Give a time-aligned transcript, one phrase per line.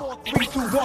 [0.00, 0.80] Heute möchte ich eine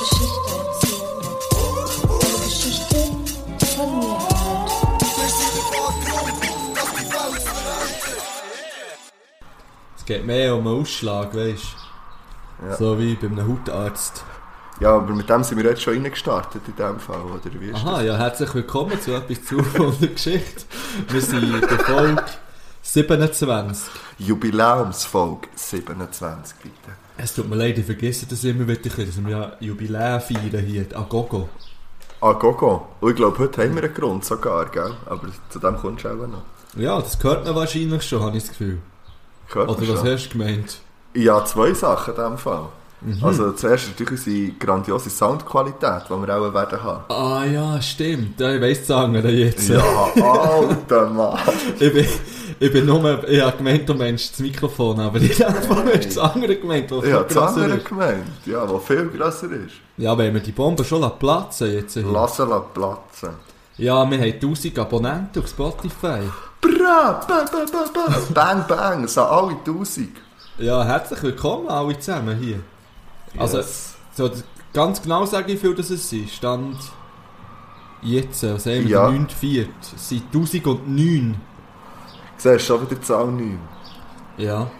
[0.00, 1.04] Geschichte erzählen.
[2.10, 2.98] Eine Geschichte
[3.76, 4.18] von mir
[9.96, 11.76] Es geht mehr um einen Ausschlag, weißt
[12.58, 12.66] du?
[12.66, 12.76] Ja.
[12.76, 14.24] So wie bei einem Hautarzt.
[14.80, 17.74] Ja, aber mit dem sind wir jetzt schon reingestartet in dem Fall, oder wie ist
[17.74, 19.56] Aha, ja, herzlich willkommen zu etwas zu
[20.00, 20.64] der Geschichte.
[21.06, 22.24] Wir sind in der Folge
[22.80, 23.46] 27.
[23.46, 23.90] das?
[24.16, 26.74] Jubiläumsfolge 27, bitte.
[27.18, 30.86] Es tut mir leid, ich vergesse das immer wieder, dass wir ja Jubiläum feiern hier,
[30.94, 31.50] an Gogo.
[32.22, 32.88] Ah, Gogo.
[33.02, 34.94] Und ich glaube, heute haben wir einen Grund sogar, gell?
[35.04, 36.42] Aber zu dem kommst du auch noch.
[36.74, 38.78] Ja, das gehört man wahrscheinlich schon, habe ich das Gefühl.
[39.48, 40.08] Hört man Oder was schon?
[40.10, 40.78] hast du gemeint?
[41.12, 42.68] Ja, zwei Sachen in dem Fall.
[43.02, 43.24] Mhm.
[43.24, 47.04] Also zuerst natürlich unsere grandiose Soundqualität, die wir auch werden haben.
[47.08, 48.38] Ah ja, stimmt.
[48.38, 49.68] Ja, ich weiss das andere jetzt.
[49.68, 49.82] Ja,
[50.22, 51.38] alter Mann.
[51.80, 52.06] Ich bin,
[52.58, 56.18] ich bin nur, ich habe gemeint, du meinst das Mikrofon, aber ich habe hast das
[56.18, 57.86] andere gemeint, habe viel das grösser andere ist.
[57.86, 59.74] gemeint, ja, was viel grösser ist.
[59.96, 62.02] Ja, wenn wir die Bombe schon platzen jetzt hier.
[62.04, 63.30] Lassen lassen platzen.
[63.78, 66.20] Ja, wir haben 1000 Abonnenten auf Spotify.
[66.60, 68.16] Bra, ba, ba, ba, ba.
[68.34, 70.16] Bang, bang, so alle tausend.
[70.58, 72.58] Ja, herzlich willkommen alle zusammen hier.
[73.38, 73.94] Also, Yes.
[74.14, 74.30] so,
[74.72, 76.34] ganz genau sage ich, wie viel das es ist.
[76.34, 76.76] Stand
[78.02, 79.10] jetzt, was haben wir, Ja.
[79.10, 79.68] der 9.4.
[79.94, 81.36] Es sind 1009.
[82.36, 83.58] Siehst du schon wieder die Zahl 9.
[84.38, 84.70] Ja.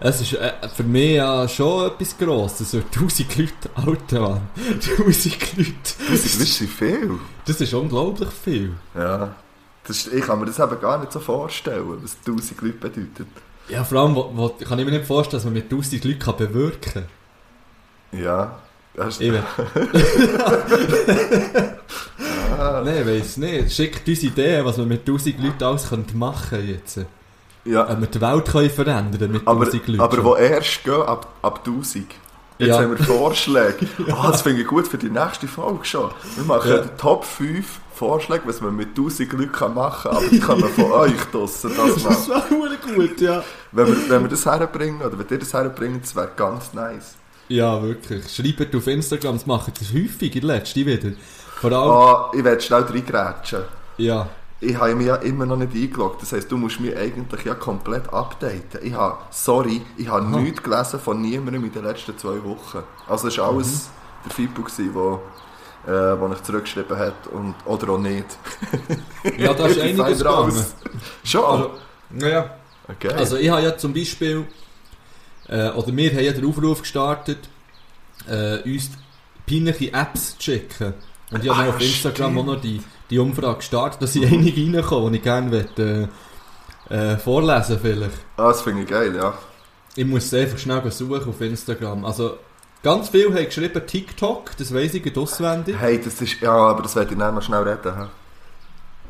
[0.00, 2.70] Es ist äh, für mich ja schon etwas Grosses.
[2.72, 4.40] So 1000 Leute, Alter Mann.
[4.56, 5.72] 1000 Leute.
[6.10, 7.18] Das ist, das ist viel.
[7.46, 8.74] Das ist unglaublich viel.
[8.94, 9.34] Ja.
[9.86, 13.26] Das ist, ich kann mir das eben gar nicht so vorstellen, was 1000 Leute bedeutet.
[13.68, 16.18] Ja, vor allem wo, wo, kann ich mir nicht vorstellen, dass man mit 1000 Leuten
[16.18, 17.06] kann bewirken kann.
[18.22, 18.56] Ja.
[18.96, 19.32] Das ist, Ich
[22.56, 23.72] Nein, ich weiss nicht.
[23.72, 27.00] Schickt uns Ideen, was wir mit 1000 Leuten alles machen können jetzt.
[27.64, 27.88] ja.
[27.90, 30.00] Ob wir die Welt können verändern mit Aber, 1000 Leuten.
[30.00, 32.06] aber wo erst gehen, ab, ab 1000.
[32.56, 32.78] Jetzt Ja.
[32.82, 33.86] haben wir Vorschläge.
[34.12, 36.10] Ah, das finde ich gut für die nächste Folge schon.
[36.36, 36.78] Wir machen Ja.
[36.78, 40.16] die Top 5 Vorschläge, was man mit 1000 Leuten machen kann.
[40.18, 43.42] Aber die kann man von euch draussen das das verdammt gut, ja.
[43.72, 47.16] Wenn wir, wenn wir das herbringen, oder wenn ihr das herbringen, das wäre ganz nice.
[47.48, 48.24] Ja, wirklich.
[48.34, 51.10] Schreibt auf Instagram, das machen das häufig in letzter wieder.
[51.60, 53.60] Vor allem, Ah, ich werde schnell reingrätschen.
[53.98, 54.28] ja.
[54.60, 56.22] Ich habe mich ja immer noch nicht eingeloggt.
[56.22, 58.80] Das heisst, du musst mich eigentlich ja komplett updaten.
[58.82, 62.82] Ich habe, sorry, ich habe nichts gelesen von niemandem in den letzten zwei Wochen.
[63.06, 63.90] Also es war alles
[64.24, 65.20] der Fippo, gewesen, wo,
[65.86, 68.24] äh, wo ich zurückgeschrieben hat und, oder auch nicht.
[69.36, 70.64] Ja, da ist einiges gegangen.
[71.24, 71.44] Schon?
[71.44, 71.70] Also,
[72.26, 72.50] ja.
[72.88, 73.12] okay.
[73.14, 74.46] Also ich habe ja zum Beispiel,
[75.48, 77.38] äh, oder wir haben ja den Aufruf gestartet,
[78.28, 78.90] äh, uns
[79.46, 80.94] peinliche Apps zu schicken.
[81.30, 82.38] Und ich habe Ah, auf Instagram stimmt.
[82.38, 86.08] auch noch die, die Umfrage gestartet, dass sind einige reinkommen, die ich gerne möchte,
[86.90, 88.16] äh, äh, vorlesen vielleicht.
[88.36, 89.34] ah, das finde ich geil, ja.
[89.96, 92.04] Ich muss es einfach schnell suchen auf Instagram.
[92.04, 92.38] Also
[92.82, 95.76] ganz viele haben geschrieben TikTok, das weiss ich gerade auswendig.
[95.78, 97.96] Hey, das ist, ja, aber das werde ich dann noch schnell reden.
[97.96, 98.06] hä?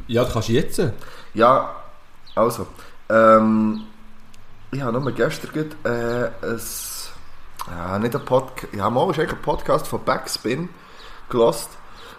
[0.09, 0.83] Ja, das kannst du jetzt.
[1.35, 1.75] Ja,
[2.35, 2.67] also,
[3.09, 3.85] ähm,
[4.75, 6.61] ich habe nur gestern gerade, äh, ein,
[7.71, 10.69] ja, nicht ein Podcast, ja, mal ist ein Podcast von Backspin
[11.29, 11.71] gelost.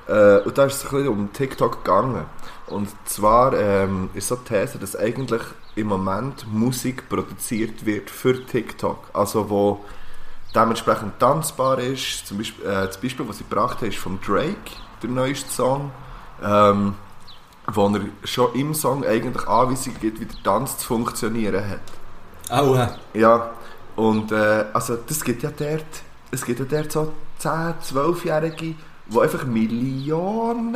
[0.07, 2.25] Äh, und da ist es ein bisschen um TikTok gegangen.
[2.67, 5.41] Und zwar ähm, ist so die These, dass eigentlich
[5.75, 8.99] im Moment Musik produziert wird für TikTok.
[9.13, 9.83] Also wo
[10.55, 12.25] dementsprechend tanzbar ist.
[12.25, 14.72] Zum Beispiel, äh, das Beispiel, was ich gebracht habe, ist von Drake,
[15.03, 15.91] der neueste Song.
[16.41, 16.95] Ähm,
[17.67, 21.81] wo er schon im Song eigentlich Anweisungen gibt, wie der Tanz zu funktionieren hat.
[22.50, 22.95] Aua.
[23.13, 23.51] Ja,
[23.95, 25.85] und äh, also das gibt ja dort,
[26.31, 27.51] es gibt ja dort so 10,
[27.94, 28.75] 12-Jährige,
[29.07, 30.75] die einfach Millionen,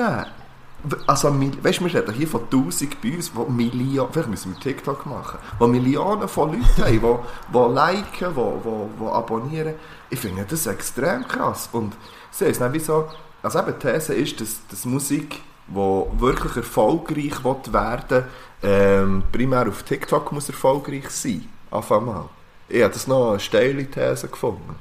[1.06, 1.29] also
[1.62, 5.06] weißt du, wir reden hier von 1000 bei uns, die Millionen, vielleicht müssen wir TikTok
[5.06, 7.19] machen, die Millionen von Leuten haben,
[7.53, 9.75] die, liken, die, abonnieren.
[10.09, 11.96] Ich finde das extrem krass und
[12.31, 13.09] sie ist dann so,
[13.44, 18.24] also eben die These ist, dass, dass Musik, die wirklich erfolgreich will werden
[18.62, 21.47] ähm, primär auf TikTok muss erfolgreich sein.
[21.71, 22.29] Anfang mal.
[22.67, 24.75] Ich habe das noch eine steile These gefunden.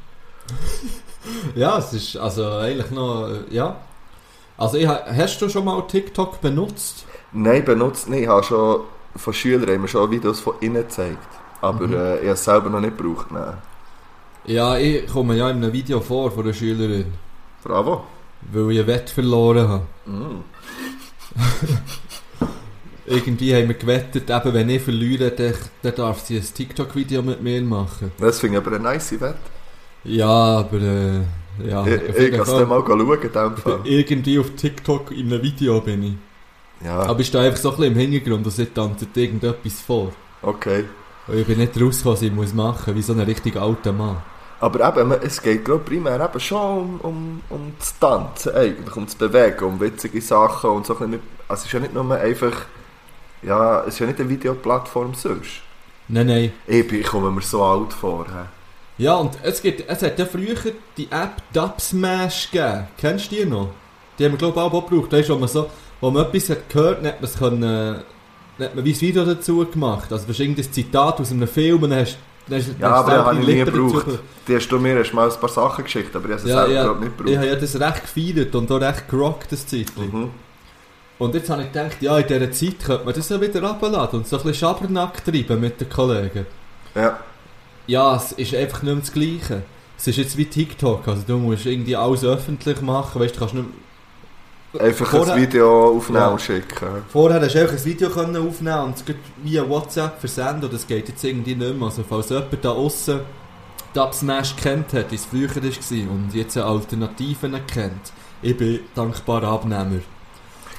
[1.55, 3.76] Ja, es ist also eigentlich noch, äh, ja.
[4.56, 7.05] Also ich, ha- hast du schon mal TikTok benutzt?
[7.32, 8.23] Nein, benutzt nicht.
[8.23, 8.81] Ich habe schon
[9.14, 11.19] von Schülern mir schon Videos von innen gezeigt.
[11.61, 13.31] Aber äh, ich habe es selber noch nicht gebraucht.
[13.31, 13.58] Nein.
[14.46, 17.12] Ja, ich komme ja in einem Video vor von einer Schülerin,
[17.62, 18.05] Bravo.
[18.50, 19.82] weil ich ein Wett verloren habe.
[20.06, 20.44] Mm.
[23.09, 27.43] Irgendwie haben wir gewettet, eben wenn ich verliere, dann, dann darf sie ein TikTok-Video mit
[27.43, 28.13] mir machen.
[28.19, 29.37] Das finde ich aber eine nice Wette.
[30.05, 31.21] Ja, aber äh,
[31.67, 31.87] ja.
[31.87, 33.81] ich kann es dann mal schauen, Fall.
[33.85, 36.15] Irgendwie auf TikTok in einem Video bin ich.
[36.85, 40.13] Ja, Aber ich stehe einfach so ein bisschen im Hintergrund und sie tanzt irgendetwas vor.
[40.43, 40.85] okay.
[41.27, 44.17] Und ich bin nicht raus, was ich muss machen wie so ein richtig alter Mann.
[44.61, 49.05] Aber eben, es geht glaub, primär eben schon um, um, um das Tanzen eigentlich, um
[49.05, 50.95] das Bewegen, um witzige Sachen und so.
[50.95, 51.19] Also
[51.51, 52.53] es ist ja nicht nur einfach,
[53.43, 55.61] ja, es ist ja nicht eine Videoplattform sonst.
[56.08, 56.52] Nein, nein.
[56.67, 58.26] Ich, bin, ich komme mir so alt vor.
[58.26, 58.46] hä?
[58.99, 60.56] Ja, und es, gibt, es hat ja früher
[60.96, 62.88] die App Dubsmash gegeben.
[62.96, 63.70] Kennst du die noch?
[64.19, 65.12] Die haben wir, glaube ich, auch gebraucht.
[65.12, 65.70] Weißt du, wo man so,
[66.00, 68.02] wo man etwas hat gehört, hat man es können,
[68.58, 70.11] hat man wie ein Video dazu gemacht.
[70.12, 72.19] Also, ist irgendein Zitat aus einem Film und dann hast
[72.49, 74.06] dann hast, Ja, hast aber du habe ich nie gebraucht.
[74.49, 76.64] Die hast du mir erst mal ein paar Sachen geschickt, aber ich habe sie Ja,
[76.67, 77.37] selber ja, nicht ich gebraucht.
[77.37, 80.11] habe ja das recht gefeiert und auch recht gerockt, das Zeitchen.
[80.11, 80.31] Mhm.
[81.19, 84.20] Und jetzt habe ich gedacht, ja, in dieser Zeit könnte man das ja wieder runterladen
[84.20, 86.47] und so ein bisschen Schabernack treiben mit den Kollegen.
[86.94, 87.19] Ja,
[87.87, 89.62] Ja, es ist einfach nicht mehr das Gleiche.
[89.97, 93.55] Es ist jetzt wie TikTok, also du musst irgendwie alles öffentlich machen, weißt du, kannst
[93.55, 93.67] nicht
[94.79, 96.29] einfach Vorher- ein Video aufnehmen Ja.
[96.29, 96.87] und schicken.
[97.09, 100.73] Vorher hast du einfach ein Video können aufnehmen und es geht via WhatsApp versenden und
[100.73, 101.87] das geht jetzt irgendwie nicht mehr.
[101.88, 103.21] Also falls jemand da außen
[103.94, 108.12] Dubsmash kennt hat, wie es früher war und jetzt Alternativen kennt,
[108.43, 110.00] ich bin dankbarer Abnehmer.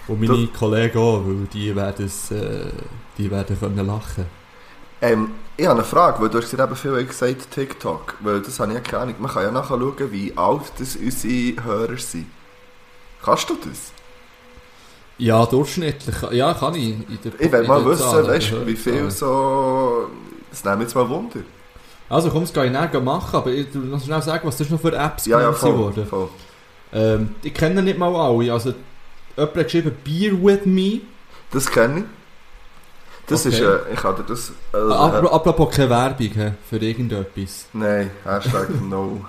[0.10, 2.66] Und meine Kollegen auch, weil die werden, es, äh,
[3.18, 4.26] die werden können lachen.
[5.02, 8.72] Ähm, ich habe eine Frage, weil du hast eben viel gesagt TikTok, weil das habe
[8.72, 9.16] ich ja keine Ahnung.
[9.20, 12.26] Man kann ja nachher schauen, wie alt das unsere Hörer sind.
[13.24, 13.92] Kannst du das?
[15.18, 16.16] Ja, durchschnittlich.
[16.32, 16.96] Ja, kann ich.
[17.40, 20.08] Ich will mal wissen, Zahl, weißt, wie viel so...
[20.50, 21.42] Das mich jetzt mal Wunder.
[22.10, 24.80] Also komm, das kann ich nachher machen, aber ich noch schnell sagen, was das noch
[24.80, 25.78] für Apps Ja, ja, voll.
[25.78, 26.06] wurden.
[26.08, 26.30] voll.
[26.92, 28.52] Ähm, ich kenne nicht mal alle.
[28.52, 28.74] Also,
[29.40, 31.02] jemand hat geschrieben Beer with me.
[31.52, 32.04] Das kenne ich.
[33.28, 33.56] Das Okay.
[33.56, 33.62] ist...
[33.62, 34.52] Äh, ich hatte das...
[34.74, 37.68] Äh, Apro- Apropos keine Werbung hä, für irgendetwas.
[37.74, 39.26] Nein, Hashtag no,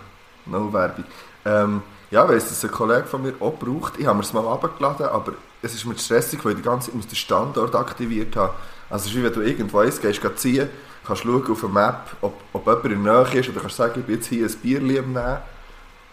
[0.46, 1.04] no Werbung.
[1.44, 3.98] Ähm, ja, weiss, dass ein Kollege von mir auch braucht.
[3.98, 6.86] Ich habe mir es mal abgeladen, aber es ist mir stressig, weil ich die ganze
[6.86, 8.54] Zeit muss den Standort aktiviert haben.
[8.88, 10.68] Also es ist wie wenn du irgendwo gehst, gehst ziehen,
[11.06, 14.00] kannst schauen auf der Map, ob, ob jemand in der Nähe ist oder kannst sagen,
[14.00, 15.38] ich bin jetzt hier ein Bierli am Nehmen,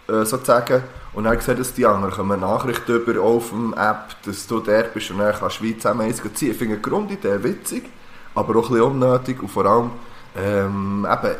[0.08, 0.84] äh, sozusagen.
[1.14, 4.60] Und dann sehen das die anderen, kommen eine Nachricht über auf der App, dass du
[4.60, 6.52] dort bist und dann kannst du wie zusammen eins ziehen.
[6.52, 7.90] Ich finde die Grundidee witzig,
[8.36, 9.92] aber auch ein bisschen unnötig und vor allem,
[10.38, 11.36] ähm, eben,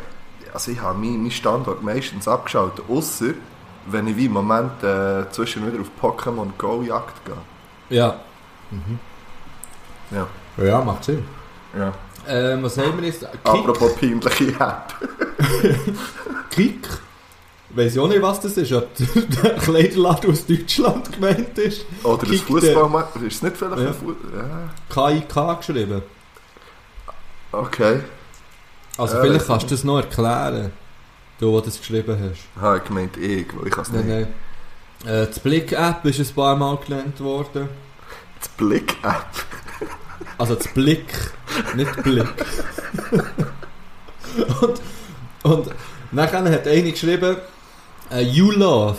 [0.52, 3.34] also ich habe meinen Standort meistens abgeschaltet, außer
[3.86, 7.96] wenn ich wie im Moment äh, zwischen wieder auf Pokémon Go Jagd gehe.
[7.96, 8.16] Ja.
[10.10, 10.26] Ja.
[10.56, 11.24] Ja, macht Sinn.
[11.76, 11.92] ja.
[12.26, 13.20] Ähm, was haben wir jetzt?
[13.20, 13.30] Kick.
[13.44, 14.94] Apropos peinliche App.
[16.50, 16.86] Kick.
[17.70, 18.72] Weiss ich auch nicht, was das ist.
[18.72, 18.88] Ob
[19.42, 21.84] der Kleiderladen aus Deutschland gemeint ist.
[22.02, 23.16] Oder das Kick, Fußballmatch.
[23.16, 23.86] Ist es nicht vielleicht Ja.
[23.88, 24.48] ein Fußball?
[24.96, 25.10] Ja.
[25.10, 26.02] KIK geschrieben.
[27.52, 28.00] Okay.
[28.96, 30.72] Also Ja, vielleicht kannst du das noch erklären.
[31.38, 32.60] Du, der das geschrieben hast.
[32.60, 34.06] Habe ich gemeint ich, weil ich kann es nicht.
[34.06, 34.26] Nein,
[35.04, 35.12] nein.
[35.14, 37.68] Äh, die Blick-App ist ein paar Mal genannt worden.
[38.44, 39.26] Die Blick-App.
[40.36, 41.12] Also das Blick,
[41.76, 42.26] nicht Blick.
[44.60, 44.80] und,
[45.44, 45.70] und
[46.12, 47.36] nachher hat eine geschrieben,
[48.10, 48.96] äh, You Love.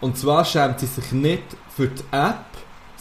[0.00, 1.44] Und zwar schämt sie sich nicht
[1.76, 2.44] für die App,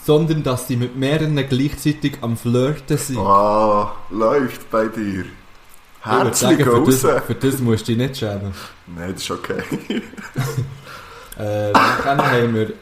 [0.03, 3.17] sondern dass sie mit mehreren gleichzeitig am Flirten sind.
[3.17, 5.25] Ah, läuft bei dir.
[5.25, 8.53] Ich Herzlich sagen, für das, für das musst du dich nicht schämen.
[8.87, 9.61] Nein, das ist okay.
[11.37, 11.71] Äh,
[12.03, 12.73] dann haben wir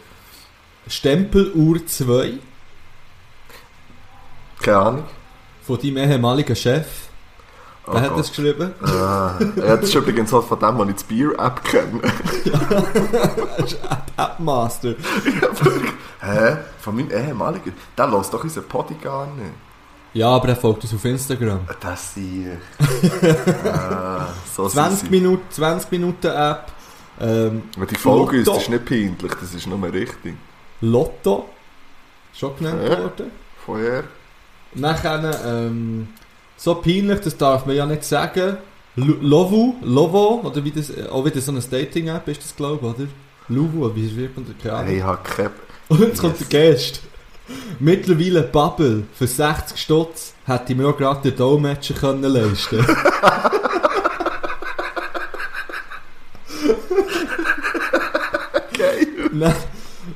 [0.87, 2.33] Stempeluhr 2
[4.59, 5.03] Keine Ahnung.
[5.61, 7.08] von deinem ehemaligen Chef.
[7.89, 8.19] Oh Wer hat Gott.
[8.19, 8.73] das geschrieben?
[8.83, 12.01] Ah, ja, das ist übrigens auch von dem, was ich die Bier-App kenne.
[14.15, 14.93] Appmaster.
[16.21, 16.57] Hä?
[16.79, 17.73] Von meinem ehemaligen?
[17.97, 19.51] Der lässt doch unseren Podi gar nicht.
[20.13, 21.61] Ja, aber er folgt uns auf Instagram.
[21.79, 23.11] Das sehe ich.
[23.65, 25.19] ah, so 20 sind sie.
[25.19, 26.65] Minuten, 20 Minuten App.
[27.21, 30.35] Ähm, Die Folge ist, das ist nicht peinlich, das ist nur richtig.
[30.81, 31.49] Lotto.
[32.33, 32.97] Schon genannt Ja.
[32.99, 33.31] worden.
[33.65, 34.03] Vorher.
[34.73, 36.09] Nachher, ähm,
[36.59, 38.57] so peinlich, das darf man ja nicht sagen.
[38.95, 42.95] Lo- Lovo, Lovo, oder wie das, auch wieder so eine Dating-App ist das, glaube ich,
[42.95, 43.07] oder?
[43.47, 44.55] Lovo, wie schreibt man das?
[44.61, 44.95] Keine Ahnung.
[44.97, 45.51] Ich habe keine...
[45.87, 47.01] Und jetzt kommt der Gast.
[47.79, 52.85] Mittlerweile Bubble für 60 Stutz hätte ich mir auch gerade den Dolmetscher können leisten
[58.77, 59.07] Geil.
[59.39, 59.53] Dann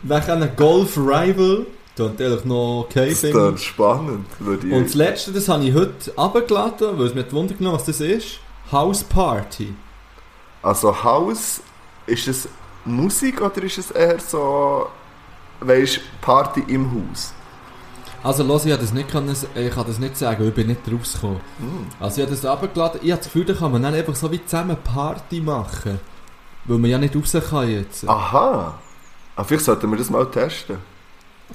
[0.04, 1.66] Nachher ein Golf Rival.
[1.96, 3.10] Das ist eigentlich noch okay.
[3.10, 4.26] Das ist spannend.
[4.40, 7.76] Würde ich Und das letzte, das habe ich heute runtergeladen, weil es mir Wunder genommen
[7.76, 8.40] was das ist.
[8.72, 9.74] House Party.
[10.64, 11.62] Also Haus,
[12.08, 12.48] ist es
[12.86, 14.88] Musik oder ist es eher so,
[15.60, 17.34] weißt Party im Haus?
[18.24, 20.80] Also los, ich habe das nicht, können, ich kann das nicht sagen, ich bin nicht
[20.90, 21.42] rausgekommen.
[21.60, 21.88] Hm.
[22.00, 23.02] Also ich habe das runtergeladen.
[23.04, 26.00] Ich habe das Gefühl, da kann man dann einfach so wie zusammen Party machen.
[26.66, 28.08] Weil man ja nicht raus kann jetzt.
[28.08, 28.80] Aha.
[29.36, 30.78] Ah, vielleicht sollten wir das mal testen.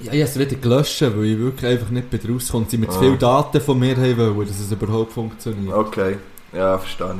[0.01, 2.65] Ja, ich habe es wieder gelöscht, weil ich wirklich einfach nicht mehr rauskomme.
[2.69, 3.01] Sie mir zu Ah.
[3.01, 5.73] viele Daten von mir haben wollen, dass es überhaupt funktioniert.
[5.75, 6.17] Okay,
[6.53, 7.15] ja, verstehe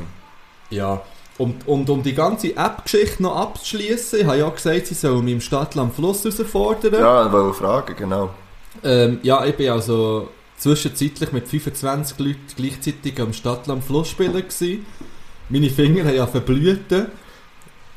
[0.70, 0.76] ich.
[0.78, 1.02] Ja.
[1.36, 5.34] Und, und um die ganze App-Geschichte noch abzuschließen, ich habe ja gesagt, sie sollen mich
[5.34, 6.94] im Stadtland Fluss herausfordern.
[6.94, 8.30] Ja, ich wollte fragen, genau.
[8.84, 14.84] Ähm, ja, ich bin also zwischenzeitlich mit 25 Leuten gleichzeitig am Stadtland Fluss spielen gewesen.
[15.48, 16.80] Meine Finger haben ja verblüht.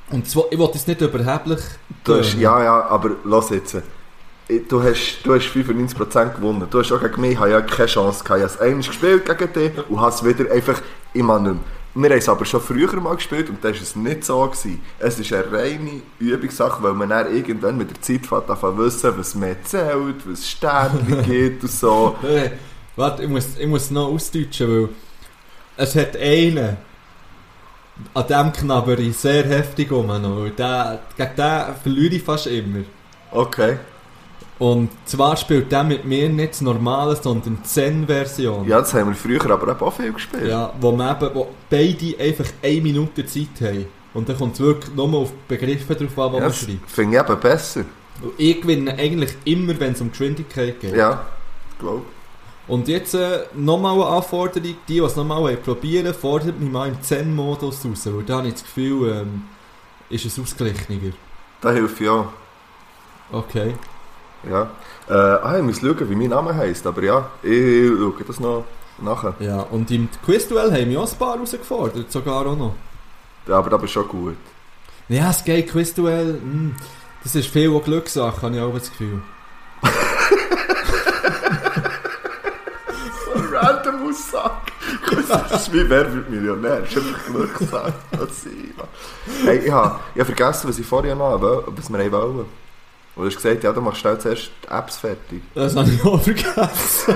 [0.09, 1.59] Und zwar, ich wollte es nicht überheblich
[2.03, 2.39] tönen.
[2.39, 3.77] ja, ja, aber lass jetzt.
[4.67, 6.67] Du hast, du hast 95% gewonnen.
[6.69, 8.39] Du hast auch gegen mich ja keine Chance gehabt.
[8.39, 10.81] Ich habe es einmal gespielt gegen dich und habe es wieder einfach
[11.13, 11.63] immer nicht mehr.
[11.95, 14.47] Wir haben es aber schon früher mal gespielt und da war es nicht so.
[14.47, 14.81] Gewesen.
[14.97, 19.13] Es ist eine reine Übungssache, weil man dann irgendwann mit der Zeit fährt, davon wissen,
[19.15, 22.15] was mehr zählt, was Sternchen gibt und so.
[22.95, 24.89] Warte, ich muss, ich muss noch ausdeutschen, weil
[25.77, 26.77] es hat einen,
[28.13, 30.07] an dem knabber ich sehr heftig um.
[30.07, 32.83] gegen den verliere ich fast immer.
[33.31, 33.77] Okay.
[34.63, 38.65] Und zwar spielt der mit mir nicht das Normale, sondern die Zen-Version.
[38.65, 40.47] Ja, das haben wir früher aber auch viel gespielt.
[40.47, 43.87] Ja, wo, man eben, wo beide einfach eine Minute Zeit haben.
[44.13, 46.59] Und dann kommt es wirklich nur auf die Begriffe drauf an, die Ja, man das
[46.59, 46.89] schreibt.
[46.89, 47.83] finde ich eben besser.
[48.21, 50.95] Und ich gewinne eigentlich immer, wenn es um Geschwindigkeit geht.
[50.95, 51.25] Ja,
[51.77, 52.03] glaube
[52.69, 57.01] Und jetzt äh, nochmal eine Anforderung, die, die es nochmal probieren, fordert mich mal im
[57.01, 58.05] Zen-Modus raus.
[58.05, 59.41] Weil da habe ich das Gefühl, ähm,
[60.09, 61.11] ist es ausgeglichener.
[61.59, 62.31] Da hilft ja.
[63.29, 63.73] Okay.
[64.49, 64.69] Ja.
[65.09, 68.65] Äh, ah, ich muss schauen, wie mein Name heisst, aber ja, ich schaue das noch
[69.01, 69.35] nachher.
[69.39, 72.75] Ja, und im Quizduell haben wir auch ein paar herausgefordert, sogar auch noch.
[73.47, 74.37] Ja, aber das ist schon gut.
[75.09, 76.75] Ja, das geht Quizduell, mm,
[77.23, 79.21] das ist viel auch Glückssache, habe ich auch das Gefühl.
[83.51, 84.53] Random Aussage.
[85.27, 86.81] Das ist wie Wer wird Millionär.
[86.81, 87.93] Das ist einfach Glückssache.
[88.13, 92.62] Ich Hey, ich habe, ich habe vergessen, was ich vorher noch was wir wollen.
[93.15, 95.41] Und du hast gesagt, ja, du machst schnell zuerst die Apps fertig.
[95.53, 97.15] Das habe ich auch vergessen.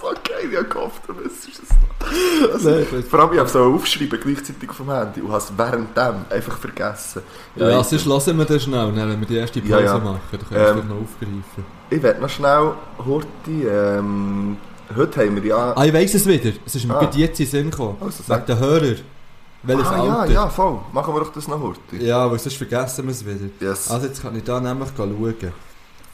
[0.00, 2.62] So geil, ich habe gehofft, du wüsstest es noch.
[2.70, 5.52] Nein, ich- Vor allem, ich habe es auch aufschreiben gleichzeitig vom Handy und habe es
[5.58, 7.22] währenddem einfach vergessen.
[7.56, 9.98] ja, sonst lassen wir das schnell, wenn wir die erste Pause Ja, ja.
[9.98, 10.20] machen.
[10.30, 11.64] Dann kannst du Ähm, das noch aufgreifen.
[11.90, 12.70] Ich werde noch schnell
[13.04, 14.56] Horti, ähm,
[14.96, 15.72] heute haben wir ja...
[15.76, 16.52] Ah, ich weiss es wieder.
[16.64, 17.02] Es ist mir Ah.
[17.12, 17.96] jetzt in den Sinn gekommen.
[18.00, 18.94] Also, Wegen den Hörer.
[19.62, 20.32] Welches ah, ja, Alter?
[20.32, 20.78] ja, voll.
[20.92, 21.96] Machen wir doch das noch Horti.
[22.04, 23.50] Ja, weil sonst vergessen wir es wieder.
[23.60, 23.90] Yes.
[23.90, 25.34] Also jetzt kann ich da nämlich schauen.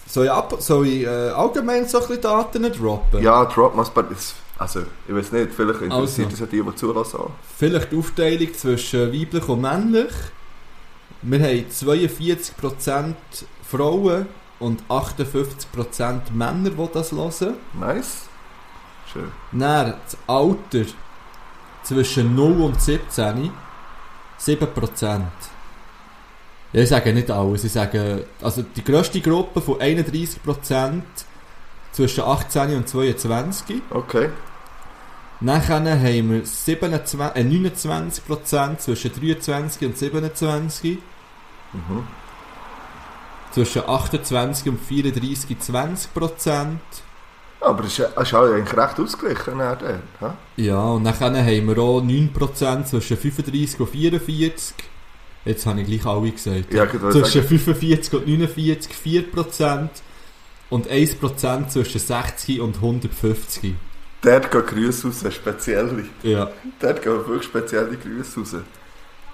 [0.07, 3.23] Soll ich, ab, soll ich äh, allgemein so ein bisschen Daten droppen?
[3.23, 3.75] Ja, Drop
[4.11, 6.31] ist, also, ich weiß nicht, vielleicht interessiert Also.
[6.31, 7.21] das ja die, die zulassen.
[7.57, 10.13] Vielleicht die Aufteilung zwischen weiblich und männlich.
[11.23, 13.15] Wir haben 42%
[13.69, 14.27] Frauen
[14.59, 17.55] und 58% Männer, die das hören.
[17.73, 18.27] Nice.
[19.13, 19.33] Schön.
[19.53, 20.85] Dann das Alter
[21.85, 23.51] zwischen 0 und 17,
[24.41, 25.21] 7%.
[26.73, 31.03] Ja, ich sage nicht alles, ich sage, also die grösste Gruppe von 31%
[31.93, 33.81] zwischen 18 und 22.
[33.91, 34.31] Okay.
[35.41, 40.99] Nachher haben wir 27, äh, 29% zwischen 23 und 27.
[41.73, 42.09] Mhm.
[43.53, 46.79] Zwischen 28 und 34 20%.
[47.65, 49.59] Aber es ist, eigentlich recht ausgeglichen.
[49.59, 50.35] dann?
[50.57, 54.75] Ja, und dann haben wir auch 9% zwischen 35 und 44.
[55.45, 56.73] Jetzt habe ich gleich alle gesagt.
[56.73, 59.89] Ja, wollte zwischen sagen, 45 und 49 4%.
[60.71, 63.75] Und 1% zwischen 60 und 150.
[64.23, 66.05] dort gehen Grüße raus, spezielle.
[66.23, 68.55] Ja, Dort gehen wirklich spezielle Grüße raus.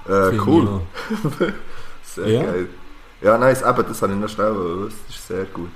[0.08, 0.80] Äh, cool.
[2.02, 2.42] Sehr Ja.
[2.42, 2.68] geil.
[3.22, 4.96] Ja, nice, eben, das habe ich noch schnell gewusst.
[5.06, 5.68] Das ist sehr gut.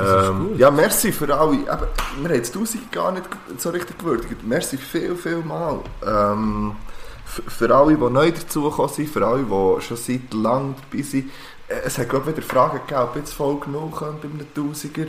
[0.00, 0.58] Ähm.
[0.58, 1.54] Ja, merci für alle.
[1.56, 3.24] Eben, wir haben jetzt 1000 gar nicht
[3.58, 4.36] so richtig gewürdigt.
[4.44, 5.80] Merci viel, viel mal.
[6.06, 6.76] Ähm,
[7.24, 11.30] für alle, die neu dazugekommen sind, für alle, die schon seit langem dabei sind.
[11.68, 15.06] Äh, Es hat gerade wieder Fragen gegeben, ob jetzt voll genug kommt bei einem Tausiger.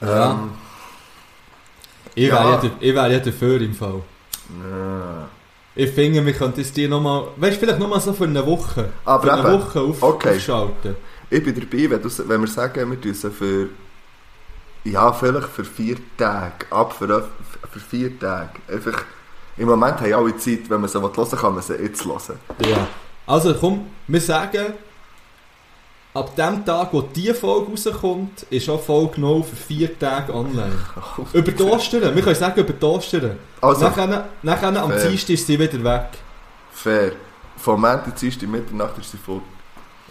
[0.00, 0.32] Ja.
[0.32, 0.50] Ähm,
[2.14, 2.44] Ich, Ja.
[2.60, 4.02] wäre ja, wäre ja dafür im Fall.
[4.62, 5.28] ja.
[5.74, 8.88] Ich finde, wir könnten es dir nochmal, weißt du, vielleicht nochmal so für eine Woche.
[9.04, 10.34] Aber für eine eben, Woche auf, okay.
[10.34, 10.96] aufschalten.
[11.30, 13.68] Ich bin dabei, wenn, du, wenn wir sagen, wir tun sie für.
[14.92, 16.66] Ja, vielleicht für vier Tage.
[16.70, 17.28] Ab für,
[17.70, 18.50] für vier Tage.
[18.70, 19.04] Einfach.
[19.56, 22.38] Im Moment haben alle Zeit, wenn man sie hören will, kann man sie jetzt hören.
[22.64, 22.86] Ja.
[23.26, 24.72] Also komm, wir sagen,
[26.14, 30.78] ab dem Tag, wo diese Folge rauskommt, ist auch Folge 0 für vier Tage online.
[31.32, 33.38] über die Ostern, wir können sagen über die Ostern.
[33.60, 34.90] Also, nachher, nachher am.
[34.90, 36.10] Dienstag ist sie wieder weg.
[36.72, 37.12] fair.
[37.56, 39.42] Vom Montag, Dienstag, Mitternacht ist sie voll.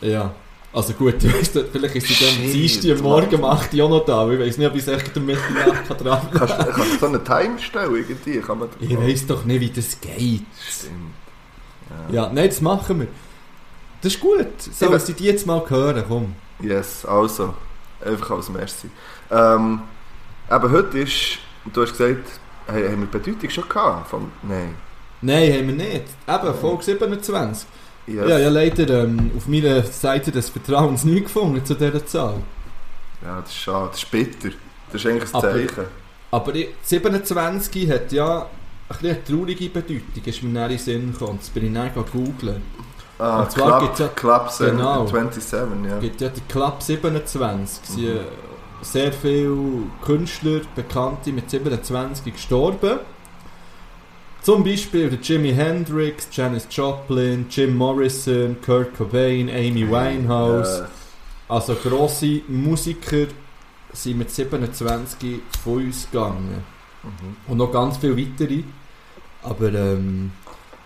[0.01, 0.31] Ja.
[0.77, 4.05] Also gut, du weißt, vielleicht ist sie dann am Dienstag Morgen 8 Uhr auch noch
[4.05, 4.29] da.
[4.29, 6.99] Ich weiß nicht, ob ich es echt am Mitternacht kann dran Kannst du kannst du
[6.99, 8.39] so einen Timer stellen irgendwie?
[8.41, 10.45] Kann man Ich weiß doch nicht, wie das geht.
[10.69, 11.15] Stimmt.
[12.11, 13.07] Ja, nein, das machen wir.
[14.03, 14.61] Das ist gut.
[14.61, 16.35] So, Ich dass sie die jetzt mal hören, komm.
[16.61, 17.55] Yes, also.
[18.05, 18.91] Einfach als Merci.
[19.31, 19.81] Ähm,
[20.51, 21.39] eben heute ist,
[21.73, 22.27] du hast gesagt,
[22.67, 24.09] hey, haben wir die Bedeutung schon gehabt?
[24.09, 24.75] Vom, nein.
[25.21, 26.05] Nein, haben wir nicht.
[26.27, 27.67] Eben, Folge 27.
[28.07, 28.29] Yes.
[28.29, 32.35] Ja, ja, leider ähm, auf meiner Seite des Vertrauens nie gefunden zu dieser Zahl.
[33.21, 33.89] Ja, das ist schade.
[33.91, 34.49] Das ist bitter.
[34.91, 35.85] Das ist eigentlich ein Aber- Zeichen.
[36.31, 38.45] Aber die 27 hat ja
[38.89, 41.39] ein eine traurige Bedeutung, ist mir näher in den Sinn gekommen.
[41.39, 42.61] Das bin ich dann googeln.
[43.19, 45.05] Ah, Und zwar Club, ja- Club Genau.
[45.07, 45.51] 27,
[45.89, 45.95] ja.
[45.95, 47.81] Es gibt ja den Club 27.
[47.83, 48.19] Es sind Mhm.
[48.81, 49.57] sehr viele
[50.05, 52.99] Künstler, Bekannte mit 27 gestorben.
[54.47, 60.79] Zum Beispiel der Jimi Hendrix, Janis Joplin, Jim Morrison, Kurt Cobain, Amy Winehouse.
[60.79, 60.87] Ja.
[61.49, 63.25] Also grosse Musiker
[63.91, 66.63] sind mit 27 von uns gegangen.
[67.03, 67.35] Mhm.
[67.51, 68.63] Und noch ganz viele weitere.
[69.43, 70.31] Aber ähm,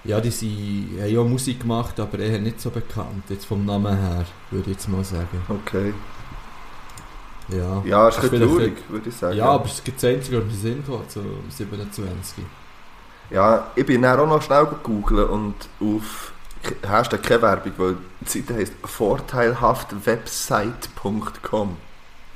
[0.05, 3.25] ja, die sind, haben ja Musik gemacht, aber eher nicht so bekannt.
[3.29, 5.39] Jetzt vom Namen her, würde ich jetzt mal sagen.
[5.47, 5.93] Okay.
[7.49, 9.37] Ja, Ja, ist ein bisschen Vielleicht- traurig, würde ich sagen.
[9.37, 12.43] ja aber es gibt das einzige, was mir Sinn kommt, so 27.
[13.31, 16.33] Ja, ich bin dann auch noch schnell gegoogelt und auf
[16.87, 21.77] hast du keine Werbung, weil die Seite heisst vorteilhaftwebsite.com.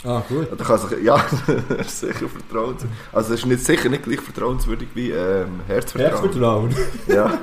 [0.03, 0.47] Ah, gut.
[0.57, 1.17] Da kann sich, ja,
[1.69, 2.97] das ist sicher vertrauenswürdig.
[3.11, 6.11] Also es ist nicht, sicher nicht gleich vertrauenswürdig wie ähm, Herzvertrauen.
[6.11, 6.75] Herzvertrauen.
[7.07, 7.37] Ja.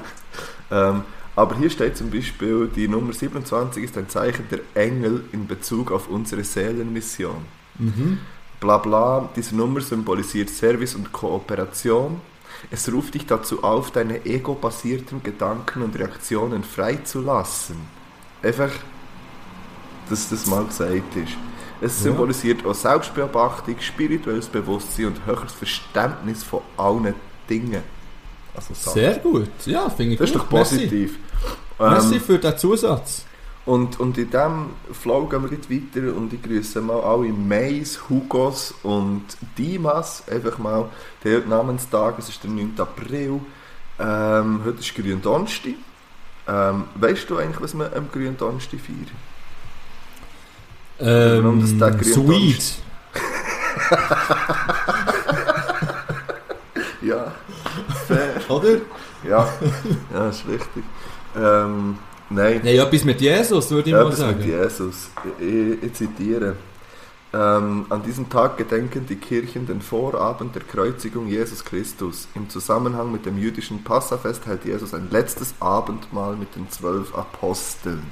[0.71, 1.02] ähm,
[1.35, 5.90] aber hier steht zum Beispiel, die Nummer 27 ist ein Zeichen der Engel in Bezug
[5.90, 7.44] auf unsere Seelenmission.
[7.78, 8.18] Mhm.
[8.61, 12.21] Bla bla, diese Nummer symbolisiert Service und Kooperation.
[12.71, 17.76] Es ruft dich dazu auf, deine ego-basierten Gedanken und Reaktionen freizulassen.
[18.42, 18.71] Einfach,
[20.09, 21.33] dass das mal gesagt ist.
[21.81, 22.04] Es Ja.
[22.04, 27.14] symbolisiert auch Selbstbeobachtung, spirituelles Bewusstsein und höheres Verständnis von allen
[27.49, 27.83] Dingen.
[28.54, 28.75] Also.
[28.75, 29.49] Sehr gut.
[29.66, 31.19] Ja, finde ich Das ist doch positiv.
[31.78, 33.25] Merci, Merci Ähm, für den Zusatz.
[33.64, 38.00] Und, und in diesem Flow gehen wir jetzt weiter und ich grüße mal alle Mais,
[38.09, 39.25] Hugos und
[39.57, 40.25] Dimas.
[40.28, 40.88] Einfach mal,
[41.23, 42.75] der Namenstag, es ist der 9.
[42.78, 43.40] April.
[44.00, 45.75] Ähm, heute ist Gründonnerstag.
[46.48, 49.12] Ähm, weißt du eigentlich, was man am Gründonnerstag feiert?
[50.98, 52.75] warum das Ähm, Tag grün Sweet.
[57.03, 57.33] Ja,
[58.07, 58.35] fair.
[58.48, 58.79] Oder?
[59.29, 59.48] ja,
[60.14, 60.85] ja, ist richtig.
[61.37, 61.98] Ähm,
[62.35, 62.61] nein.
[62.64, 64.38] Nein, etwas mit Jesus, würde ich Ja, mal sagen.
[64.38, 65.11] mit Jesus.
[65.38, 66.57] Ich, ich, zitiere.
[67.35, 72.29] Ähm, an diesem Tag gedenken die Kirchen den Vorabend der Kreuzigung Jesus Christus.
[72.35, 78.03] Im Zusammenhang mit dem jüdischen Passafest hält Jesus ein letztes Abendmahl mit den zwölf Aposteln.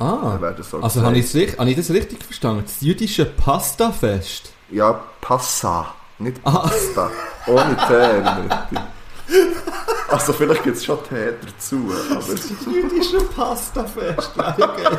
[0.00, 2.62] Ah, so also habe ich, habe ich das richtig verstanden?
[2.64, 4.52] Das jüdische Pastafest.
[4.70, 6.60] Ja, Passa, nicht Ah.
[6.60, 7.10] Pasta.
[7.46, 8.76] Ohne Tee.
[10.08, 12.18] Also vielleicht gibt es schon Tee dazu, aber...
[12.32, 14.98] Das jüdische Pastafest, geil.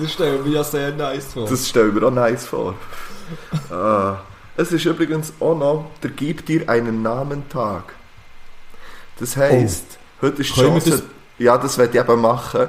[0.00, 1.48] Das stellen wir ja sehr nice vor.
[1.48, 2.74] Das stellen wir auch nice vor.
[3.70, 4.18] ah.
[4.56, 7.92] Es ist übrigens auch noch der Gib dir einen Namen Tag.
[9.20, 10.62] Das heisst, heute ist die Oh.
[10.64, 11.02] Können Chance, das-
[11.38, 12.68] ja, das werde ich eben machen.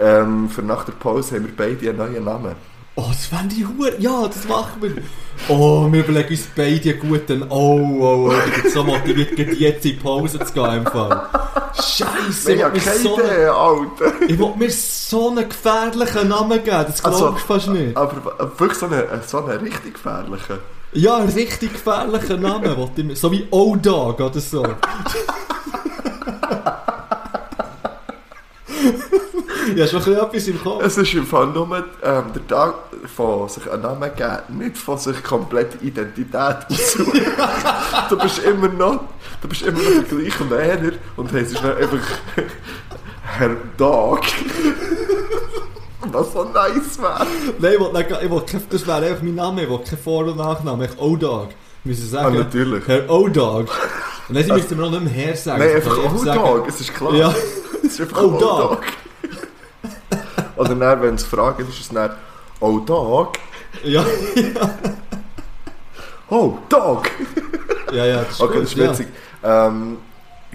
[0.00, 2.54] Ähm, für nach der Pause haben wir beide einen neuen Namen.
[3.00, 3.92] Oh, das fände ich hure.
[4.00, 4.92] Ja, das machen wir.
[5.48, 7.44] Oh, wir überlegen uns beide einen guten.
[7.48, 8.32] Oh, oh, oh.
[8.56, 10.78] Ich bin so motiviert, jetzt in Pause zu gehen.
[10.78, 11.26] Im Fall.
[11.76, 14.12] Scheiße, Ich habe keine so, Idee, Alter.
[14.26, 16.84] ich will mir so einen gefährlichen Namen geben.
[16.88, 17.96] Das glaubst Also, du fast nicht.
[17.96, 18.16] Aber
[18.58, 20.58] wirklich so einen, so einen richtig gefährlichen.
[20.92, 22.76] Ja, einen richtig gefährlichen Namen.
[22.76, 24.64] wollte ich mir- So wie O-Dog oder so.
[29.76, 30.82] Ja, schon ein bisschen etwas im Kopf.
[30.84, 32.74] Es ist im Fall nur ähm, der Tag
[33.14, 37.20] von sich einen Namen geben, nicht von sich komplett Identität aussuchen.
[38.10, 39.00] du bist immer noch,
[39.40, 41.98] du bist immer noch der gleiche Lehrer und dann einfach
[43.38, 44.20] Herr Dog.
[46.10, 47.26] Was so nice wäre.
[47.58, 50.24] Nein, ich will, nicht, ich will das wäre einfach mein Name, ich will kein Vor-
[50.24, 51.48] und Nachname, ich O-Dog.
[51.84, 52.86] Müssen Ah, sagen, natürlich.
[52.86, 53.66] Herr O-Dog.
[54.28, 55.60] Und dann müssten wir noch nicht mehr Herr sagen.
[55.60, 56.24] Nein, einfach können O
[56.56, 57.14] Dog, es ist klar.
[57.14, 57.34] Ja,
[57.84, 58.40] Es ist einfach Oh, O Dog.
[58.40, 58.82] Dog.
[60.58, 62.10] Oder dann, wenn sie fragen, ist es dann
[62.60, 63.34] Oh Dog.
[63.84, 64.04] ja,
[66.30, 67.08] Oh Dog.
[67.92, 68.90] ja, ja, das ist Okay, das ist ja.
[68.90, 69.08] witzig.
[69.42, 69.98] Ähm,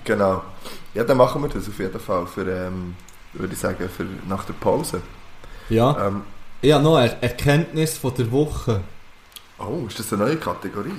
[0.03, 0.43] genau.
[0.93, 2.95] Ja, dann machen wir das auf jeden Fall für, ähm,
[3.33, 5.01] würde ich sagen, für nach der Pause.
[5.69, 6.21] Ja, Ähm,
[6.71, 8.81] habe noch eine Erkenntnis von der Woche.
[9.59, 10.91] oh, ist das eine neue Kategorie?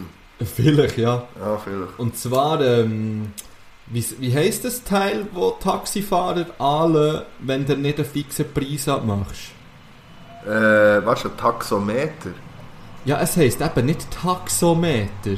[0.55, 1.23] Vielleicht, ja.
[1.39, 1.99] Ja, vielleicht.
[1.99, 3.33] Und zwar, ähm,
[3.87, 9.51] wie, wie heisst das Teil, wo Taxifahrer alle, wenn du nicht einen fixen Preis abmachst?
[10.47, 12.31] Äh, was ist ein Taxometer?
[13.05, 15.37] Ja, es heisst eben nicht Taxometer.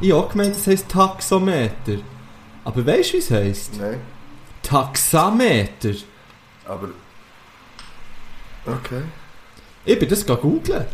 [0.00, 1.98] Ich habe auch gemeint, es heisst Taxometer.
[2.64, 3.80] Aber weißt du, wie es heisst?
[3.80, 4.00] Nein,
[4.62, 5.94] Taxameter.
[6.66, 6.88] aber...
[8.64, 9.02] Okay.
[9.84, 10.86] Ich bin das googeln.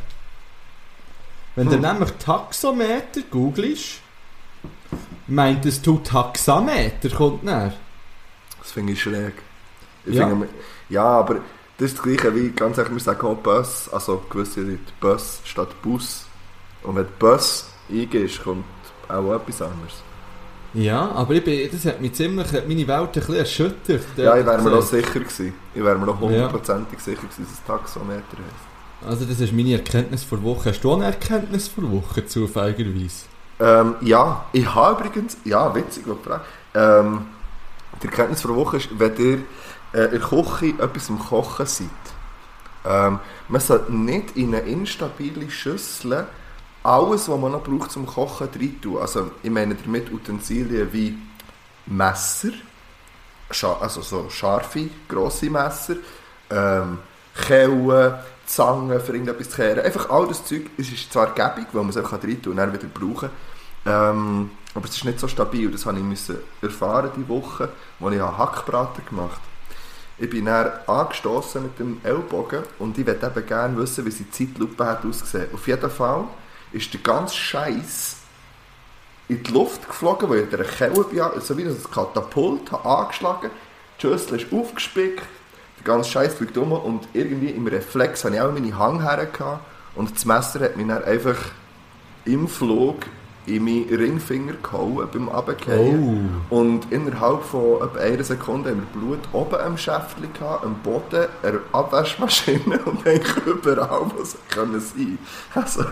[1.55, 1.83] Wenn Hm.
[1.83, 4.01] du nämlich Taxometer googelst,
[5.29, 7.75] meint es du Taxameter kommt näher.
[8.61, 9.35] Das finde ich schräg.
[10.05, 10.29] Ich Ja.
[10.29, 10.49] finde,
[10.89, 11.37] ja, aber
[11.77, 15.41] das ist das gleiche wie, ganz ehrlich, wir sagen auch Bus, also gewisse Leute Bus
[15.45, 16.25] statt Bus.
[16.83, 18.65] Und wenn Bus eingehst, kommt
[19.09, 20.03] auch etwas anderes.
[20.75, 24.05] Ja, aber ich bin, das hat mich ziemlich, hat meine Welt ein bisschen erschüttert.
[24.17, 25.55] Ja, ich wäre mir auch sicher gewesen.
[25.75, 29.09] Ich wäre mir auch hundertprozentig sicher gewesen, dass es Taxometer heisst.
[29.09, 30.71] Also das ist meine Erkenntnis vor Woche.
[30.71, 33.25] Hast du auch eine Erkenntnis vor Woche, zufälligerweise?
[33.61, 36.47] Ähm, ja, ich habe übrigens, ja, witzig, was du fragst.
[36.75, 37.27] Ähm,
[38.03, 39.39] die Erkenntnis der Woche ist, wenn ihr
[39.93, 41.89] äh, in der Küche etwas am Kochen seid,
[42.85, 43.19] ähm,
[43.49, 46.27] man sollte nicht in eine instabile Schüssel
[46.83, 48.99] alles, was man noch braucht zum Kochen, rein tun.
[48.99, 51.19] Also, ich meine damit Utensilien wie
[51.87, 52.53] Messer,
[53.81, 55.97] also so scharfe, grosse Messer,
[56.51, 56.99] ähm,
[57.47, 58.15] Kellen,
[58.47, 59.81] Zangen für irgendetwas zu kehren.
[59.81, 62.57] Einfach all das Zeug, es ist zwar gäbig, weil man es einfach rein tun und
[62.57, 63.31] dann wieder brauchen
[63.87, 65.71] ähm, aber es ist nicht so stabil.
[65.71, 67.71] Das habe ich müssen erfahren die Woche,
[68.01, 69.43] als ich Hackbraten gemacht habe.
[70.19, 74.25] Ich bin dann angestoßen mit dem Ellbogen und ich möchte eben gerne wissen, wie sie
[74.25, 75.47] die Zeitlupe hat ausgesehen.
[75.55, 76.25] Auf jeden Fall
[76.73, 78.17] ist der ganze Scheiß
[79.29, 83.51] in die Luft geflogen, weil ich der Kelle bin, so wie ein Katapult habe angeschlagen.
[83.97, 85.23] Die Schüssel ist aufgespickt,
[85.79, 89.61] der ganze Scheiß fliegt um und irgendwie im Reflex hatte ich auch meine Hang hergehabt
[89.95, 91.37] und das Messer hat mich dann einfach
[92.25, 92.97] im Flug
[93.49, 96.43] in meinen Ringfinger gehauen beim Runterfallen.
[96.51, 96.57] Oh.
[96.59, 101.27] Und innerhalb von etwa einer Sekunde haben wir Blut oben am Schäftchen gehabt, am Boden,
[101.43, 105.19] einer Abwaschmaschine und eigentlich überall, wo es können sein
[105.55, 105.85] Also,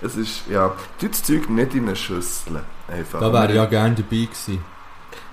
[0.00, 2.62] es ist, ja, tu das Zeug nicht in eine Schüssel.
[2.88, 3.20] Einfach.
[3.20, 4.64] Da wäre ich ja gerne dabei gewesen.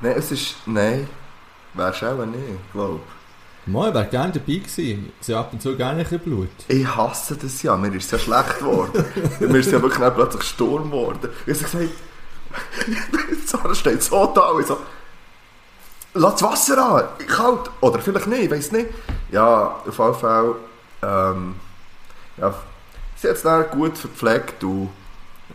[0.02, 1.08] Nein, es ist, nein,
[1.74, 3.00] wärst auch nicht, glaube Mal,
[3.68, 5.12] ich wäre gerne dabei gewesen.
[5.22, 6.50] Sehe ab und zu gerne ein Blut.
[6.68, 9.06] Ich hasse das ja, mir ist es ja schlecht geworden.
[9.40, 11.30] mir ist es ja wirklich plötzlich Sturm geworden.
[11.46, 11.90] Ich habe gesagt,
[13.46, 14.78] Sarah steht so da und so,
[16.14, 17.70] lass das Wasser an, kalt.
[17.82, 18.90] Oder vielleicht nicht, ich weiß nicht.
[19.32, 20.56] Ja, auf jeden Fall,
[21.04, 21.56] ähm,
[22.38, 22.54] ja,
[23.16, 24.90] sie hat es dann gut verpflegt und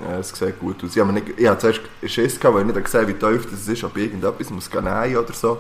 [0.00, 0.94] ja, es sieht gut aus.
[0.94, 3.66] Ich habe, nicht, ich habe zuerst Schiss gehabt, weil ich nicht gesehen wie tief das
[3.66, 5.58] ist, ob irgendetwas muss nähen oder so.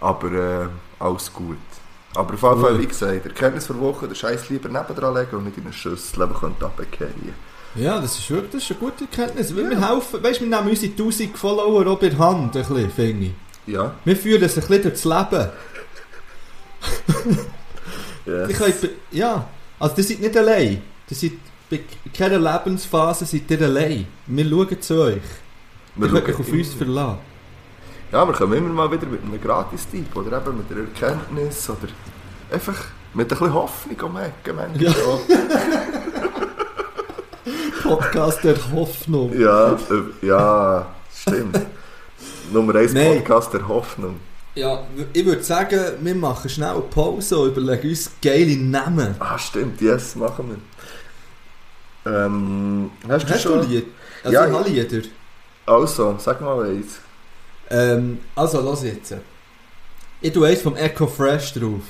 [0.00, 1.58] Aber äh, alles gut.
[2.14, 5.44] Aber auf jeden Fall, wie gesagt, Erkenntnis der Woche, den Scheiß lieber nebendran legen und
[5.44, 7.34] nicht in eine Schüssel, aber könnte runterfallen.
[7.76, 9.54] Ja, das ist wirklich das ist eine gute Erkenntnis.
[9.56, 12.90] Weil wir helfen, weißt wir nehmen unsere 1000 Follower auch bei der Hand, ein bisschen,
[12.90, 13.32] finde ich.
[13.72, 15.48] Ja, Wir führen es ein bisschen durchs Leben.
[18.26, 18.48] yes.
[18.50, 20.82] Ich könnt, ja, also ihr seid nicht allein.
[21.10, 21.32] Ihr seid
[21.70, 21.80] bei
[22.12, 24.06] keiner Lebensphase seid ihr allein.
[24.26, 25.22] Wir schauen zu euch.
[25.94, 27.18] Wir ihr könnt euch auf uns verlassen.
[28.12, 31.86] Ja, wir kommen immer mal wieder mit einem Gratis-Tipp oder eben mit einer Erkenntnis oder
[32.50, 32.74] einfach
[33.14, 34.82] mit ein bisschen Hoffnung um die Ecke manchmal.
[34.82, 34.92] Ja.
[37.84, 39.38] Podcast der Hoffnung.
[39.38, 41.60] Ja, äh, ja, stimmt.
[42.52, 43.18] Nummer 1 Nein.
[43.18, 44.18] Podcast der Hoffnung.
[44.56, 49.14] Ja, ich würde sagen, wir machen schnell eine Pause und überlegen uns geile Namen.
[49.20, 50.60] Ah, stimmt, yes, machen
[52.04, 52.12] wir.
[52.12, 53.70] Ähm, hast du Hast du schon?
[53.70, 53.86] Lied?
[54.24, 55.08] Also Ja, ich Lieder.
[55.64, 56.98] Also, sag mal eins.
[57.70, 59.14] Ähm, also, los jetzt.
[60.20, 61.82] Ich tue eins vom Echo Fresh drauf.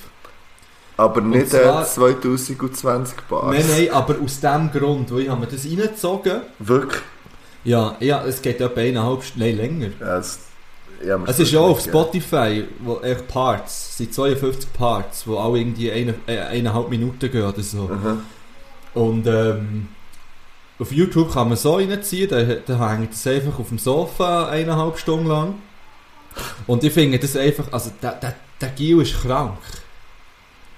[0.96, 3.54] Aber nicht zwar- äh, 2020 Bars.
[3.56, 6.42] Nein, nein, aber aus dem Grund, weil ich habe mir das reingezogen.
[6.58, 7.02] Wirklich?
[7.64, 9.88] Ja, ja, es geht etwa eineinhalb Stunden, nein, länger.
[10.00, 10.40] Ja, es,
[11.04, 15.36] ja, Es ist ja auch auf Spotify, wo echt Parts, es sind 52 Parts, die
[15.36, 17.82] alle irgendwie eine, äh, eineinhalb Minuten gehen oder so.
[17.88, 18.22] Mhm.
[18.92, 19.88] Und ähm,
[20.78, 24.98] auf YouTube kann man so reinziehen, da, da hängt es einfach auf dem Sofa eineinhalb
[24.98, 25.54] Stunden lang.
[26.66, 29.58] Und ich finde das einfach, also der, der, der Gil ist krank.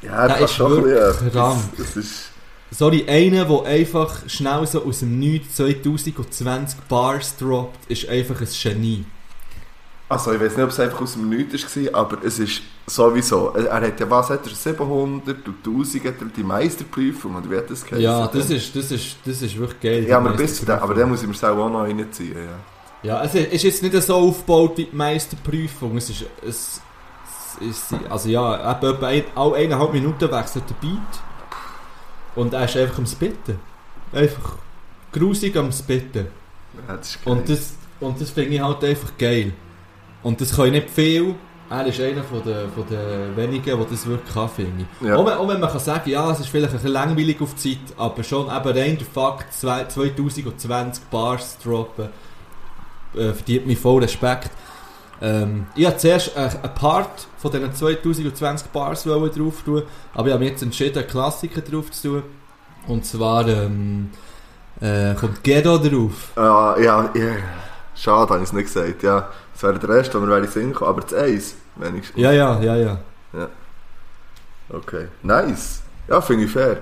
[0.03, 1.33] Ja, Der das ist schon ein wirklich bisschen etwas.
[1.33, 1.63] krank.
[1.79, 2.29] Das ist...
[2.71, 8.49] Sorry, einer, der einfach schnell so aus dem Nichts 2020 Bars droppt, ist einfach ein
[8.63, 9.05] Genie.
[10.09, 13.51] Also ich weiß nicht, ob es einfach aus dem Nichts war, aber es ist sowieso.
[13.51, 17.57] Er hat ja was, hat er 700 und 1000 hat er die Meisterprüfung oder wie
[17.57, 18.03] hat das geheißen?
[18.03, 20.07] Ja, das ist, das ist, das ist wirklich geil.
[20.09, 22.59] Ja, aber bis zu dem, aber den muss ich mir selber auch noch reinziehen, ja.
[23.03, 25.97] Ja, es ist jetzt nicht so aufgebaut wie die Meisterprüfung.
[25.97, 26.81] Es ist, es,
[27.61, 31.21] es ist also ja, etwa, etwa ein, alle eineinhalb Minuten wechselt der Beat.
[32.37, 33.59] Und er ist einfach am Spitten.
[34.13, 34.57] Einfach
[35.11, 36.27] grusig am Spitten.
[36.89, 37.35] ja das ist geil.
[37.35, 39.53] Und das, und das finde ich halt einfach geil.
[40.23, 41.35] Und das kann ich nicht viel.
[41.69, 45.07] Er ist einer von der, von der wenigen, der das wirklich kann, finde ich.
[45.09, 45.17] Ja.
[45.17, 47.55] Auch, wenn, auch wenn man kann sagen ja, es ist vielleicht ein bisschen langweilig auf
[47.55, 52.11] die Zeit, aber schon eben rein der Fakt, zwei- 2020 Bars zu droppen,
[53.15, 54.51] äh, verdient mich voll Respekt.
[55.21, 59.83] Ähm, ich wollte zuerst äh, einen Part von diesen 2020 Bars drauf tun,
[60.15, 62.23] aber ich habe mich jetzt entschieden, einen Klassiker drauf zu tun.
[62.89, 64.11] Und zwar ähm,
[64.81, 66.33] äh, kommt Ghetto drauf.
[66.37, 67.35] Ah, ja, ja.
[67.95, 69.03] Schade, habe ich es nicht gesagt.
[69.03, 70.91] Ja, das wäre der erste, den wir singen können.
[70.91, 72.21] Aber das Eis, wenigstens.
[72.21, 72.99] Ja, ja, ja, ja.
[74.73, 75.09] Okay.
[75.23, 75.83] Nice.
[76.09, 76.79] Ja, finde ich fair.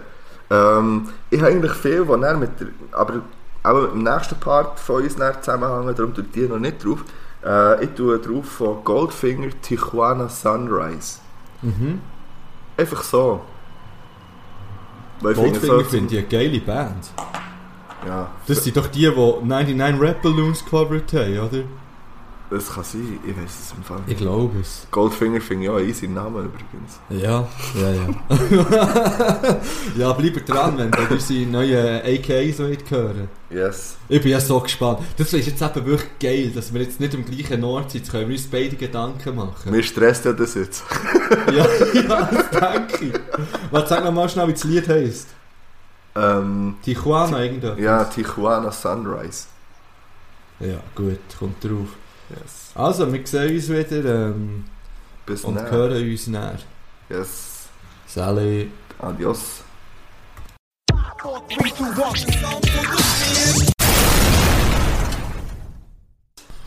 [0.51, 3.23] Ähm, ich habe eigentlich viel, was er mit der, aber
[3.62, 7.05] auch mit dem nächsten Part von uns zusammenhängen, darum tue ich die noch nicht drauf.
[7.44, 11.18] Äh, ich tue drauf von Goldfinger Tijuana Sunrise.
[11.62, 12.01] Mhm.
[12.77, 13.40] Einfach so.
[15.20, 17.11] Weil Goldfinger finde ich eine geile Band.
[18.07, 21.64] Ja, Das sind doch die, die 99 Rap Balloons gecovert haben, oder?
[22.50, 23.18] Das kann sein.
[23.24, 24.86] Ich weiß es im Fall Ich glaube es.
[24.90, 26.98] Goldfinger finde ich auch easy Namen übrigens.
[27.08, 29.60] Ja, ja, ja.
[29.96, 33.96] ja, bleibt dran, wenn ihr unsere neuen AKs wollt hören Yes.
[34.08, 35.00] Ich bin ja so gespannt.
[35.16, 38.02] Das ist jetzt eben wirklich geil, dass wir jetzt nicht am gleichen Ort sind.
[38.02, 39.70] Jetzt können wir uns beide Gedanken machen.
[39.70, 40.84] Mir stresst ja das jetzt.
[41.52, 43.12] ja, ja, das denke ich.
[43.70, 45.28] Was, sag noch mal schnell, wie das Lied heisst.
[46.16, 47.78] Ähm, Tijuana irgendwas.
[47.78, 49.46] ja, Tijuana Sunrise.
[50.60, 51.88] Ja, gut, kommt drauf.
[52.31, 52.71] Yes.
[52.75, 54.64] Also, wir sehen uns wieder ähm,
[55.27, 55.71] Bis und dann.
[55.71, 56.59] hören uns näher.
[57.09, 57.69] Yes.
[58.07, 58.69] Salut.
[58.99, 59.62] Adios.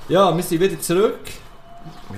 [0.08, 1.20] Ja, wir sind wieder zurück.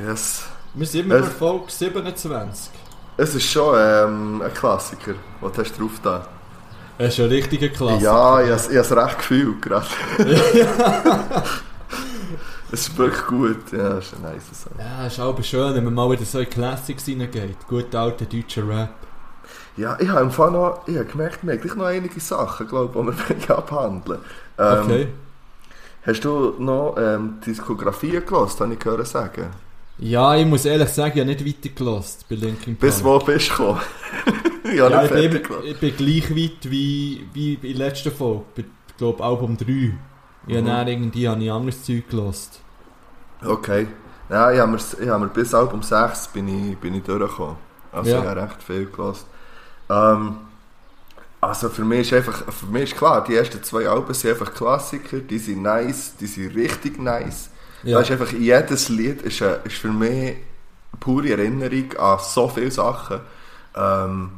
[0.07, 0.43] Yes.
[0.73, 2.71] Wir sind immer Es- bei Folge 27.
[3.17, 5.13] Es ist schon ähm, ein Klassiker.
[5.39, 6.27] Was hast du drauf da?
[6.97, 8.03] Das ist ein richtiger Klasse.
[8.03, 9.85] Ja, ich habe es recht gefühlt gerade.
[12.71, 13.71] es ist wirklich gut.
[13.71, 14.73] Ja, es ist ein nice Song.
[14.77, 17.67] Ja, ist aber schön, wenn man mal wieder so in Classics reingeht.
[17.67, 18.89] Gut alter deutscher Rap.
[19.77, 22.67] Ja, ich habe im Fall noch, ich habe gemerkt, wir haben gleich noch einige Sachen,
[22.67, 24.19] glaube ich, die wir abhandeln
[24.57, 25.07] ähm, Okay.
[26.05, 29.47] Hast du noch ähm, Diskografie gehört, habe ich gehört sagen?
[29.97, 32.79] Ja, ich muss ehrlich sagen, ich habe nicht weitergelost bei Linkin Park.
[32.79, 33.81] Bis wo bist du gekommen?
[34.63, 38.43] ich ja, nicht ich, bin, ich bin gleich weit wie, wie in der letzten Folge.
[38.57, 39.93] Ich glaube, Album 3.
[40.47, 40.69] Ich Mhm.
[40.69, 42.59] habe irgendwie habe ich anderes Zeug gelost.
[43.45, 43.87] Okay.
[44.29, 47.57] Ja, ich habe mir, ich habe mir bis Album 6 bin ich, bin ich durchgekommen.
[47.91, 48.21] Also Ja.
[48.21, 49.23] ich habe recht viel gehört.
[49.89, 50.37] Ähm,
[51.41, 54.53] also für mich ist einfach, für mich ist klar, die ersten zwei Alben sind einfach
[54.53, 57.49] Klassiker, die sind nice, die sind richtig nice.
[57.83, 57.97] Ja.
[57.97, 60.37] Da ist einfach jedes Lied ist, äh, ist für mich
[60.99, 63.19] pure Erinnerung an so viele Sachen.
[63.75, 64.31] Ähm,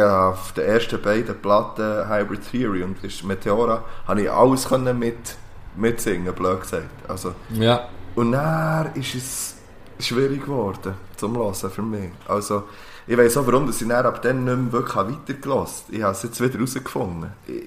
[0.00, 5.36] habe auf den ersten beiden Platten Hybrid Theory und Meteora habe ich alles können mit
[5.76, 6.88] mitsingen, blöd gesagt.
[7.08, 7.88] Also, ja.
[8.14, 9.56] und dann ist es
[9.98, 12.10] schwierig geworden zum Hören für mich.
[12.28, 12.64] Also,
[13.06, 15.96] ich weiß auch, warum dass ich dann ab dann nicht mehr wirklich weitergelassen habe.
[15.96, 17.32] Ich habe es jetzt wieder herausgefunden.
[17.46, 17.62] Ich-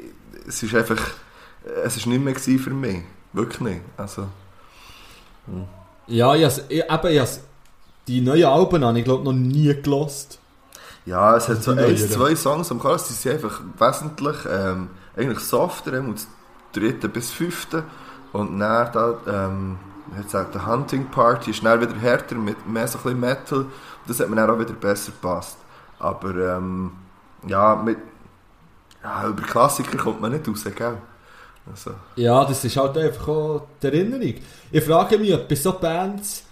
[0.47, 1.01] Es ist einfach,
[1.83, 3.01] es ist nicht mehr für mich.
[3.33, 3.81] Wirklich nicht.
[3.97, 4.27] Also,
[6.07, 7.41] Ja, ich, has- ich, eben, ich has,
[8.07, 10.39] die neuen Alben habe ich glaube noch nie gelost.
[11.07, 14.89] Ja, es hat so Die ein, zwei Songs am Chorus, die sind einfach wesentlich ähm,
[15.15, 16.27] eigentlich softer, und das
[16.73, 17.83] dritte bis fünfte.
[18.33, 19.79] Und dann da, ähm,
[20.17, 23.59] jetzt sagt der Hunting Party ist dann wieder härter, mit mehr so ein bisschen Metal.
[23.59, 23.69] Und
[24.07, 25.57] das hat mir dann auch wieder besser gepasst.
[25.99, 26.91] Aber ähm,
[27.47, 27.97] ja, mit,
[29.03, 30.97] ja, über Klassiker kommt man nicht raus, gell?
[31.69, 34.35] Also, Ja, das ist halt einfach auch die Erinnerung.
[34.71, 36.43] Ich frage mich, ob bei so Bands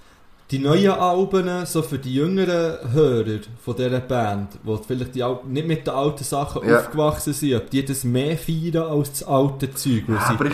[0.52, 5.40] die neuen Alben so für die jüngeren Hörer von dieser Band, die vielleicht die Al
[5.48, 6.80] nicht mit den alten Sachen Ja.
[6.80, 10.04] aufgewachsen sind, ob die das mehr feiern als das alte Zeug.
[10.08, 10.54] ja, aber ich,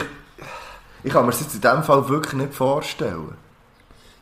[1.03, 3.35] ich kann mir das jetzt in dem Fall wirklich nicht vorstellen.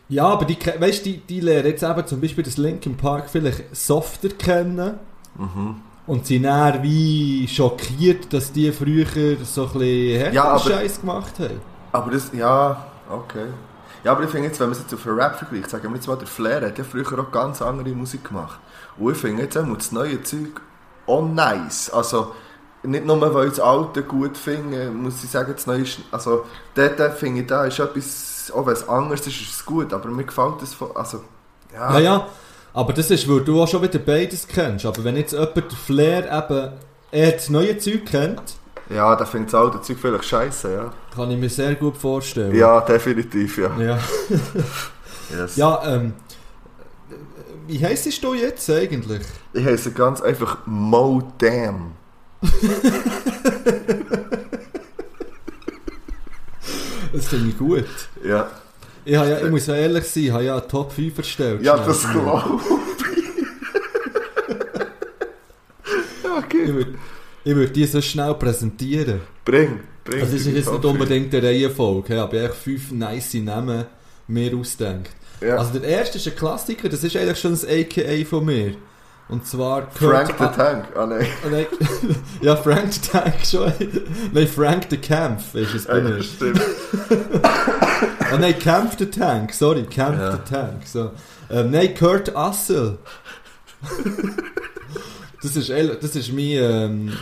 [0.07, 3.75] Ja, aber die, weißt, die, die lernen jetzt eben zum Beispiel das Linkin Park vielleicht
[3.75, 4.95] softer kennen
[5.37, 5.75] Mhm.
[6.07, 9.05] und sind dann wie schockiert, dass die früher
[9.43, 11.61] so ein bisschen Ja, Scheiß gemacht haben.
[11.91, 13.45] Aber das, ja, okay.
[14.03, 15.95] Ja, aber ich finde jetzt, wenn man es jetzt auf den Rap vergleicht, sagen wir
[15.95, 18.59] jetzt mal, der Flair hat ja früher auch ganz andere Musik gemacht.
[18.97, 20.61] Und ich finde jetzt auch das neue Zeug
[21.05, 21.89] auch nice.
[21.89, 22.33] Also,
[22.83, 26.45] nicht nur, weil ich das alte gut finde, muss ich sagen, das neue ist, also,
[26.75, 30.07] dort finde ich, da ist etwas, auch wenn es anders ist, ist es gut, aber
[30.09, 31.23] mir gefällt das also,
[31.73, 31.93] ja.
[31.93, 32.27] Ja, ja.
[32.73, 34.85] Aber das ist, weil du auch schon wieder beides kennst.
[34.85, 36.73] Aber wenn jetzt jemand den Flair eben
[37.11, 38.41] eher das neue Zeug kennt,
[38.89, 40.91] Ja, da findet das alte Zeug vielleicht scheiße, ja.
[41.15, 42.55] kann ich mir sehr gut vorstellen.
[42.55, 43.69] Ja, definitiv, ja.
[43.79, 43.99] Ja,
[45.31, 45.55] Yes.
[45.57, 46.13] ja ähm,
[47.67, 49.21] wie heisst du jetzt eigentlich?
[49.53, 51.91] Ich heiße ganz einfach Mo Damn.
[57.11, 57.85] Das finde ich gut.
[58.23, 58.49] Ja.
[59.03, 61.63] Ich, ja, ich muss ja ehrlich sein, ich habe ja Top 5 erstellt.
[61.63, 62.69] Ja, das glaube ich.
[66.23, 66.67] ja, Ich okay.
[66.73, 66.93] würde
[67.43, 69.21] ich würd die so schnell präsentieren.
[69.45, 70.21] Bring, bring.
[70.21, 73.85] Also es ist jetzt nicht unbedingt eine Reihenfolge, ich habe fünf nice Namen
[74.27, 75.09] mir ausgedacht.
[75.41, 75.55] Ja.
[75.57, 78.73] Also der erste ist ein Klassiker, das ist eigentlich schon ein AKA von mir.
[79.29, 80.85] Und zwar Frank the Tank.
[80.95, 81.25] Ah, nein.
[81.45, 81.67] Ah, Nein,
[82.41, 83.71] ja, Frank the Tank schon.
[84.33, 85.83] Nein, Frank the Kampf ist es.
[85.85, 86.31] Ja, ja, ich.
[86.33, 86.59] stimmt.
[88.31, 90.31] Ah nein, Camp the Tank, sorry, Camp Ja.
[90.33, 90.85] the Tank.
[90.85, 91.11] So.
[91.49, 92.99] Ähm, nein, Kurt Assel.
[95.41, 97.13] das ist, ehrlich- das ist mein ähm,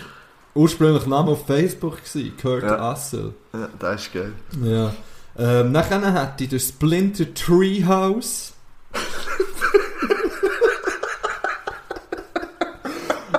[0.56, 2.92] ursprünglicher Name auf Facebook gewesen, Kurt Ja.
[2.92, 3.34] Assel.
[3.54, 4.34] Ja, das ist geil.
[4.64, 4.94] Ja.
[5.38, 8.54] Ähm, nachher hatte ich den Splinter Treehouse.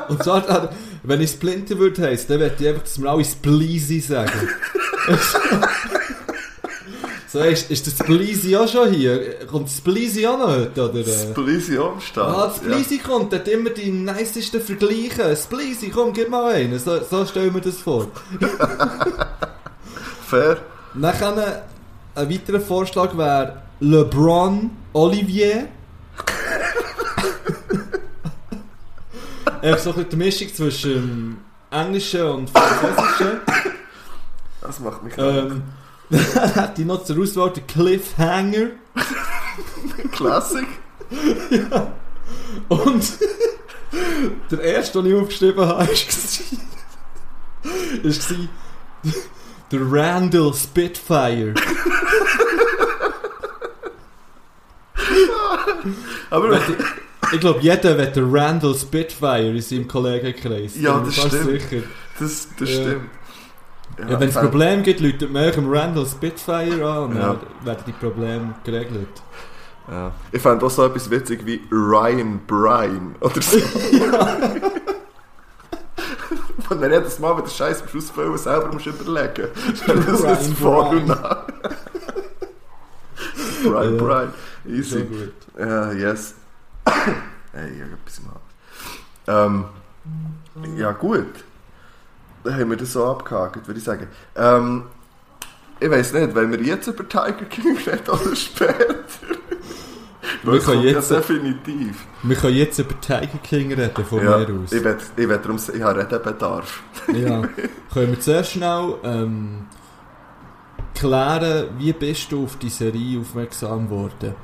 [0.08, 0.68] Und zwar, äh,
[1.02, 4.48] wenn ich Splinter würde heißen, dann würde ich einfach, dass wir alle Spleezy sagen.
[7.30, 9.46] so, ist, ist der Spleezy auch schon hier?
[9.46, 11.00] Kommt Spleezy auch noch heute, oder?
[11.00, 11.30] äh?
[11.30, 12.34] Spleezy Umstand.
[12.34, 15.36] Ah, Spleezy kommt, der hat immer die nicesten Vergleiche.
[15.36, 16.78] Spleezy, komm, gib mal einen.
[16.78, 18.06] So, so stellen wir das vor.
[20.26, 20.56] Fair.
[20.94, 21.66] Nachher
[22.14, 25.68] ein weiterer Vorschlag wäre LeBron Olivier.
[29.60, 31.38] Einfach so ein bisschen die Mischung zwischen
[31.70, 33.40] Englischen und Französischen.
[34.62, 35.12] Das macht mich.
[35.18, 35.62] Ähm,
[36.10, 38.68] dann hätte ich noch zur Auswahl den Cliffhanger.
[40.12, 40.66] Classic.
[42.68, 43.04] Und
[44.50, 45.88] der erste, den ich aufgeschrieben habe, war,
[49.70, 51.54] der Randall Spitfire.
[56.30, 56.60] Aber
[57.32, 60.72] Ich glaube, jeder wird den Randall Spitfire in seinem Kollegenkreis.
[60.80, 61.60] Ja, das stimmt.
[61.62, 61.82] Sicher.
[62.18, 62.74] das, das Ja.
[62.82, 63.10] stimmt.
[63.98, 64.42] Ja, wenn es fair.
[64.44, 67.34] Probleme gibt, läutet man am Randall Spitfire an und Ja.
[67.34, 69.08] dann werden die Probleme geregelt.
[69.90, 70.12] Ja.
[70.30, 73.58] Ich fand auch so etwas witzig wie Ryan Bryan oder so.
[76.70, 79.48] Und dann jedes Mal, wenn der Scheiß beim Ausfüllen selber musst überlegen.
[79.86, 81.06] Das ist Vor- und.
[81.06, 81.44] Nach.
[83.64, 84.02] Ryan Ja.
[84.04, 84.32] Bryan.
[84.64, 85.06] So Easy.
[85.58, 86.34] Ja, yes.
[86.84, 88.42] hey, ich hab etwas im Hals.
[89.26, 89.64] Ähm,
[90.76, 91.26] ja, gut.
[92.44, 94.06] Dann haben wir das so abgehakt, würde ich sagen.
[94.36, 94.84] Ähm,
[95.80, 98.94] ich weiß nicht, wenn wir jetzt über Tiger King reden oder später.
[100.42, 102.04] Wir können jetzt- ja definitiv.
[102.22, 104.72] Wir können jetzt über Tiger King reden, von Ja, mir aus.
[104.72, 106.82] ich will, ich will darum sagen, ich habe Redebedarf.
[107.12, 107.42] Ja.
[107.92, 109.66] Können wir zuerst schnell ähm,
[110.94, 114.34] klären, wie bist du auf die Serie aufmerksam geworden?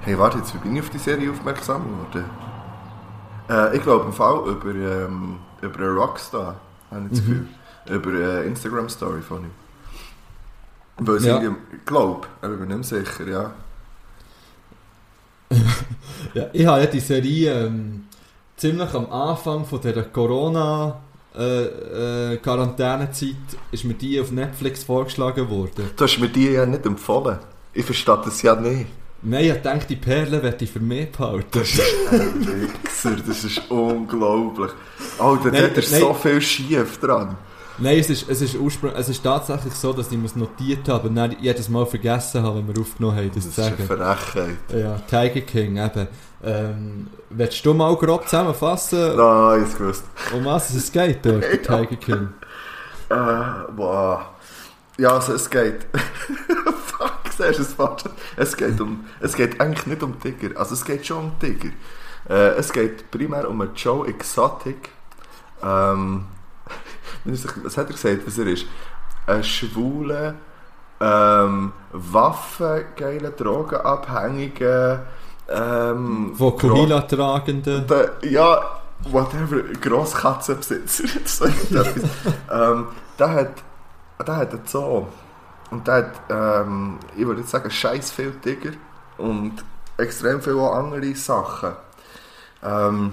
[0.00, 2.24] Hey, warte, jetzt wie bin ich auf die Serie aufmerksam geworden?
[3.48, 6.56] Äh, ich glaube im Fall über, ähm, über einen Rockstar,
[6.90, 7.48] habe ich das Mhm.
[7.86, 7.96] Gefühl.
[7.96, 9.50] Über eine Instagram-Story von ihm.
[10.98, 11.40] Weil sie Ja.
[11.40, 13.52] irgendwie, ich glaube, aber ich bin nicht sicher, ja.
[16.34, 18.04] Ja, ich habe ja die Serie ähm,
[18.56, 21.00] ziemlich am Anfang von der Corona
[21.36, 23.36] äh, äh, Quarantänezeit
[23.72, 25.90] ist mir die auf Netflix vorgeschlagen worden.
[25.96, 27.38] Du hast mir die ja nicht empfohlen.
[27.72, 28.86] Ich verstehe das ja nicht.
[29.22, 31.46] Nein, ich dachte, die Perle werde ich für mich behalten.
[31.52, 31.80] Das ist
[32.10, 34.70] ein Wichser, das ist unglaublich.
[35.18, 36.00] Alter, Nein, da ist nein.
[36.00, 37.36] so viel schief dran.
[37.78, 38.56] Nein, es ist, es, ist
[38.94, 42.58] es ist tatsächlich so, dass ich es notiert habe und dann jedes Mal vergessen habe,
[42.58, 44.18] wenn wir aufgenommen haben, das, Das zu ist eine sagen.
[44.32, 44.56] Frechheit.
[44.82, 46.08] Ja, Tiger King eben.
[46.42, 50.04] Ähm, willst du mal grob zusammenfassen, Nein, ich gewusst.
[50.34, 51.78] um was es geht dort, Ja.
[51.78, 52.28] Tiger King?
[53.10, 54.30] Äh, boah.
[54.98, 55.86] Ja, also es geht.
[57.40, 57.86] Siehst du
[58.36, 59.04] es geht um.
[59.20, 60.58] Es geht eigentlich nicht um Tiger.
[60.58, 61.70] Also es geht schon um Tiger.
[62.28, 64.90] Äh, es geht primär um einen Joe Exotic.
[65.62, 66.26] Ähm,
[67.24, 68.66] was hat er gesagt, was er ist?
[69.26, 70.34] Ein schwuler,
[71.00, 75.06] ähm, waffengeiler, drogenabhängiger,
[75.48, 77.82] ähm, Vokuhila tragende.
[77.82, 81.08] der, ja, whatever, Grosskatzenbesitzer.
[81.24, 81.44] so
[82.52, 82.86] ähm,
[83.18, 83.52] der hat,
[84.26, 85.06] der hat Zoo.
[85.70, 88.72] Und der hat, ähm, ich würde jetzt sagen, scheiß viel Tiger
[89.18, 89.64] und
[89.96, 91.72] extrem viele andere Sachen.
[92.62, 93.12] Ähm,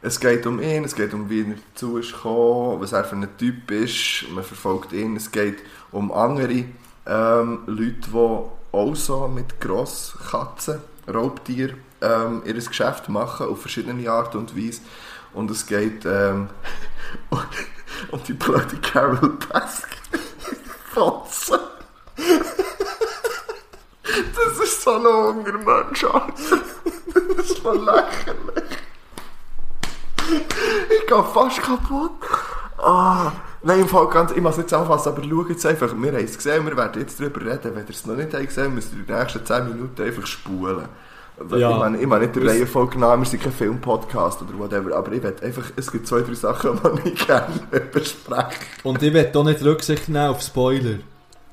[0.00, 3.16] es geht um ihn, es geht um wie er dazu ist gekommen, was er für
[3.16, 5.16] ein Typ ist, man verfolgt ihn.
[5.16, 5.58] Es geht
[5.92, 6.64] um andere
[7.06, 8.16] ähm, Leute, die
[8.72, 14.80] auch so mit Grosskatzen, Raubtier, ähm, ihr Geschäft machen, auf verschiedene Art und Weise.
[15.32, 16.48] Und es geht ähm,
[18.10, 20.03] um die blöde Carol Baskin.
[20.94, 21.58] Fotze.
[24.34, 26.60] Das ist so ein Hungermensch, Alter.
[27.36, 28.78] Das ist voll lächerlich.
[30.88, 32.12] Ich gehe fast kaputt.
[32.78, 33.32] Ah,
[33.62, 36.36] nein, im Fall ganz, ich muss nicht zusammenfassen, aber schaut jetzt einfach, wir haben es
[36.36, 37.74] gesehen, wir werden jetzt darüber reden.
[37.74, 40.88] Wenn ihr es noch nicht habt gesehen müsst ihr die nächsten 10 Minuten einfach spulen.
[41.50, 41.72] Ja.
[41.72, 45.12] Ich meine, ich meine nicht der Reihenfolge nach, wir sind kein Filmpodcast oder whatever, aber
[45.12, 47.46] ich will einfach, es gibt zwei, drei Sachen, die ich gerne
[47.92, 50.98] besprechen Und ich werde auch nicht Rücksicht nehmen auf Spoiler.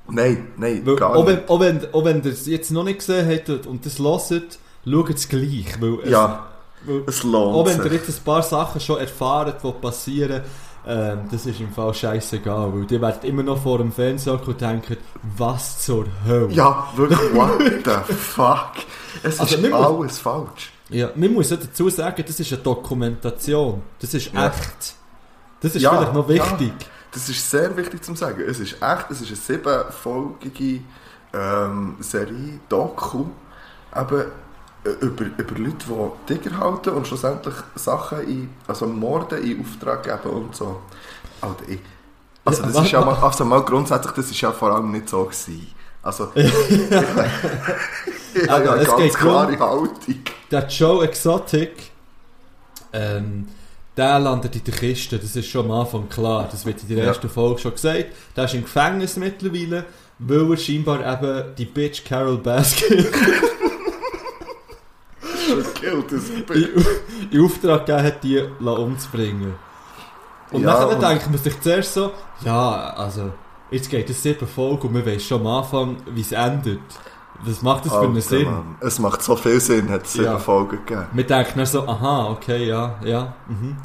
[0.08, 1.50] Nein, nein, Weil, gar auch, wenn, nicht.
[1.50, 5.10] auch, wenn, auch wenn ihr es jetzt noch nicht gesehen habt und das hört, schaut
[5.10, 6.48] es gleich, weil es, Ja,
[6.86, 10.42] weil, es auch lohnt wenn ihr jetzt ein paar Sachen schon erfahren, die passieren,
[10.88, 14.60] ähm, das ist im Fall scheißegal, weil ihr werdet immer noch vor dem Fernseher und
[14.62, 14.98] denken,
[15.38, 16.52] was zur Hölle.
[16.52, 18.72] Ja, wirklich, what the fuck?
[19.24, 20.72] Es Also, ist wir muss- alles falsch.
[20.90, 23.82] Ja, man muss ja dazu sagen, das ist eine Dokumentation.
[24.00, 24.48] Das ist Ja.
[24.48, 24.96] echt.
[25.62, 26.36] Das ist Ja, vielleicht noch ja.
[26.60, 26.74] wichtig.
[27.14, 28.42] Das ist sehr wichtig zu sagen.
[28.48, 30.82] Es ist echt, es ist eine siebenfolgige
[31.34, 33.26] ähm, Serie, Doku,
[33.92, 34.26] aber
[34.84, 35.86] über, über Leute,
[36.28, 40.82] die Tiger halten und schlussendlich Sachen in, also Morden in Auftrag geben und so.
[41.42, 41.80] Alter, ich,
[42.44, 43.16] also das ist ja mal.
[43.16, 45.68] also mal grundsätzlich, das ist ja vor allem nicht so gewesen.
[46.04, 46.50] Also, ich
[48.50, 50.16] habe ja Aber eine ganz klare Haltung.
[50.50, 51.92] Der Joe Exotic,
[52.94, 53.48] ähm,
[53.96, 56.48] der landet in der Kiste, das ist schon am Anfang klar.
[56.50, 57.04] Das wird in der Ja.
[57.06, 58.08] ersten Folge schon gesagt.
[58.36, 59.86] Der ist im Gefängnis mittlerweile,
[60.18, 63.06] weil er scheinbar eben die Bitch Carol Baskin
[66.10, 66.30] Das
[67.32, 68.44] in, Auftrag gegeben hat, die
[68.80, 69.54] umzubringen.
[70.52, 72.12] Und Ja, dann und- denkt man sich zuerst so,
[72.44, 73.32] ja, also,
[73.70, 76.80] jetzt geht es sieben Folgen und man weiß schon am Anfang, wie es endet.
[77.44, 78.46] Was macht das für einen Alter, Sinn?
[78.46, 78.76] Mann.
[78.82, 80.38] Es macht so viel Sinn, hat es sieben Ja.
[80.38, 81.08] Folgen gegeben.
[81.14, 83.78] Wir denken dann so, aha, okay, ja, ja, mhm.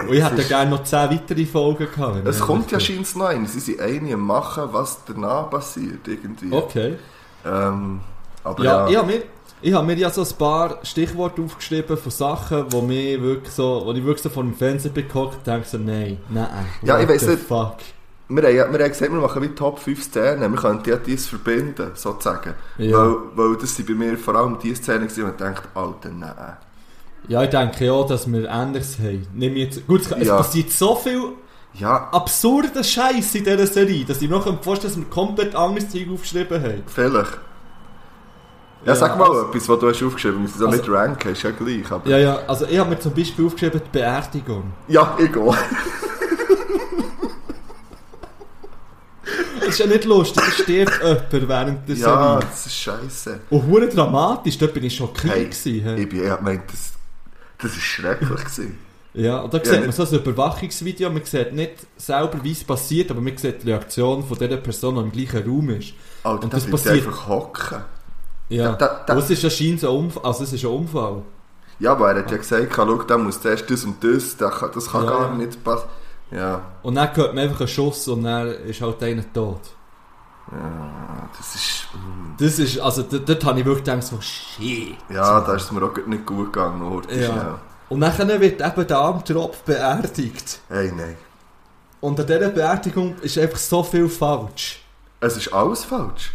[0.00, 2.26] Und ich hätte gerne noch zehn weitere Folgen gehabt.
[2.26, 3.46] Es kommt ja scheinbar noch eine.
[3.46, 6.08] Sie sind eine am machen, was danach passiert.
[6.08, 6.50] Irgendwie.
[6.50, 6.96] Okay.
[7.44, 8.00] Ähm,
[8.42, 9.22] aber Ja, ja, Ich, habe mir,
[9.62, 13.82] ich habe mir ja so ein paar Stichworte aufgeschrieben von Sachen, wo, mir wirklich so,
[13.84, 16.48] wo ich wirklich so vor dem Fernseher beguckt und denke so, nein, nein,
[16.82, 17.42] Ja, ich the nicht.
[17.42, 17.76] fuck.
[18.28, 20.52] wir, haben, ja- wir haben gesagt, wir machen wie Top 5 Szenen.
[20.52, 22.54] Wir können ja dies verbinden, sozusagen.
[22.78, 22.96] Ja.
[22.98, 26.56] Weil, weil das sind bei mir vor allem die Szenen, wo ich dachte, Alter, nein.
[27.28, 29.26] Ja, ich denke ja, dass wir Ähnliches haben.
[29.34, 30.36] Nimm jetzt, gut, es, Ja.
[30.38, 31.20] passiert so viel
[31.74, 36.08] Ja, absurder Scheiß in dieser Serie, dass ich noch vorstellen dass wir komplett anderes Zeug
[36.12, 36.82] aufgeschrieben haben.
[36.86, 37.38] vielleicht.
[38.84, 40.24] Ja, Ja, sag mal also- etwas, was du hast aufgeschrieben hast.
[40.38, 41.90] Wir müssen so Also- nicht ranken, ist ja gleich.
[41.90, 44.72] Aber Ja, ja, also ich habe mir zum Beispiel aufgeschrieben, die Beerdigung.
[44.88, 45.54] ja, ich gehe.
[49.60, 51.00] Das ist ja nicht lustig, da stirbt
[51.32, 52.40] jemand während der Ja, Serie.
[52.50, 53.40] das ist scheiße.
[53.50, 55.98] Und hure dramatisch, dort bin ich schockiert Hey, gewesen.
[55.98, 56.92] Ich, bin, ich meinte, das,
[57.58, 58.78] das ist schrecklich gewesen.
[59.12, 62.64] Ja, und da Ja, sieht man so ein Überwachungsvideo, man sieht nicht selber, wie es
[62.64, 65.92] passiert, aber man sieht die Reaktion von der Person, die im gleichen Raum ist.
[66.24, 67.78] Alter, Und da das bleibt passiert- einfach hocken.
[68.50, 71.22] Ja, Da- da- da- es ist anscheinend ein Unfall, also es ist ein Unfall.
[71.78, 74.70] Ja, aber er hat ja gesagt, schau, der muss zuerst das und das, das kann,
[74.74, 75.34] das kann Ja, gar ja.
[75.34, 75.88] nicht passen.
[76.30, 79.60] Ja, Und dann hört man einfach einen Schuss und dann ist halt einer tot.
[80.52, 81.88] ja, das ist...
[81.94, 82.36] mm.
[82.38, 84.96] Das ist, also dort, dort habe ich wirklich gedacht, so shit.
[85.08, 87.26] Ja, da ist es mir auch nicht gut gegangen, Horti, Ja.
[87.32, 87.54] schnell.
[87.88, 90.60] Und dann wird eben der Armtropf beerdigt.
[90.68, 91.16] Hey, nein.
[92.00, 94.82] Und an dieser Beerdigung ist einfach so viel falsch.
[95.20, 96.32] Es ist alles falsch.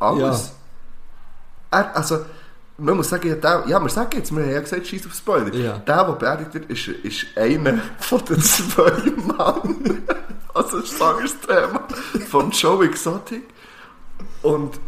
[0.00, 0.52] Alles.
[1.70, 2.24] Er, also,
[2.78, 5.14] man muss sagen, ja, der, ja, wir sagen jetzt, wir haben ja gesagt, scheiß auf
[5.14, 5.54] Spoiler.
[5.54, 5.78] Ja.
[5.78, 10.02] Der, der beerdigt wird, ist, ist einer von den zwei Mann.
[10.54, 11.88] also, das ist ein anderes Thema.
[12.28, 13.42] Von Joe Exotic.
[14.42, 14.78] Und,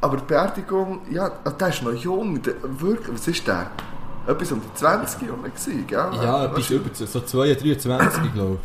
[0.00, 2.42] aber die Beerdigung, ja, der ist noch jung.
[2.42, 3.70] Der, wirklich, was ist der?
[4.26, 6.10] Etwas um die 20 Jahre gewesen, gell?
[6.22, 6.74] Ja, du?
[6.74, 8.58] über so 2, 23, glaube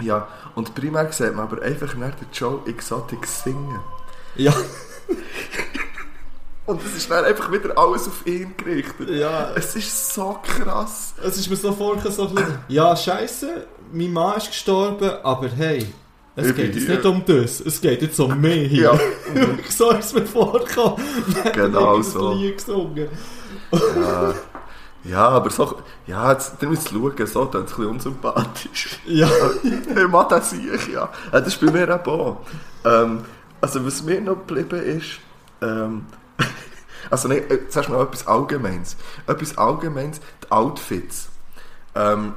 [0.00, 0.26] Ja,
[0.56, 3.78] und primär sieht man aber einfach nach den Joe Exotic singen.
[4.34, 4.44] ich.
[4.46, 4.52] Ja,
[6.66, 9.10] Und es ist dann einfach wieder alles auf ihn gerichtet.
[9.10, 9.52] ja.
[9.54, 11.14] Es ist so krass.
[11.22, 15.48] Es ist mir so vorgekommen, so ein bisschen, ja, scheiße, mein Mann ist gestorben, aber
[15.48, 15.86] hey,
[16.34, 18.92] es Ich geht jetzt nicht um das, es geht jetzt um mich hier.
[18.92, 18.98] Ja.
[19.70, 21.02] So ist es mir vorgekommen.
[21.54, 22.32] Genau Ich so.
[22.34, 23.08] Lied gesungen.
[23.72, 24.34] Ja,
[25.04, 25.78] ja aber so.
[26.06, 28.98] Ja, jetzt, dann müsst ihr schauen, so, dann ist es ein bisschen unsympathisch.
[29.06, 29.28] Ja,
[29.94, 31.08] hey, Mann, das ich ja.
[31.30, 32.40] Das ist bei mir auch.
[32.84, 33.20] Ähm,
[33.60, 35.20] also, was mir noch geblieben ist.
[35.62, 36.04] Ähm,
[37.10, 38.96] also, nein, äh, du noch etwas Allgemeines.
[39.26, 41.28] Etwas Allgemeines, die Outfits.
[41.94, 42.34] Ähm,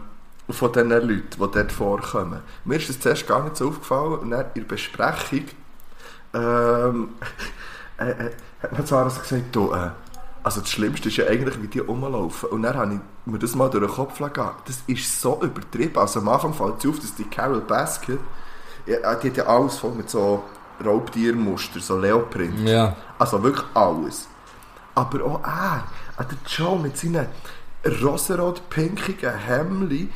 [0.50, 2.42] von diesen Leuten, die dort vorkommen.
[2.66, 5.46] Mir ist das zuerst gar nicht so aufgefallen und dann in der Besprechung
[6.34, 7.10] ähm,
[8.00, 9.90] äh, äh, hat man zwar also gesagt, du, äh,
[10.44, 12.50] also das Schlimmste ist ja eigentlich, wie die rumlaufen.
[12.50, 14.56] Und dann habe ich mir das mal durch den Kopf gegangen.
[14.66, 15.98] Das ist so übertrieben.
[15.98, 18.20] Also am Anfang fällt es auf, dass die Carol Basket,
[18.86, 20.44] ja, die hat ja alles voll mit so
[20.84, 22.68] Raubtiermuster, so Leoprint.
[22.68, 22.96] ja.
[23.18, 24.28] Also wirklich alles.
[25.00, 25.86] Aber auch er,
[26.18, 27.28] auch der Joe mit seinen
[28.02, 30.10] rosarot-pinkigen Hemli,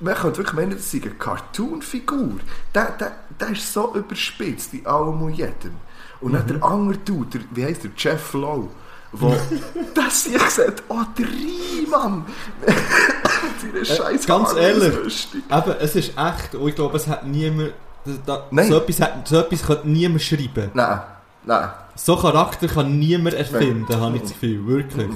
[0.00, 2.38] man könnte wirklich meinen, das sei eine Cartoon-Figur.
[2.74, 5.74] Der, der, der ist so überspitzt in allem und jedem.
[6.22, 8.70] Und dann der andere Dude, der, wie heisst der, Jeff Lowe,
[9.12, 9.36] wo
[9.94, 12.24] das sich sagt, oh, der Riemann!
[13.60, 15.28] Seine scheiß ganz Haare ehrlich.
[15.34, 17.74] Eben, es ist echt, und ich glaube, es hat niemand,
[18.06, 18.68] da, da, Nein.
[18.68, 20.70] so, etwas hat, so etwas kann niemand schreiben.
[20.72, 21.00] Nein,
[21.46, 21.70] nein.
[21.96, 24.00] So Charakter kann niemand erfinden, Nein.
[24.00, 25.10] habe ich das Gefühl, wirklich.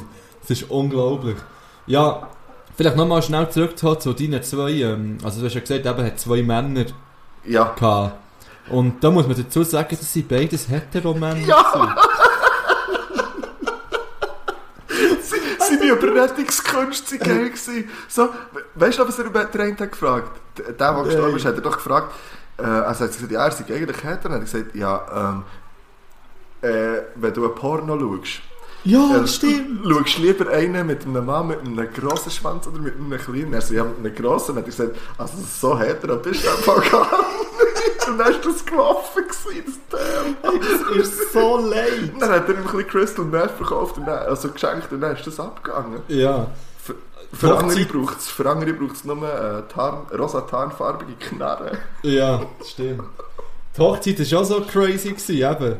[0.44, 1.36] Es ist unglaublich.
[1.86, 2.28] Ja,
[2.76, 6.18] vielleicht nochmal schnell zurückzuholen zu deinen zwei, ähm, also du hast ja gesagt, eben hat
[6.20, 6.84] zwei Männer
[7.44, 7.74] Ja.
[7.78, 8.14] gehabt.
[8.70, 11.64] Und da muss man dazu sagen, dass sie beides Heteromänner Ja.
[11.72, 11.88] sind.
[15.58, 17.52] Seine Überredungskünste waren geil.
[18.08, 21.36] So, we- weißt du, was er über den einen hat gefragt Der, der, der gestorben
[21.36, 22.12] ist, hat er doch gefragt,
[22.58, 24.28] äh, also hat er gesagt, ja, er sei eigentlich hetero.
[24.28, 25.42] Und er hat gesagt, ja, ähm,
[26.62, 28.40] äh, wenn du ein Porno schaust,
[28.84, 29.80] Ja, äh, stimmt.
[29.88, 33.52] schaust du lieber einen mit einem Mann mit einem grossen Schwanz oder mit einem kleinen?
[33.52, 34.56] Er so, ja, mit einem grossen.
[34.56, 38.08] Und dann hat er gesagt, also so hetero bist du einfach gar nicht.
[38.08, 40.36] Und dann war das gelaufen, gewesen, das Teil.
[40.96, 42.10] Das ist so leid.
[42.18, 45.14] Dann hat er ihm ein bisschen Crystal Meth verkauft, und dann, also geschenkt, und dann
[45.14, 46.00] ist das abgegangen.
[46.08, 46.46] Ja.
[46.82, 46.94] Für,
[47.34, 51.76] für Hochzeit- andere braucht es für andere braucht's nur äh, Tarn, rosa tarnfarbige Knarre.
[52.02, 53.02] Ja, das stimmt.
[53.76, 55.76] Die Hochzeit war schon so crazy, gewesen, eben.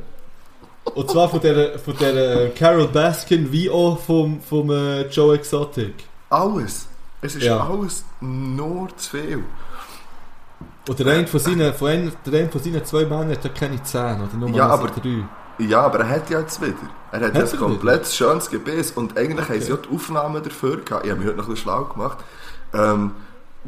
[0.94, 5.94] Und zwar von der, von der Carol Baskin wie auch vom, vom äh, Joe Exotic.
[6.30, 6.86] Alles.
[7.20, 7.58] Es ist Ja.
[7.68, 9.44] alles nur zu viel.
[10.88, 13.50] Und der eine von seinen, von einer, der eine von seinen zwei Männern hat ja
[13.50, 15.24] keine Zähne, oder nur Ja, aber- drei.
[15.60, 16.74] Ja, aber er hat ja jetzt wieder.
[17.10, 20.42] Er hat Hat jetzt er komplett schönes Gebiss und eigentlich haben sie ja die Aufnahmen
[20.42, 21.04] dafür gehabt.
[21.04, 22.18] Ich habe mich heute noch ein bisschen schlau gemacht.
[22.72, 23.10] Ähm,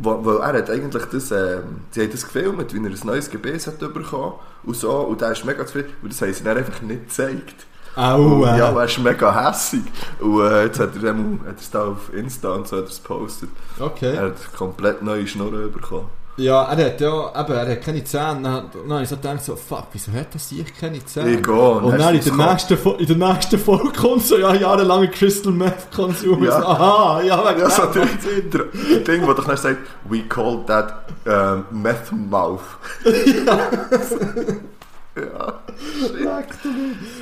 [0.02, 3.66] wo er hat eigentlich das, ähm, sie haben das gefilmt, wie er ein neues Gebiss
[3.66, 4.34] hat bekommen
[4.64, 7.66] und so, und er ist mega zufrieden, und das haben sie dann einfach nicht gezeigt.
[7.96, 8.58] Au, äh.
[8.58, 9.82] Ja, er ist mega hässig.
[10.20, 12.90] Und äh, jetzt hat er, hat er es da auf Insta und so hat er
[12.90, 13.50] es gepostet.
[13.78, 14.14] Okay.
[14.14, 16.08] Er hat komplett neue Schnurren bekommen.
[16.40, 18.40] Ja, er hat ja, eben, er hat keine Zähne.
[18.42, 21.32] Dann, dann habe ich so gedacht, so, fuck, wieso hat das ich keine Zähne?
[21.34, 21.52] Ich gehe.
[21.54, 25.08] Und dann in der, es nächsten, Fo- in der nächsten Folge kommt so, ja, jahrelange
[25.08, 26.42] Crystal Meth Konsum.
[26.44, 26.60] Ja.
[26.60, 28.06] So, aha, ja, wegen Ja, so der,
[28.52, 29.78] der, Ding, wo doch dann sagt,
[30.08, 30.94] we call that
[31.26, 32.60] um, meth mouth.
[35.16, 35.60] ja.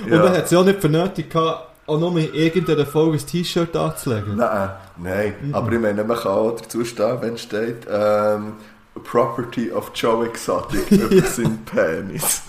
[0.05, 3.27] Und dann hat sie auch nicht für nötig gehabt, auch nur in irgendeiner Folge ein
[3.27, 4.37] T-Shirt anzulegen.
[4.37, 5.35] Nein, nein.
[5.53, 8.53] Aber ich meine, man kann auch dazu stehen, wenn steht, ähm,
[8.99, 12.43] Property of Joe Exotic über seinen Penis.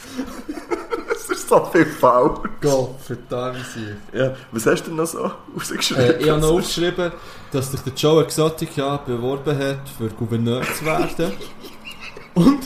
[1.09, 2.39] das ist so viel faul.
[2.61, 4.17] Gott, verdammt sie.
[4.17, 6.03] Ja, was hast du denn noch so rausgeschrieben?
[6.03, 7.11] Äh, ich habe noch aufgeschrieben,
[7.51, 11.33] dass sich der Joe Exotic ja beworben hat, für Gouverneur zu werden.
[12.35, 12.59] Und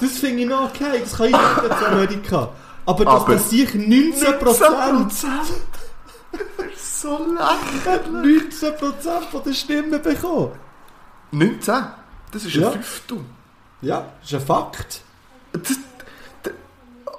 [0.00, 2.48] das finde ich noch okay, das kann ich nicht in Amerika.
[2.84, 5.10] Aber dass Aber das sich 19%, 19%.
[6.32, 8.42] Das ist so lächerlich.
[8.52, 10.52] 19% von der Stimmen bekommen.
[11.30, 11.74] 19?
[12.32, 12.66] Das ist Ja.
[12.68, 13.18] ein Fünftel.
[13.82, 15.02] Ja, das ist ein Fakt.
[15.52, 15.76] Das,
[16.42, 16.52] das,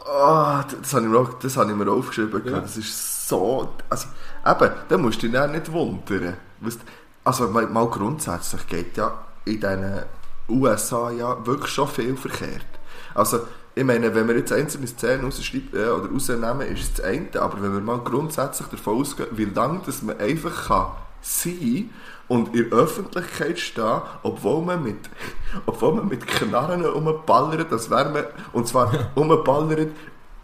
[0.07, 2.41] ah, das, habe ich mir auch, das habe ich mir aufgeschrieben.
[2.45, 2.59] Ja.
[2.59, 3.69] Das ist so.
[3.89, 4.07] Also,
[4.45, 6.37] eben, da musst du dich dann nicht wundern.
[6.59, 6.79] Weißt,
[7.23, 9.13] also, mal, mal grundsätzlich geht ja
[9.45, 10.03] in den
[10.49, 12.65] USA ja wirklich schon viel verkehrt.
[13.13, 13.41] Also,
[13.75, 17.27] ich meine, wenn wir jetzt einzelne Szenen rausschreiben, äh, oder rausnehmen, ist es das eine.
[17.39, 20.87] Aber wenn wir mal grundsätzlich davon ausgehen, wie lange dass man einfach kann
[21.21, 21.89] sein
[22.33, 24.97] und in der Öffentlichkeit stehen, obwohl man mit,
[25.67, 29.91] obwohl man mit Knarren rumballert, das wäre man, und zwar rumballert,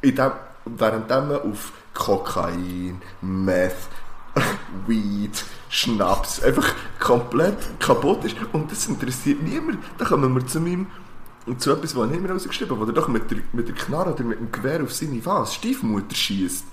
[0.01, 0.31] in dem,
[0.65, 3.73] während man auf Kokain, Meth,
[4.87, 8.35] Weed, Schnaps einfach komplett kaputt ist.
[8.53, 9.79] Und das interessiert niemand.
[9.97, 10.87] Da kommen wir zu meinem
[11.49, 13.75] und zu etwas, was ich mir rausgeschrieben habe, wo er doch mit der, mit der
[13.75, 16.65] Knarre oder mit dem Gewehr auf seine was, Stiefmutter schießt.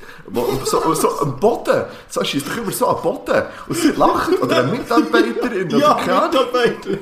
[0.64, 1.84] So, so am Boden.
[2.08, 3.42] So schießt doch immer so am Boden.
[3.68, 4.40] Und sie lacht.
[4.40, 5.68] Oder eine Mitarbeiterin.
[5.68, 6.28] Oder Ja, keine.
[6.28, 6.98] Mitarbeiter.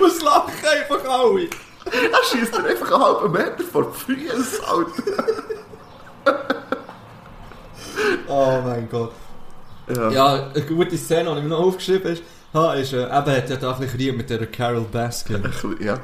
[0.00, 1.48] Was lachen einfach alle?
[1.84, 5.24] Er schießt dir einfach einen halben Meter vor die Füße, Alter.
[8.28, 9.12] Oh mein Gott.
[9.88, 10.10] Ja.
[10.10, 12.22] Ja, eine gute Szene, die ich mir noch aufgeschrieben habe,
[12.74, 15.42] ist, äh, eben hat er da ein bisschen Krieg mit der Carol Baskin.
[15.80, 15.98] Ja,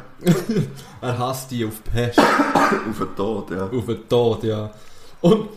[1.01, 3.65] Er hasst die auf Pest, auf den Tod, ja.
[3.65, 4.71] auf den Tod, ja.
[5.21, 5.51] Und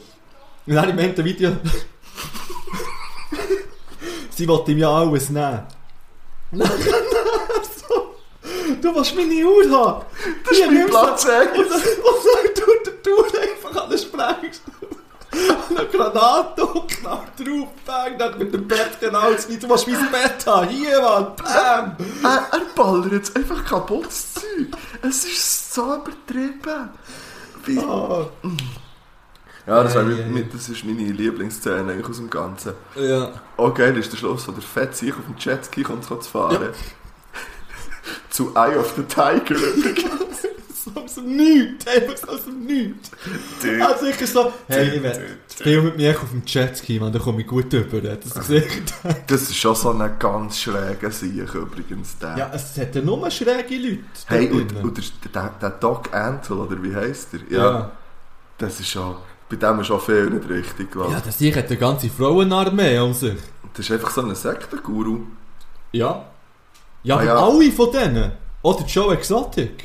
[0.65, 1.51] dann im Ende Video...
[4.31, 5.61] Sie wollte ihm ja alles nehmen.
[6.51, 8.15] So,
[8.81, 10.05] du willst meine Uhr haben.
[10.43, 11.25] Das ist mein Platz.
[11.25, 15.00] Und dann, und tut der Tour einfach an den Sprengstoff.
[15.69, 20.11] Eine Granate und knallt drauf, bang, dann mit dem Bett genau das Du willst mein
[20.11, 21.95] Bett haben, hier, Mann, bam.
[22.23, 24.43] Er, er ballert jetzt einfach kaputt, das Zeug.
[25.01, 26.89] Es ist so übertrieben.
[27.65, 27.79] Wie...
[27.79, 28.27] Ah.
[29.67, 30.25] Ja, das, Ja, war ja, mit, ja.
[30.25, 32.73] mit, das ist meine Lieblingsszene eigentlich aus dem Ganzen.
[32.95, 33.31] Ja.
[33.57, 36.69] Oh geil, ist der Schluss, wo der Fett sich auf dem Jetski kommt zu fahren.
[38.29, 39.55] Zu Eye of the Tiger.
[39.55, 40.30] So
[40.95, 43.11] aus dem Nichts, einfach aus dem Nichts.
[43.81, 47.41] Also ich so, hey, ich will, spiel mit mir auf dem Jetski, man, da komme
[47.41, 48.11] ich gut rüber.
[48.11, 48.47] Hat das?
[49.27, 52.17] Das ist schon so ein ganz schräger Sieg übrigens.
[52.19, 52.37] Der.
[52.37, 53.99] Ja, es hat ja nur schräge Leute.
[54.27, 57.55] hey, und, und der, der, der Doc Antle, oder wie heisst er?
[57.57, 57.91] ja.
[58.57, 59.15] Das ist schon...
[59.49, 61.11] Bei dem ist auch viel nicht richtig, ich.
[61.11, 63.33] Ja, das hier hat eine ganze Frauenarmee um sich.
[63.73, 65.19] Das ist einfach so ein Sektenguru.
[65.91, 66.25] Ja.
[67.03, 67.35] Ja, Ah, ja.
[67.35, 68.31] alle von denen.
[68.61, 69.83] Oder Joe Exotic.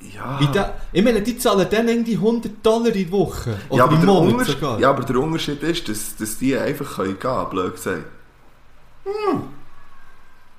[0.00, 0.38] Ja.
[0.54, 3.56] Der, ich meine, die zahlen dann irgendwie 100 Dollar in die Woche.
[3.68, 4.78] Oder ja, aber im der Monat sogar.
[4.78, 8.04] ja, aber der Unterschied ist, dass, dass die einfach können gehen können, blöd gesagt.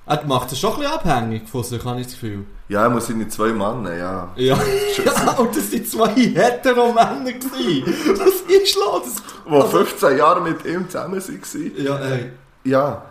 [0.06, 2.44] Er macht es schon ein bisschen abhängig von sich, habe ich das Gefühl.
[2.68, 4.28] Ja, er muss seine zwei Männer, ja.
[4.36, 4.58] Ja,
[5.04, 7.32] ja und das waren zwei Hetero-Männer.
[7.32, 8.18] gewesen.
[8.18, 9.22] Was ist los?
[9.46, 11.72] Die 15 Jahre mit ihm zusammen waren.
[11.84, 12.30] Ja, ey.
[12.64, 13.02] Ja.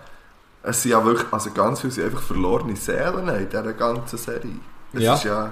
[0.61, 4.59] Es sind ja wirklich, also ganz viele sind einfach verlorene Seelen in dieser ganzen Serie.
[4.93, 5.13] Es Ja.
[5.13, 5.51] ist ja,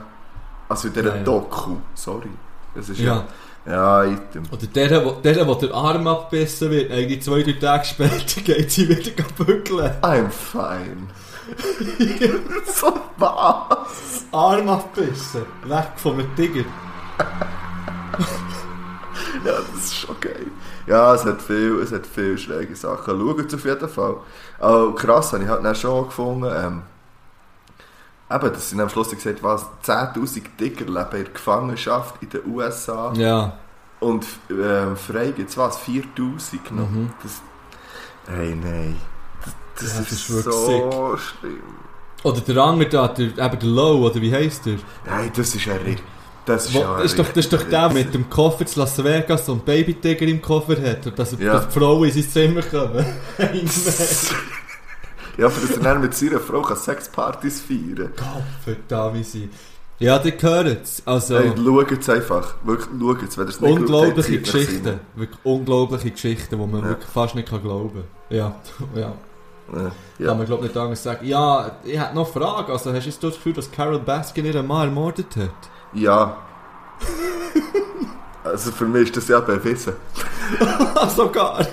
[0.70, 1.24] also in dieser ja.
[1.24, 2.30] Doku, sorry.
[2.76, 3.26] Es ist Ja.
[3.66, 4.44] ja, item.
[4.52, 8.72] Oder der, wo, der, wo der Arm abgebissen wird, eigentlich zwei, drei Tage später geht
[8.72, 9.92] sie wieder bügeln.
[10.02, 11.08] I'm fine.
[12.66, 14.26] so was?
[14.32, 15.46] Arm abgebissen.
[15.64, 16.66] Weg von einem Tiger.
[19.46, 20.48] Ja, das ist schon geil.
[20.88, 23.20] Ja, es hat viel, es hat viel schräge Sachen.
[23.20, 24.16] Schaut auf jeden Fall.
[24.60, 26.82] Aber krass, habe ich halt dann schon gefunden, ähm,
[28.32, 32.42] eben, dass sie am Schluss gesagt was, 10'000 Tiger leben in der Gefangenschaft in den
[32.48, 33.54] USA Ja.
[34.00, 36.04] und ähm, frei gibt es was, 4'000
[36.72, 36.90] noch.
[36.90, 37.12] Mhm.
[37.24, 37.42] Das,
[38.36, 38.98] hey, nein.
[39.76, 41.60] Das, das Ja, ist, das ist wirklich so schlimm.
[42.24, 44.78] Oder der andere da, der, eben der Low, oder wie heisst der?
[45.06, 46.02] Nein, das ist ein Ritt.
[46.46, 49.02] Das ist, Wo, ja ist doch, das ist doch der mit dem Koffer zu Las
[49.04, 51.54] Vegas und Babytiger im Koffer hat und dass, Ja.
[51.54, 53.06] dass die Frauen in sein Zimmer kommen.
[55.38, 58.44] Ja, für das er dann mit seiner Frau kann Sexpartys feiern kann.
[58.64, 59.50] Verdammt, wie sie.
[60.00, 61.02] Ja, die gehört es.
[61.06, 62.56] Also, Hey, schaut einfach.
[62.64, 63.38] Wirklich, schaut.
[63.38, 65.00] Wenn ihr es nicht unglaubliche euch's Geschichten.
[65.16, 66.90] Wirklich unglaubliche Geschichten, die man Ja.
[66.90, 67.92] wirklich fast nicht kann glauben
[68.30, 68.38] kann.
[68.38, 68.56] Ja,
[68.96, 69.14] ja.
[70.20, 70.28] Ja.
[70.28, 71.26] Kann man glaube nicht anders sagen.
[71.28, 72.72] Ja, ich hätte noch eine Frage.
[72.72, 75.70] Also, hast du das Gefühl, dass Carol Baskin ihren Mann ermordet hat?
[75.94, 76.38] ja.
[78.48, 79.94] Also für mich ist das ja bewiesen.
[81.16, 81.66] Sogar.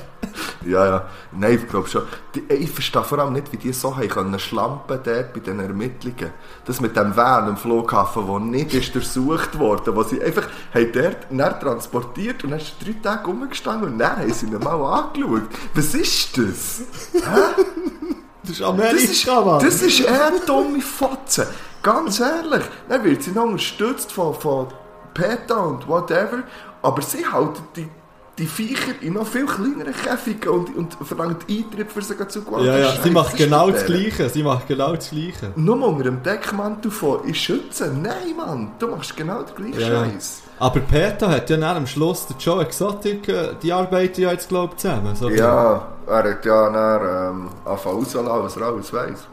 [0.66, 1.04] Ja, ja.
[1.32, 2.02] Nein, ich glaube schon.
[2.34, 5.40] Die, ey, ich verstehe vor allem nicht, wie die so haben können schlampen dort bei
[5.40, 6.30] den Ermittlungen.
[6.64, 10.92] Das mit dem Van am Flughafen, der nicht ist durchsucht worden, wo sie einfach haben
[10.92, 14.80] dort dann transportiert und dann ist drei Tage rumgestanden und dann haben sie ihn mal
[15.02, 15.42] angeschaut.
[15.74, 16.82] Was ist das?
[17.12, 19.64] Das ist Das Amerika, ist, Mann.
[19.64, 21.46] das ist eher dumme Fotze.
[21.82, 22.62] Ganz ehrlich.
[22.88, 24.68] Dann wird sie noch unterstützt von, von
[25.14, 26.42] PETA und whatever.
[26.82, 27.88] Aber sie halten die,
[28.36, 32.64] die Viecher in noch viel kleineren Käfigen und, und verlangt Eintritt für sie zu gehen.
[32.64, 34.28] ja, ja, sie macht genau das Gleiche.
[34.28, 35.52] Sie macht genau das Gleiche.
[35.56, 37.86] Nur unter dem Deckmantel von «Ich schütze».
[37.92, 40.04] Nein, Mann, du machst genau den gleichen Ja.
[40.04, 40.42] Scheiß.
[40.58, 44.48] Aber Peter hat ja dann am Schluss der Joe Exotic, äh, die arbeiten ja jetzt
[44.48, 45.14] glaube ich zusammen.
[45.16, 49.26] So Ja, er hat ja dann ähm, angefangen rauszulassen, was er alles weiss.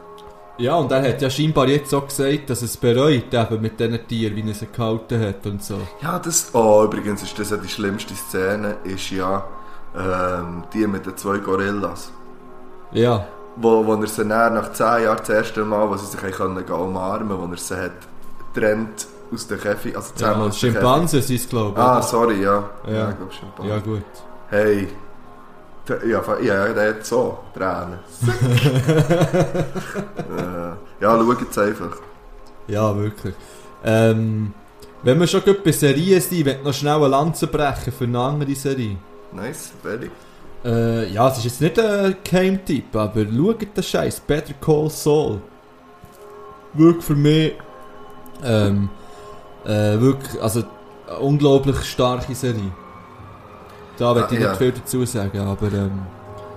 [0.61, 3.79] Ja, und er hat ja scheinbar jetzt auch gesagt, dass er es bereut, eben mit
[3.79, 5.77] diesen Tieren, wie er sie gehalten hat und so.
[6.01, 6.49] Ja, das.
[6.53, 9.43] Oh, übrigens ist das ja die schlimmste Szene, ist ja
[9.97, 12.11] ähm, die mit den zwei Gorillas.
[12.93, 16.21] Ja, Wo, wo er sie dann nach 10 Jahren das erste Mal, wo sie sich
[16.21, 17.91] haben können gehen umarmen wo er sie hat
[18.53, 21.85] getrennt aus der Käfig, also zusammen ja aus Schimpansen sind es glaube ich.
[21.85, 22.69] Ah, sorry, ja.
[22.87, 23.09] Ja.
[23.09, 23.69] ich glaube Schimpansen.
[23.71, 24.03] ja gut.
[24.49, 24.87] Hey.
[25.87, 27.99] Ja, ja, der hat so Tränen.
[30.37, 31.97] äh, ja, schau jetzt einfach.
[32.67, 33.33] Ja, wirklich.
[33.83, 34.53] Ähm,
[35.03, 38.53] wenn wir schon bei Serien sind, wenn noch schnell eine Lanze brechen für eine andere
[38.53, 38.97] Serie.
[39.33, 40.11] Nice, very.
[40.63, 45.41] Äh, ja, es ist jetzt nicht ein Game-Tipp, aber schaut den Scheiß Better Call Saul.
[46.73, 47.53] Wirklich für mich,
[48.43, 48.89] ähm,
[49.65, 50.63] äh, wirklich, also,
[51.07, 52.71] eine unglaublich starke Serie.
[54.01, 54.49] Da will Ah, ich ja.
[54.49, 55.91] nicht viel dazu sagen, aber, ähm,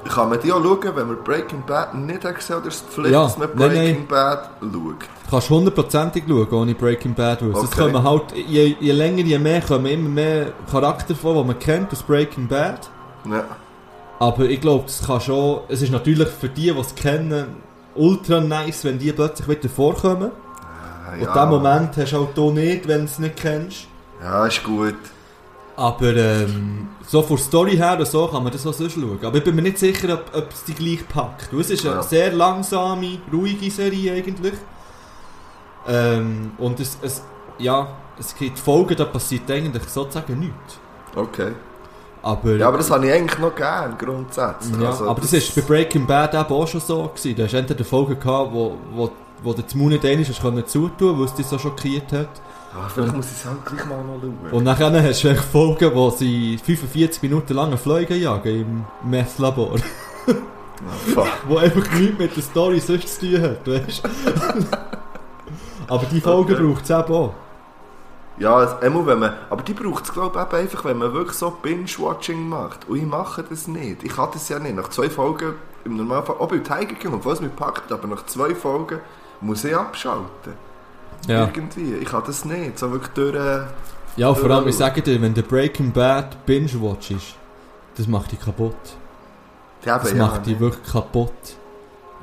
[0.08, 2.94] Kann man die auch schauen, wenn man Breaking Bad nicht hat gesehen oder ist es
[2.94, 4.72] Pflicht, Ja, dass man nein, Breaking Bad schaut?
[4.72, 4.96] du
[5.30, 7.40] kannst hundertprozentig schauen, ohne Breaking Bad.
[7.42, 7.80] Es Okay.
[7.82, 11.90] kommen halt, je, je länger, je mehr kommen immer mehr Charakter vor, die man kennt
[11.92, 12.90] aus Breaking Bad.
[13.30, 13.44] Ja.
[14.20, 15.60] Aber ich glaube, es kann schon.
[15.68, 17.56] Es ist natürlich für die, die es kennen,
[17.94, 20.30] ultra nice, wenn die plötzlich wieder vorkommen.
[20.30, 23.86] Ah, Und diesen Moment hast du halt hier nicht, wenn du es nicht kennst.
[24.22, 24.94] Ja, ist gut.
[25.76, 29.18] Aber ähm, so von der Story her oder so kann man das auch sonst schauen.
[29.22, 31.52] Aber ich bin mir nicht sicher, ob, ob es die gleich packt.
[31.52, 32.02] Es ist eine Ja.
[32.02, 34.54] sehr langsame, ruhige Serie eigentlich.
[35.86, 37.22] Ähm, und es, es,
[37.58, 40.78] ja, es gibt Folgen, da passiert eigentlich sozusagen nichts.
[41.14, 41.52] Okay.
[42.22, 44.80] Aber, Ja, aber das habe ich eigentlich noch gern, grundsätzlich.
[44.80, 47.36] Ja, Also, aber das ist bei Breaking Bad eben auch schon so gewesen.
[47.36, 49.10] Da hast du entweder Folgen gehabt, wo, wo,
[49.42, 52.30] wo den Mund nicht einmal zutun, weil es dich so schockiert hat.
[52.76, 54.50] Ah, vielleicht muss ich es halt gleich mal noch schauen.
[54.52, 58.60] Und nachher hast du Folgen, wo sie 45 Minuten lang Flüge jagen
[59.02, 59.76] im Meth-Labor.
[60.76, 61.28] Ah, fuck.
[61.48, 64.08] wo einfach nichts mit der Story sonst zu tun hat, weißt du?
[65.86, 66.62] Aber die Folgen Okay.
[66.62, 67.34] braucht es eben auch.
[68.38, 71.50] Ja, einmal, wenn man, aber die braucht es, glaube ich, einfach, wenn man wirklich so
[71.50, 72.88] Binge-Watching macht.
[72.88, 74.02] Und ich mache das nicht.
[74.02, 74.74] Ich kann das ja nicht.
[74.74, 75.54] Nach zwei Folgen,
[75.84, 78.98] im Normalfall, auch bei Tiger King, obwohl es mich packt, aber nach zwei Folgen
[79.40, 80.54] muss ich abschalten.
[81.28, 81.44] Ja.
[81.46, 81.94] Irgendwie.
[81.94, 82.78] Ich kann das nicht.
[82.78, 83.34] So wirklich durch...
[83.34, 83.64] äh,
[84.16, 87.34] Ja, vor allem, ich sage dir, wenn der Breaking Bad Binge-Watch ist,
[87.96, 88.74] das macht dich kaputt.
[89.82, 91.30] Eben, Das ja, macht dich wirklich kaputt.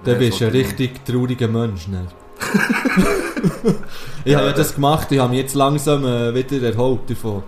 [0.04, 1.88] Dann Nee, bist du ein richtig trauriger Mensch.
[1.88, 2.08] Ne?
[4.26, 7.44] ich habe ja das gemacht, ich habe mich jetzt langsam äh, wieder erholt davon.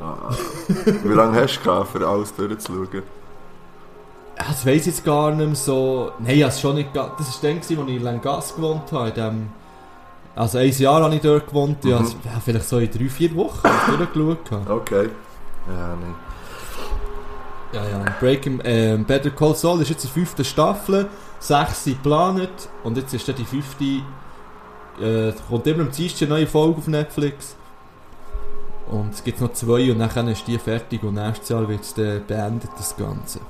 [0.00, 0.30] Ah.
[0.68, 3.02] Wie lange hast du gehabt, für alles durchzuschauen?
[4.38, 6.12] Ja, Das weiss ich jetzt gar nicht mehr so.
[6.20, 6.90] Nein, ich habe es schon nicht.
[6.94, 9.08] Das war dann, als ich in Langas gewohnt habe.
[9.08, 9.48] In dem,
[10.36, 11.78] also ein Jahr habe ich dort gewohnt.
[11.84, 12.06] Ich Mhm.
[12.24, 14.68] ja, vielleicht so in drei, vier Wochen durchgeschaut.
[14.68, 15.08] Okay.
[15.68, 16.14] Ja, nee.
[17.72, 18.04] Ja, ja.
[18.18, 21.08] Breaking, ähm, Better Call Saul ist jetzt die fünfte Staffel.
[21.38, 22.50] Sechs sind geplant.
[22.82, 24.02] Und jetzt ist dann die fünfte.
[25.00, 27.54] Äh, kommt immer am Dienstag eine neue Folge auf Netflix.
[28.90, 31.02] Und es gibt noch zwei und dann ist die fertig.
[31.04, 33.40] Und nächstes Jahr wird es dann beendet, das Ganze.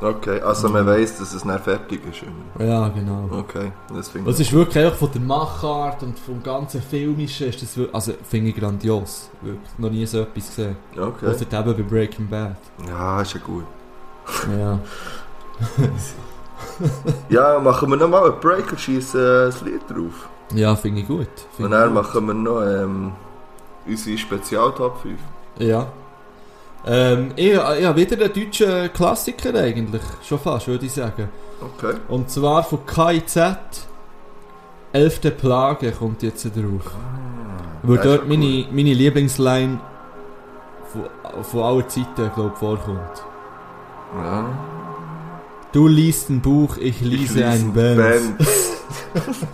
[0.00, 2.22] Okay, also man weiss, dass es dann fertig ist.
[2.22, 2.66] immer.
[2.66, 3.28] Ja, genau.
[3.30, 4.46] Okay, das finde Und ich...
[4.48, 8.50] ist wirklich einfach von der Machart und vom ganzen Filmischen ist das wirklich, also finde
[8.50, 9.30] ich grandios.
[9.40, 9.78] Wirklich.
[9.78, 10.76] Noch nie so etwas gesehen.
[10.96, 11.26] Okay.
[11.26, 12.56] Außer eben bei Breaking Bad.
[12.86, 13.64] Ja, ist ja gut.
[14.58, 14.78] Ja.
[17.28, 20.28] Ja, machen wir nochmal einen Break und schießen äh, das Lied drauf.
[20.54, 21.20] Ja, finde ich gut.
[21.20, 22.02] Und Finde dann gut.
[22.02, 23.12] machen wir noch ähm,
[23.86, 25.18] unsere Spezial-Top 5.
[25.58, 25.86] Ja.
[26.86, 30.02] Ähm, ich, ich habe wieder einen deutschen Klassiker eigentlich.
[30.22, 31.28] Schon fast, würde ich sagen.
[31.60, 31.94] Okay.
[32.08, 33.38] Und zwar von KIZ.
[34.92, 36.92] Elfte Plage kommt jetzt drauf.
[37.82, 39.80] Weil das ist dort meine, meine Lieblingsline
[40.92, 43.24] von, von aller Zeiten, glaube ich, vorkommt.
[44.16, 44.46] Ja.
[45.72, 48.40] Du liest ein Buch, ich lese ein Band.
[48.40, 49.48] Stimmt.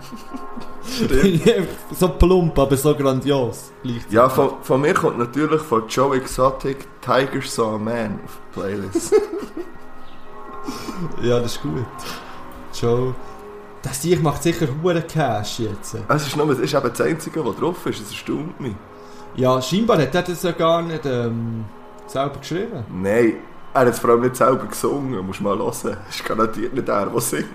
[1.98, 3.72] so plump, aber so grandios.
[4.10, 9.12] Ja, von, von mir kommt natürlich von Joe Exotic Tiger Saw Man auf die Playlist.
[11.22, 11.86] ja, das ist gut.
[12.80, 13.14] Joe.
[13.82, 15.96] Das Sieg macht sicher hure Cash jetzt.
[16.06, 18.00] es ist, nur, es ist eben das Einzige, was drauf ist.
[18.00, 18.74] Es erstaunt mich.
[19.36, 21.64] Ja, scheinbar hat er das ja gar nicht ähm,
[22.06, 22.84] selber geschrieben.
[22.92, 23.34] Nein,
[23.72, 25.26] er hat es vor allem nicht selber gesungen.
[25.26, 25.96] Musst mal hören.
[26.08, 27.46] Es ist garantiert nicht er, der singt.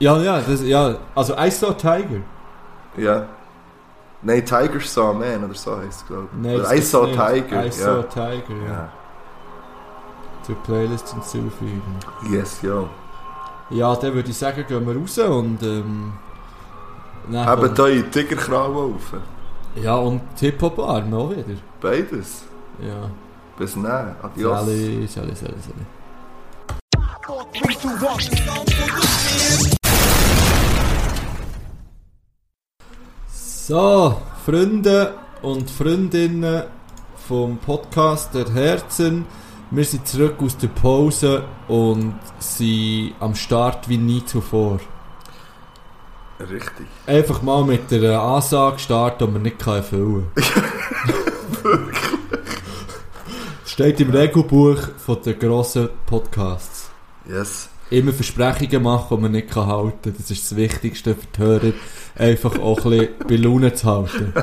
[0.00, 0.96] Ja, ja, das, ja.
[1.14, 2.22] Also I Saw Tiger.
[2.98, 3.26] Ja.
[4.22, 6.42] Nein, Tiger Saw Man oder so heisst es, glaube ich.
[6.42, 7.18] Nein, oder das I Saw nicht.
[7.18, 7.66] Tiger.
[7.66, 8.02] I Saw ja.
[8.02, 8.72] Tiger, ja.
[8.72, 8.88] ja.
[10.42, 11.82] Zur Playlist hinzufügen.
[12.30, 12.84] Yes, ja.
[13.70, 16.12] Ja, dann würde ich sagen, gehen wir raus und ähm,
[17.32, 19.12] Haben kommt- eure Tigerkralle auf.
[19.76, 21.44] Ja, und Hip-Hop-Arm auch wieder.
[21.80, 22.44] Beides.
[22.80, 23.10] Ja.
[23.58, 24.16] Bis dann.
[24.22, 24.60] Adios.
[24.60, 25.86] Sally, Sally, Sally, Sally.
[33.68, 35.12] So, Freunde
[35.42, 36.62] und Freundinnen
[37.28, 39.26] vom Podcast der Herzen.
[39.70, 44.80] Wir sind zurück aus der Pause und sind am Start wie nie zuvor.
[46.40, 46.86] Richtig.
[47.06, 50.28] Einfach mal mit der Ansage starten, die man nicht kann erfüllen
[51.62, 51.90] kann.
[53.66, 56.88] Steht im Regelbuch von den grossen Podcasts.
[57.28, 57.68] Yes.
[57.90, 60.14] Immer Versprechungen machen, die man nicht kann halten kann.
[60.16, 61.72] Das ist das Wichtigste für die Hörer.
[62.18, 64.32] Einfach auch ein bisschen bei Laune zu halten.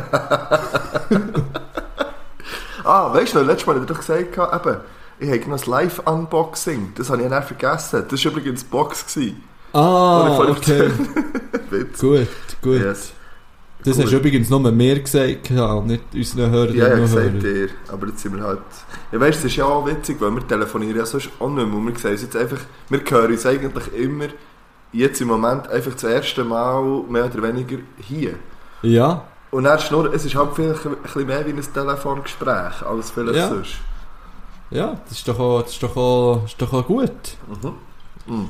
[2.85, 4.77] Ah, weißt du, letztes Mal hat er doch gesagt, eben,
[5.19, 6.93] ich habe noch ein Live-Unboxing.
[6.95, 8.03] Das habe ich dann vergessen.
[8.07, 9.07] Das war übrigens die Box.
[9.07, 9.43] Gewesen.
[9.73, 10.91] Ah, ich okay.
[11.99, 12.27] Gut,
[12.61, 12.79] gut.
[12.79, 13.11] Yes.
[13.83, 14.03] Das Cool.
[14.03, 17.69] hast du übrigens nur mir gesagt, nicht unseren Hörern Ja, und gesagt dir.
[17.91, 18.59] Aber jetzt sind wir halt...
[19.11, 21.67] Ja, weißt du, es ist ja auch witzig, weil wir telefonieren ja sonst auch nicht
[21.67, 21.75] mehr.
[21.75, 22.59] Und wir sehen uns jetzt einfach...
[22.89, 24.27] Wir hören uns eigentlich immer
[24.95, 28.35] jetzt im Moment einfach das erste Mal mehr oder weniger hier.
[28.81, 32.81] Ja, Und dann ist nur, es ist halt vielleicht ein bisschen mehr wie ein Telefongespräch
[32.85, 33.49] als vielleicht Ja.
[33.49, 33.75] sonst.
[34.69, 37.11] ja, das ist doch auch, das ist doch auch, ist doch auch gut.
[38.27, 38.49] Mhm.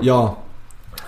[0.00, 0.36] Ja.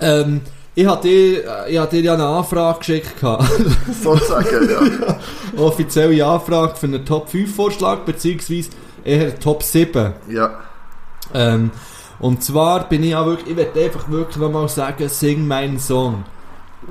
[0.01, 0.41] Ähm,
[0.75, 3.15] ich hatte dir, ich hatte dir ja eine Anfrage geschickt.
[4.03, 5.17] Sozusagen, ja.
[5.63, 8.71] Offizielle Anfrage für einen Top 5 Vorschlag, beziehungsweise
[9.05, 10.13] eher Top 7.
[10.29, 10.51] Ja.
[11.35, 11.71] Ähm,
[12.19, 16.25] und zwar bin ich auch wirklich, ich werde einfach wirklich nochmal sagen, sing meinen Song.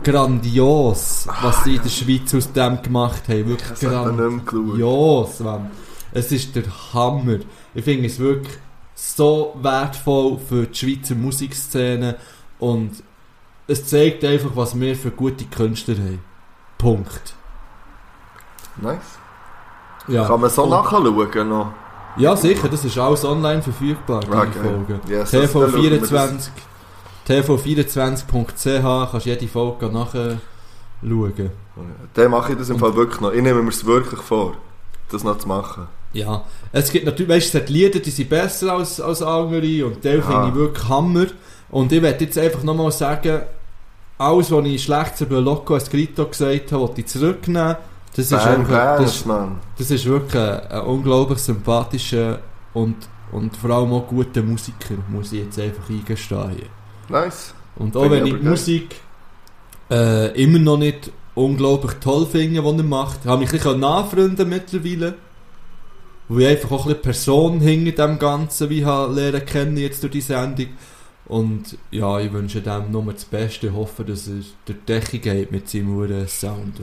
[0.03, 3.47] Grandios, was sie in der Schweiz aus dem gemacht haben.
[3.47, 5.71] Wirklich Das grandios, Mann.
[6.11, 6.63] Es ist der
[6.93, 7.37] Hammer.
[7.73, 8.57] Ich finde es wirklich
[8.93, 12.15] so wertvoll für die Schweizer Musikszene
[12.59, 12.91] und
[13.67, 16.19] es zeigt einfach, was wir für gute Künstler haben.
[16.77, 17.33] Punkt.
[18.77, 18.99] Nice.
[20.07, 20.27] Ja.
[20.27, 21.71] Kann man so Und- nachschauen noch?
[22.17, 24.47] Ja, sicher, das ist alles online verfügbar, die Okay.
[24.63, 24.99] Folge.
[25.07, 26.49] Yes, also dann schauen wir TV24
[27.27, 31.51] TV24.ch kannst jede Folge nach, schauen.
[32.13, 33.33] Dann mache ich das im Fall wirklich noch.
[33.33, 34.53] Ich nehme mir es wirklich vor,
[35.11, 35.87] das noch zu machen.
[36.13, 39.85] Ja, es gibt natürlich, weißt du, es hat Lieder, die sind besser als, als andere
[39.85, 40.21] und die Ja.
[40.21, 41.25] finde ich wirklich Hammer.
[41.69, 43.41] Und ich werde jetzt einfach nochmal sagen,
[44.17, 47.75] alles, was ich schlecht über Loco Escrito gesagt habe, wollte ich zurücknehmen.
[48.15, 49.25] Das ist, einfach, das,
[49.77, 52.39] das ist wirklich ein, ein unglaublich sympathischer
[52.73, 52.95] und,
[53.33, 56.51] und vor allem auch guter Musiker, muss ich jetzt einfach eingestehen.
[56.51, 56.67] hier.
[57.09, 57.53] Nice.
[57.75, 58.49] Und auch wenn ich die geil.
[58.49, 58.95] Musik
[59.91, 64.47] äh, immer noch nicht unglaublich toll finde, die er macht, habe ich ein bisschen nachfreunden
[64.47, 65.15] mittlerweile.
[66.27, 70.13] Wo ich einfach auch ein bisschen Person hinter dem Ganzen wie lernen kennen jetzt durch
[70.13, 70.69] die Sendung.
[71.27, 75.51] Und ja, ich wünsche dem nur das Beste, hoffe, dass er durch die Decke geht
[75.51, 76.79] mit seinem Sound.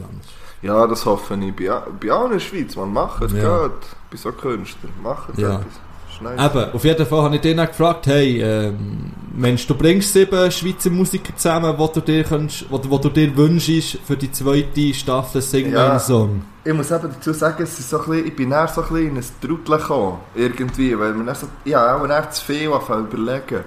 [0.62, 1.54] Ja, das hoffe ich.
[1.56, 3.58] Bei, allen in der Schweiz, man macht es Ja.
[3.66, 3.72] gut.
[4.10, 5.56] Bei so Künstlern, macht Ja.
[5.56, 5.80] etwas.
[6.20, 6.40] Nice.
[6.54, 10.52] Eben, auf jeden Fall habe ich den auch gefragt, hey, ähm, Mensch, du bringst sieben
[10.52, 14.94] Schweizer Musiker zusammen, wo du dir, kannst, wo, wo du dir wünschst für die zweite
[14.94, 15.98] Staffel Sing Ja.
[15.98, 16.44] Song.
[16.64, 18.88] Ich muss eben dazu sagen, es ist so ein bisschen, ich bin näher so ein
[18.88, 20.18] bisschen in ein Trudel gekommen.
[20.36, 23.64] Irgendwie, weil dann so, ich habe auch näher zu viel überlegen.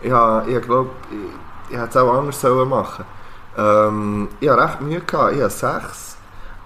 [0.00, 3.04] Ich habe, ich glaube, ich, ich hätte es auch anders sollen machen
[3.56, 6.07] ähm, Ich habe recht Mühe gehabt, ich habe sechs.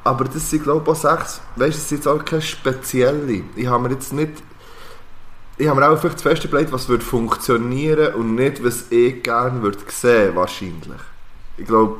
[0.05, 3.45] Aber das sind glaube ich auch sechs, weißt du, das sind jetzt auch keine spezielle.
[3.57, 4.43] Ich habe mir jetzt nicht,
[5.59, 9.63] ich habe mir auch vielleicht zuerst überlegt, was würde funktionieren und nicht, was ich gerne
[9.63, 11.01] würde sehen, wahrscheinlich.
[11.57, 11.99] Ich glaube,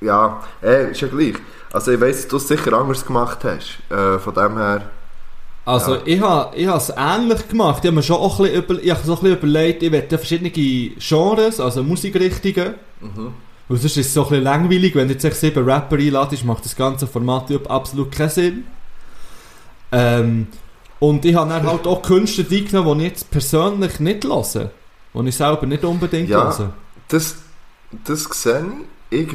[0.00, 1.34] ja, eh, ist ja gleich.
[1.72, 3.78] Also ich weiss, dass du es sicher anders gemacht hast.
[3.90, 4.90] Äh, von dem her,
[5.64, 6.02] Also Ja.
[6.04, 7.78] ich habe ich es ähnlich gemacht.
[7.84, 10.18] Ich habe mir schon auch ein bisschen, über, ich so ein bisschen überlegt, ich werde
[10.18, 12.74] verschiedene Genres, also Musikrichtungen.
[13.00, 13.34] mhm.
[13.72, 16.62] Weil sonst ist es so ein bisschen langweilig, wenn du jetzt sieben Rapper einladest, macht
[16.62, 18.64] das ganze Format überhaupt absolut keinen Sinn.
[19.90, 20.48] Ähm,
[20.98, 24.70] und ich habe dann halt auch Künstler eingenommen, die ich jetzt persönlich nicht höre.
[25.14, 26.54] Die ich selber nicht unbedingt Ja.
[26.54, 26.74] höre.
[27.08, 27.36] das,
[28.04, 28.66] das sehe
[29.08, 29.28] ich.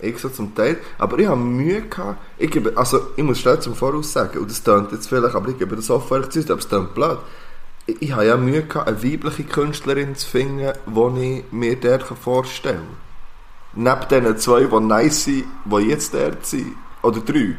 [0.00, 0.18] ich.
[0.18, 0.78] So zum Teil.
[0.98, 2.18] Aber ich habe Mühe gehabt.
[2.38, 5.50] Ich, gebe, also, ich muss schnell zum Voraus sagen, und das klingt jetzt vielleicht, aber
[5.50, 7.18] ich gebe das offen ehrlich zu, aber es klingt blöd.
[7.86, 12.00] Ich, ich habe ja Mühe gehabt, eine weibliche Künstlerin zu finden, die ich mir der
[12.00, 13.03] vorstellen kann.
[13.76, 16.72] Neben diesen zwei, die nice sind, die jetzt dort sind.
[17.02, 17.56] Oder drei.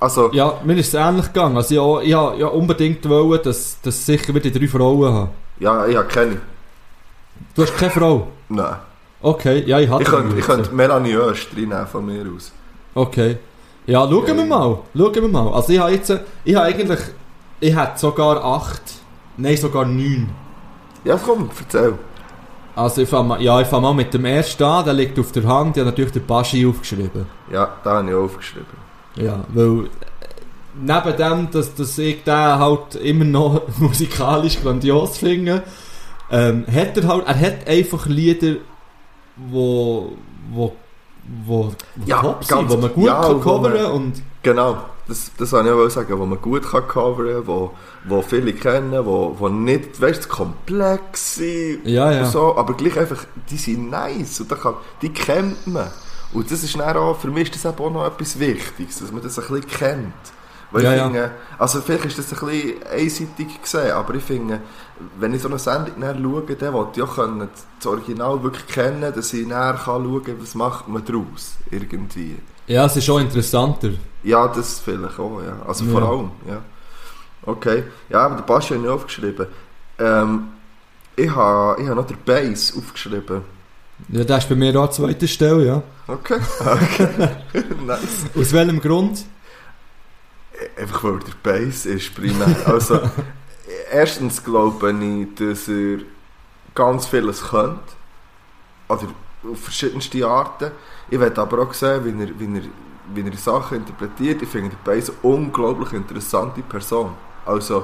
[0.00, 1.56] Also, Ja, mir ist es ähnlich gegangen.
[1.56, 5.28] Also habe- ich, ich habe unbedingt wollen, dass, dass ich sicher wieder drei Frauen habe.
[5.60, 6.40] ja, ich habe keine.
[7.54, 8.28] Du hast keine Frau?
[8.48, 8.76] Nein.
[9.20, 12.52] Okay, ja, ich hatte Ich könnte, ich könnte Melanie Öst reinnehmen von mir aus.
[12.94, 13.38] Okay.
[13.86, 14.44] Ja, schauen wir Ja.
[14.44, 14.78] mal.
[14.96, 15.52] Schauen wir mal.
[15.52, 16.12] Also ich habe jetzt,
[16.44, 16.98] ich habe eigentlich,
[17.60, 18.82] ich hätte sogar acht,
[19.36, 20.30] nein sogar neun.
[21.04, 21.94] Ja, komm, erzähl.
[22.74, 25.44] Also ich fange ja, ich fange mal mit dem ersten an, der liegt auf der
[25.44, 27.26] Hand, ich habe natürlich den Baschi aufgeschrieben.
[27.50, 28.66] Ja, da habe ich aufgeschrieben.
[29.16, 29.88] Ja, weil
[30.80, 35.62] neben dem, dass, dass ich den halt immer noch musikalisch grandios finde,
[36.30, 38.54] ähm, hat er halt, er hat einfach Lieder,
[39.36, 40.12] wo,
[40.50, 40.72] wo,
[41.46, 41.72] wo, wo
[42.06, 44.76] Ja, top sind, ganz- wo man gut ja, kann covern und Genau,
[45.08, 47.72] das, das wollte ich auch sagen, wo man gut kann covern kann, wo,
[48.04, 52.24] wo viele kennen, wo, wo nicht, weißt du, komplex sind ja, ja.
[52.24, 55.90] so, aber gleich einfach, die sind nice und kann, die kennt man.
[56.32, 59.12] Und das ist dann auch, für mich ist das eben auch noch etwas Wichtiges, dass
[59.12, 60.14] man das ein bisschen kennt.
[60.72, 64.60] Weil Ja, ich finde, also vielleicht ist das ein bisschen einseitig gesehen, aber ich finde,
[65.18, 67.48] wenn ich so eine Sendung schaue, dann will ich auch können,
[67.78, 72.38] das Original wirklich kennen, dass ich näher schauen kann, was macht man daraus, irgendwie.
[72.66, 73.90] Ja, es ist schon interessanter.
[74.22, 75.56] Ja, das vielleicht auch, ja.
[75.66, 75.90] Also Ja.
[75.92, 76.62] vor allem, ja.
[77.44, 77.84] Okay.
[78.08, 79.46] Ja, aber den Bass habe ich aufgeschrieben.
[79.98, 80.44] Ähm,
[81.16, 83.42] ich habe ich ha noch den Bass aufgeschrieben.
[84.08, 85.82] Ja, das ist bei mir auch an zweiter Stelle, ja.
[86.06, 86.38] Okay.
[86.60, 87.28] okay.
[87.86, 88.26] nice.
[88.38, 89.24] Aus welchem Grund?
[90.76, 92.54] Einfach weil der Bass ist primär.
[92.66, 93.00] Also,
[93.90, 95.98] erstens glaube ich, dass er
[96.74, 97.80] ganz vieles könnte.
[98.88, 99.08] Oder
[99.50, 100.70] auf verschiedenste Arten.
[101.10, 102.62] Ich werde aber auch sehen, wie er, wie er,
[103.14, 104.42] wie er die Sachen interpretiert.
[104.42, 107.12] Ich finde den Bass eine unglaublich interessante Person.
[107.44, 107.78] Also,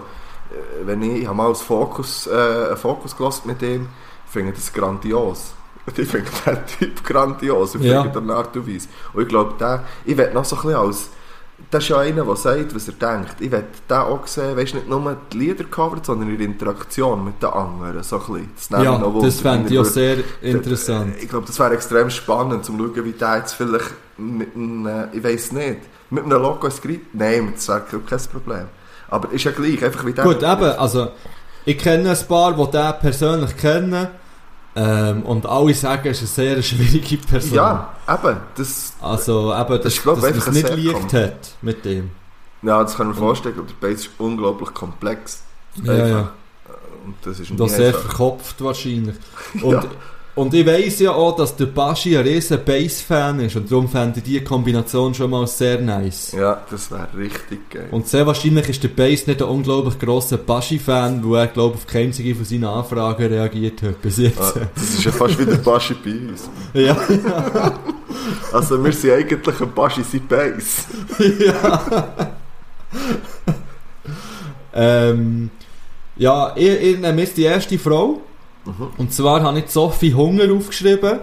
[0.50, 2.30] äh, wenn ich, ich habe mal als Fokus, äh,
[2.68, 3.88] einen Fokus gelassen mit ihm,
[4.26, 5.54] ich finde das grandios.
[5.96, 8.04] Ich finde den Typ grandios, auf Ja.
[8.04, 8.88] irgendeine Art und Weise.
[9.14, 11.08] Und ich glaube, der, ich werde noch so ein bisschen als
[11.70, 13.40] das ist ja einer, der sagt, was er denkt.
[13.40, 17.24] Ich werde den auch sehen, weißt, nicht nur die Lieder covert, sondern in der Interaktion
[17.24, 18.02] mit den anderen.
[18.02, 18.82] So ein bisschen.
[18.82, 21.16] Ja, noch das fände ich auch sehr interessant.
[21.20, 25.08] Ich glaube, das wäre extrem spannend, um zu schauen, wie der jetzt vielleicht mit einem,
[25.12, 25.80] ich weiß nicht,
[26.10, 27.14] mit einem Logo skript.
[27.14, 28.68] Nein, das wäre kein Problem.
[29.10, 30.24] Aber ist ja gleich, einfach wie der.
[30.24, 31.08] Gut, eben, also
[31.64, 34.08] ich kenne ein paar, die den persönlich kennen
[34.78, 37.54] ähm, und alle sagen, er ist eine sehr schwierige Person.
[37.54, 38.36] Ja, eben.
[38.56, 41.84] Das, Also eben, dass, Das ist, glaub ich, dass man es nicht leicht hat mit
[41.84, 42.10] dem.
[42.62, 43.56] ja, das kann ich mir vorstellen.
[43.56, 45.42] Der Bass ist unglaublich komplex.
[45.82, 46.08] Ja, Einfach.
[46.08, 46.30] ja.
[47.04, 48.00] Und das ist Und auch sehr einfach.
[48.02, 49.16] verkopft wahrscheinlich.
[49.62, 49.84] Und, Ja.
[50.38, 54.18] Und ich weiss ja auch, dass der Baschi ein riesen Bass-Fan ist und darum fände
[54.18, 56.30] ich diese Kombination schon mal sehr nice.
[56.30, 57.88] Ja, das wäre richtig geil.
[57.90, 61.80] Und sehr wahrscheinlich ist der Bass nicht ein unglaublich grosser Baschi-Fan, weil er, glaube ich,
[61.82, 64.40] auf keine einzige von seinen Anfragen reagiert hat bis jetzt.
[64.40, 66.48] Ah, das ist ja fast wie der Baschi bei uns.
[66.72, 66.96] Ja,
[68.52, 70.86] Also wir sind eigentlich ein Baschi sein Bass.
[71.40, 72.28] ja.
[74.72, 75.50] ähm,
[76.14, 78.20] ja, ich, ich nehme jetzt die erste Frau.
[78.68, 78.88] Mhm.
[78.98, 81.20] Und zwar habe ich Sophie Hunger aufgeschrieben.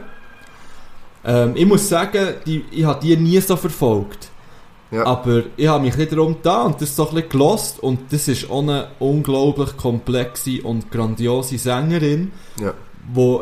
[1.24, 4.30] Ähm, ich muss sagen, die, ich habe die nie so verfolgt.
[4.92, 5.06] Ja.
[5.06, 8.28] Aber ich habe mich bisschen darum da und das so ein bisschen gelost und das
[8.28, 12.32] ist auch eine unglaublich komplexe und grandiose Sängerin,
[12.62, 12.74] Ja.
[13.16, 13.40] die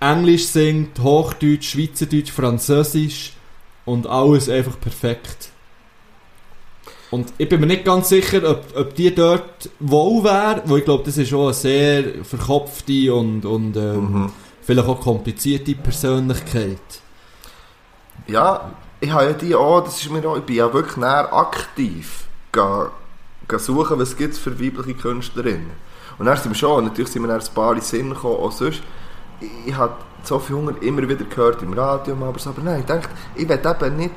[0.00, 3.32] Englisch singt, Hochdeutsch, Schweizerdeutsch, Französisch
[3.84, 5.50] und alles einfach perfekt.
[7.14, 10.84] Und ich bin mir nicht ganz sicher, ob, ob die dort wohl wäre, weil ich
[10.84, 14.32] glaube, das ist auch eine sehr verkopfte und, und ähm, Mhm.
[14.62, 16.80] vielleicht auch komplizierte Persönlichkeit.
[18.26, 21.32] Ja, ich habe ja die auch, das ist mir auch, ich bin ja wirklich näher
[21.32, 22.24] aktiv
[23.58, 25.70] suchen, was gibt es für weibliche Künstlerinnen.
[26.18, 28.50] Und dann sind wir schon, natürlich sind wir dann ein paar in Sinn gekommen, auch
[28.50, 28.82] sonst,
[29.40, 29.94] ich, ich habe
[30.24, 33.60] Sophie Hunger immer wieder gehört im Radio, aber, so, aber nein, ich denke, ich will
[33.64, 34.14] eben nicht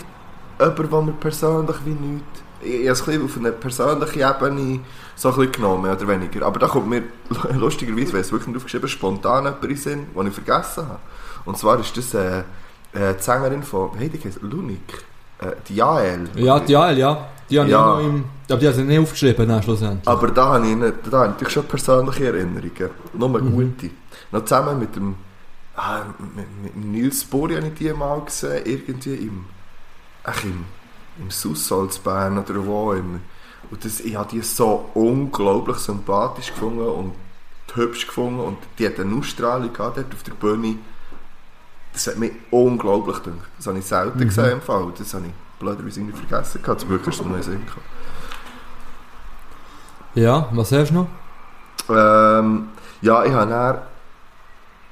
[0.59, 4.79] jemanden, der mir persönlich wie nichts, ich, ich habe es ein auf eine persönliche Ebene
[5.15, 6.45] so ein bisschen genommen, mehr oder weniger.
[6.45, 7.03] Aber da kommt mir
[7.55, 10.99] lustigerweise, weil es wirklich nicht aufgeschrieben spontan jemand in den Sinn, den ich vergessen habe.
[11.45, 12.39] Und zwar ist das äh,
[12.93, 14.45] äh, die Sängerin von, heisst die?
[14.45, 15.05] Lunik.
[15.39, 16.29] Äh, die Jael.
[16.35, 17.27] Ja, die Jael, ja.
[17.49, 17.85] Die habe Ja.
[17.95, 18.25] noch im...
[18.49, 20.07] Aber die habe ich nicht aufgeschrieben, dann schlussendlich.
[20.07, 22.89] Aber da habe ich, nicht, da habe ich schon persönliche Erinnerungen.
[23.13, 23.51] Nur Mhm.
[23.55, 23.89] gute.
[24.31, 25.15] Noch zusammen mit dem
[25.77, 26.01] ah,
[26.35, 29.45] mit, mit Nils Bori habe ich die mal gesehen, irgendwie im,
[30.23, 30.65] ach, im,
[31.19, 32.93] im Sussalzbern oder wo.
[32.93, 33.21] Im,
[33.69, 37.13] und das, ich habe die so unglaublich sympathisch gefunden und
[37.73, 38.39] hübsch gefunden.
[38.39, 40.77] Und die hat eine Ausstrahlung gehabt dort auf der Bühne.
[41.93, 43.49] Das hat mich unglaublich gedacht.
[43.57, 44.25] Das habe ich selten Mhm.
[44.25, 44.91] gesehen im Fall.
[44.97, 46.81] Das habe ich blöderweise irgendwie vergessen gehabt.
[46.81, 47.85] Zum Glück es mir noch Sinn gekommen.
[50.15, 51.07] Ja, was hast du noch?
[51.89, 52.69] Ähm,
[53.01, 53.77] ja, ich habe dann,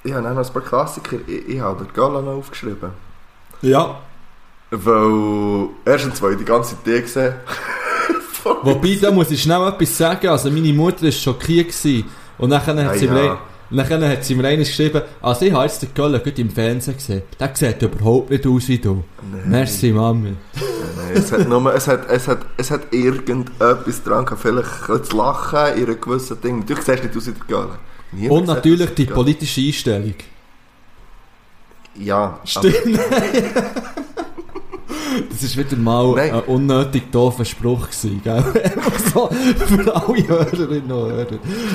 [0.03, 1.17] ich habe dann noch ein paar Klassiker.
[1.27, 2.91] Ich, ich habe den Galan aufgeschrieben.
[3.61, 3.99] Ja.
[4.83, 7.33] Weil erstens, weil ich die ganze Idee gesehen
[8.61, 10.27] Wobei, da muss ich schnell etwas sagen.
[10.27, 11.67] Also meine Mutter war schockiert.
[11.69, 12.05] Gewesen.
[12.37, 13.37] Und nachher hat, Ah, sie mir,
[13.69, 16.95] nachher hat sie mir eines geschrieben, also ich habe jetzt den Göller gut im Fernsehen
[16.95, 17.23] gesehen.
[17.39, 19.03] Der sieht überhaupt nicht aus wie du.
[19.31, 19.41] Nein.
[19.49, 20.35] Merci, Mami.
[20.53, 24.41] Nein, es hat nur, es hat, es hat, es hat irgendetwas dran gehabt.
[24.41, 26.59] Vielleicht zu lachen in einem gewissen Ding.
[26.59, 27.67] Natürlich siehst du nicht aus wie der.
[28.11, 30.15] Niemand Und natürlich die politische Einstellung.
[31.97, 32.75] Ja, Stimmt.
[35.29, 36.31] Das war wieder mal Nein.
[36.33, 38.43] ein unnötig doofer Spruch, gewesen, gell?
[39.13, 41.27] So für alle Hörerinnen und Hörer.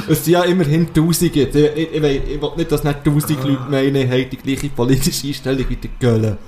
[0.09, 1.41] Es sind ja immerhin Tausende.
[1.41, 2.03] Ich, ich, ich,
[2.43, 6.39] will nicht, dass nicht Tausend Leute meinen, haben die gleiche politische Einstellung wie der Gölle.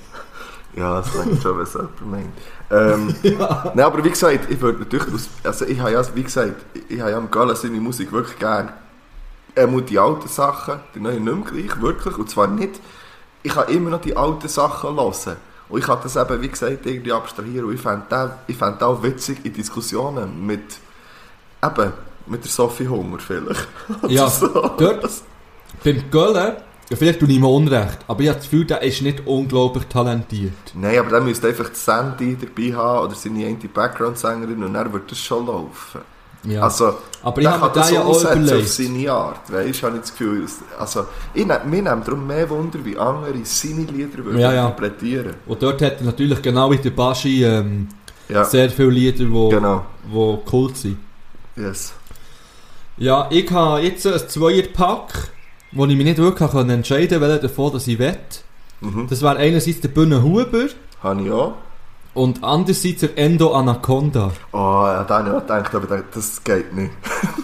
[0.75, 2.33] Ja, das denkt schon, was jemand meint.
[2.71, 3.15] Ähm,
[3.75, 5.05] Nein, aber wie gesagt, ich würde natürlich,
[5.43, 8.39] also ich habe ja, wie gesagt, ich, ich habe ja am Gala seine Musik wirklich
[8.39, 8.71] gern.
[9.55, 12.79] Er muss die alten Sachen, die neuen nicht mehr gleich, wirklich, und zwar nicht,
[13.43, 15.37] ich kann immer noch die alten Sachen hören.
[15.73, 17.65] Und ich kann das eben, wie gesagt, irgendwie abstrahieren.
[17.65, 20.61] Und ich fände das, ich fänd das auch witzig in Diskussionen mit,
[21.65, 21.93] eben,
[22.27, 23.67] mit der Sophie Hunger vielleicht.
[24.07, 24.49] Ja, so.
[24.77, 25.09] dort,
[25.83, 26.57] beim Gölle,
[26.91, 29.85] ja, vielleicht tue ich mir Unrecht, aber ich habe das Gefühl, der ist nicht unglaublich
[29.85, 30.53] talentiert.
[30.75, 34.93] Nein, aber dann müsste einfach die Sandy dabei haben oder seine eine Background-Sängerin und dann
[34.93, 36.01] wird das schon laufen.
[36.45, 36.61] Ja.
[36.63, 40.01] Also, aber ich habe das ja auch umsetzen auf seine Art, weißt du, habe ich
[40.01, 40.45] das Gefühl.
[40.77, 44.65] Also, ich nehm, mir nimmt darum mehr Wunder, wie andere seine Lieder würden Ja, ja.
[44.65, 45.35] interpretieren.
[45.45, 47.87] Und dort hat er natürlich genau wie der Baschi ähm,
[48.27, 49.85] Ja, sehr viele Lieder, die wo, genau.
[50.09, 50.97] wo Kult sind.
[51.55, 51.93] Yes.
[52.97, 55.31] Ja, ich habe jetzt ein Zweierpack,
[55.71, 58.17] wo ich mich nicht wirklich entscheiden kann, welchen davon dass ich will.
[58.81, 59.07] Mhm.
[59.09, 60.67] Das wäre einerseits der Bühne Huber
[61.01, 61.53] Habe ich auch.
[62.13, 64.31] Und andererseits der Endo Anaconda.
[64.51, 66.91] Oh, ja, da habe ich gedacht, aber das geht nicht.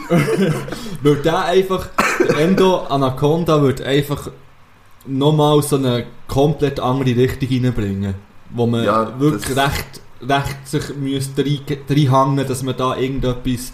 [1.03, 1.87] Weil der einfach,
[2.27, 4.29] der Endo Anaconda wird einfach
[5.05, 8.15] nochmal so eine komplett andere Richtung reinbringen.
[8.51, 11.59] Wo man Ja, wirklich recht, recht sich müsste rein-
[11.89, 13.73] reinhängen, dass man da irgendetwas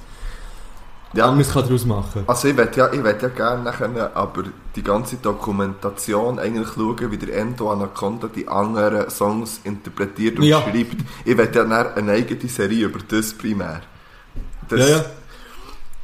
[1.16, 4.44] Ja, anderes kann daraus machen also ich würde ja, ich ja gerne nachher aber
[4.76, 10.62] die ganze Dokumentation eigentlich schauen, wie der Endo Anaconda die anderen Songs interpretiert und Ja.
[10.62, 10.98] schreibt.
[11.24, 13.82] Ich würde ja dann eine eigene Serie über das primär.
[14.68, 15.06] Das, Ja, ja.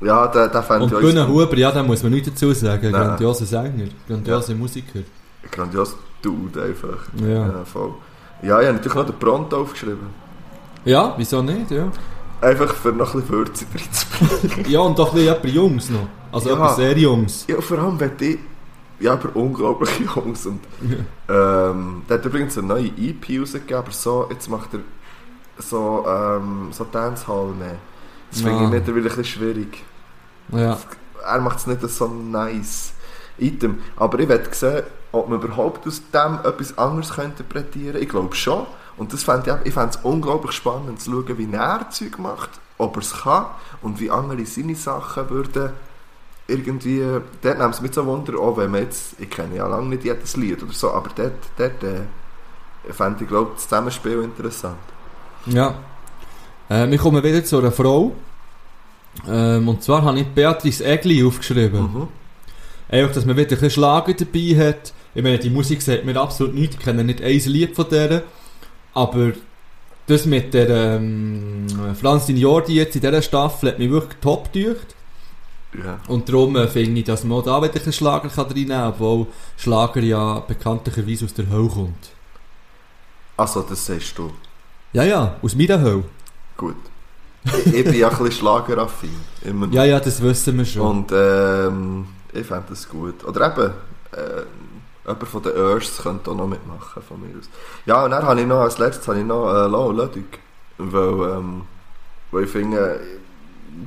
[0.04, 2.52] Ja, da, da fände Und ich Bühne uns Huber, ja, da muss man nichts dazu
[2.54, 2.90] sagen.
[2.92, 3.02] Nein.
[3.02, 5.00] Grandioser Sänger, grandioser Musiker.
[5.52, 7.00] grandios Dude einfach.
[7.22, 7.48] Ja.
[7.48, 7.94] Ja, voll.
[8.42, 10.08] Ja, ich habe natürlich noch den Pronto aufgeschrieben.
[10.86, 11.92] Ja, wieso nicht, ja.
[12.42, 14.72] Einfach für noch ein bisschen Würze reinzubringen.
[14.72, 16.08] Ja, und doch ein bisschen Jungs noch.
[16.32, 16.56] Also Ja.
[16.56, 17.46] etwas sehr Jungs.
[17.48, 18.40] Ja, vor allem, wenn ich
[19.00, 20.46] ja, über unglaubliche Jungs.
[20.46, 20.60] Und,
[21.30, 24.80] ähm, der hat übrigens eine neue EP rausgegeben, aber so, jetzt macht er
[25.58, 27.76] so, ähm, so Dancehall mehr.
[28.32, 28.64] Das finde Ja.
[28.66, 29.84] ich mittlerweile ein bisschen schwierig.
[30.52, 30.78] Ja.
[31.26, 32.94] Er macht es nicht so nice
[33.38, 33.80] Item.
[33.98, 38.02] Aber ich werde sehen, ob man überhaupt aus dem etwas anderes interpretieren kann.
[38.04, 38.66] Ich glaube schon.
[38.98, 42.50] Und das fände ich, ich fände es unglaublich spannend zu schauen, wie er Zeug macht,
[42.78, 43.46] ob er es kann
[43.82, 45.72] und wie andere seine Sachen würden
[46.52, 47.02] irgendwie,
[47.42, 50.04] dort nimmt es mich so Wunder, auch wenn man jetzt, ich kenne ja lange nicht
[50.04, 54.78] jedes Lied oder so, aber dort, dort äh, fände ich, glaube das Zusammenspiel interessant.
[55.46, 55.76] Ja.
[56.70, 58.14] Äh, wir kommen wieder zu einer Frau.
[59.28, 61.82] Ähm, und zwar habe ich Beatrice Egli aufgeschrieben.
[61.82, 62.08] Mhm.
[62.90, 64.94] Einfach, dass man wieder ein bisschen Schlager dabei hat.
[65.14, 66.76] Ich meine, die Musik sagt mir absolut nichts.
[66.76, 68.24] Ich kenne nicht ein Lied von der.
[68.94, 69.32] Aber
[70.08, 71.68] das mit der ähm,
[72.00, 74.96] Franzin Jordi jetzt in dieser Staffel hat mich wirklich top gedacht.
[75.74, 76.00] Ja.
[76.08, 78.68] Und darum äh, finde ich, dass man auch da wieder ein bisschen Schlager kann reinnehmen
[78.70, 79.28] kann, obwohl
[79.58, 82.10] Schlager ja bekanntlicherweise aus der Hölle kommt.
[83.38, 84.32] Also, das sagst du.
[84.94, 86.04] Ja, ja, aus meiner Hölle.
[86.58, 86.76] Gut.
[87.66, 89.16] ich bin ja ein bisschen schlageraffin.
[89.44, 89.74] Immer noch.
[89.74, 90.82] Ja, ja, das wissen wir schon.
[90.82, 93.24] Und ähm, ich fände das gut.
[93.24, 93.74] Oder eben,
[94.12, 94.44] äh,
[95.06, 97.50] jemand von den Earths könnte auch noch mitmachen von mir aus.
[97.86, 100.40] Ja, und dann habe ich noch, als letztes habe ich noch äh, Lau Ludwig.
[100.78, 101.64] Weil, ähm,
[102.32, 103.00] weil ich finde,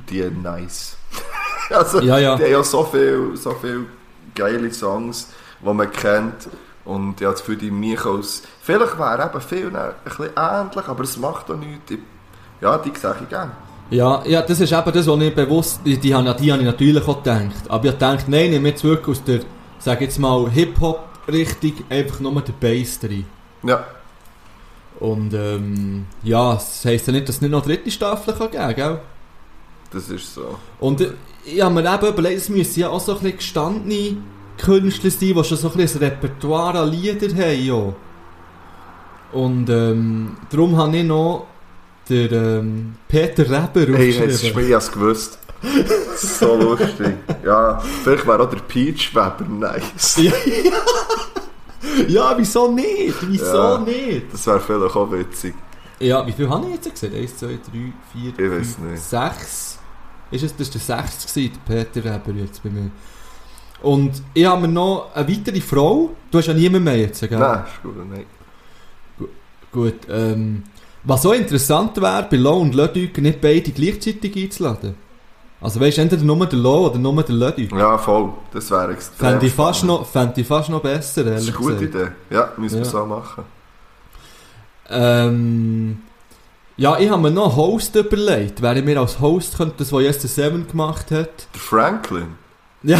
[0.09, 0.97] die nice.
[1.69, 2.35] also, Ja, ja.
[2.35, 3.85] die haben ja so viel, so viel
[4.33, 5.29] geile Songs,
[5.61, 6.49] die man kennt.
[6.83, 8.43] Und ja, Gefühl, die mich aus...
[8.61, 11.89] Vielleicht wäre eben viel ein bisschen ähnlich, aber es macht auch nichts.
[11.89, 11.99] Ich,
[12.61, 13.51] ja, die sehe ich gerne.
[13.89, 17.07] Ja, ja, das ist eben das, was ich bewusst, die, die, die habe ich natürlich
[17.07, 17.51] auch gedacht.
[17.67, 19.39] Aber ich habe gedacht, nein, nehme jetzt wirklich aus der,
[19.85, 23.25] sag jetzt mal, Hip-Hop-Richtung einfach nur der Bass drin.
[23.63, 23.85] Ja,
[24.99, 28.49] Und ähm, ja, das heisst ja nicht, dass es nicht noch eine dritte Staffel kann
[28.49, 28.99] geben gell?
[29.91, 30.57] das ist so.
[30.79, 31.11] Und äh,
[31.45, 34.17] ich habe mir eben überlegt, es müssen ja auch so ein bisschen gestandene
[34.57, 37.65] Künstler sein, die schon so ein bisschen ein Repertoire an Lieder haben.
[37.65, 37.93] Ja.
[39.33, 41.45] Und ähm, darum habe ich noch
[42.09, 44.67] den ähm, Peter Reber Hey, jetzt ist aufgeschrieben.
[44.67, 45.39] mir es gewusst.
[46.17, 47.17] so lustig.
[47.45, 50.17] Ja, vielleicht wäre auch der Peach Weber nice.
[50.17, 50.31] Ja,
[52.07, 53.15] ja, wieso nicht?
[53.21, 53.77] Wieso Ja.
[53.77, 54.33] nicht?
[54.33, 55.53] Das wäre vielleicht auch witzig.
[55.99, 57.13] Ja, wie viel habe ich jetzt gesagt?
[57.13, 57.57] 1, 2, 3,
[58.11, 59.01] 4, Ich weiß nicht.
[59.01, 59.79] 6.
[60.31, 61.33] Ist es, das war der 60.
[61.33, 62.91] gewesen, der Peter Reber jetzt bei mir.
[63.81, 66.09] Und ich habe mir noch eine weitere Frau.
[66.31, 67.37] Du hast ja niemanden mehr jetzt, gell?
[67.37, 68.25] Nein, ist gut, nein.
[69.71, 70.63] Gut, ähm,
[71.03, 74.95] was auch interessant wäre, bei Lo und Ludwig nicht beide gleichzeitig einzuladen.
[75.65, 77.71] Also weißt du, entweder nur der Lo oder nur der Ludwig.
[77.71, 78.29] Ja, voll.
[78.53, 79.17] Das wäre extrem.
[79.29, 81.95] Fände ich, fast noch, fände ich fast noch besser, Das ist eine gute gesagt.
[81.95, 82.35] Idee.
[82.35, 82.91] Ja, müssen wir Ja.
[82.91, 83.43] so machen.
[84.87, 86.03] Ähm,
[86.77, 88.61] ja, ich habe mir noch einen Host überlegt.
[88.61, 91.47] Wer ich mir als Host könnte, das, was jetzt der Seven gemacht hat.
[91.55, 92.27] Der Franklin.
[92.83, 92.99] ja,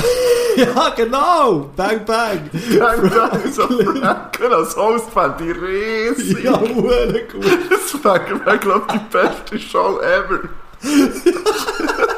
[0.96, 1.70] genau!
[1.76, 2.50] Bang, bang!
[2.72, 6.44] Ja, ja, so Franklin als Host fände ich riesig.
[6.44, 7.46] Ja, gut.
[7.70, 10.40] Das wäre, glaube ich, die beste Show ever.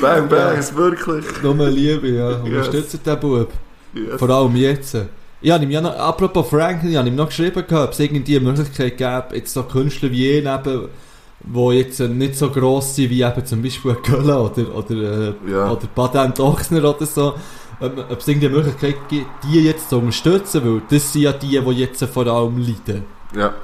[0.00, 1.24] bang, bang, ist wirklich.
[1.42, 2.36] Nur Liebe, ja.
[2.38, 3.48] Unterstützt den Bub.
[3.94, 4.18] Yes.
[4.18, 4.96] Vor allem jetzt.
[5.40, 8.00] Ich habe ihm ja noch, apropos Franklin, ich habe ihm noch geschrieben, gehabt, ob es
[8.00, 10.88] irgendwie eine Möglichkeit gäbe, jetzt so Künstler wie ihn eben,
[11.40, 14.94] die jetzt äh, nicht so gross sind wie eben zum Beispiel Göller oder, oder,
[15.28, 15.70] äh, Ja.
[15.70, 17.34] oder Patent Ochsner oder so,
[17.80, 21.32] ob, ob es irgendwie eine Möglichkeit gibt, die jetzt zu unterstützen, weil das sind ja
[21.32, 23.04] die, die jetzt vor allem leiden,
[23.36, 23.54] Ja,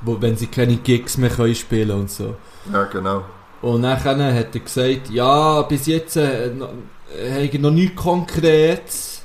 [0.00, 2.36] wo, wenn sie keine Gigs mehr können spielen und so.
[2.72, 3.22] ja, genau.
[3.62, 6.70] Und nachher hat er gesagt, ja, bis jetzt äh, noch,
[7.18, 9.22] äh, noch nichts Konkretes.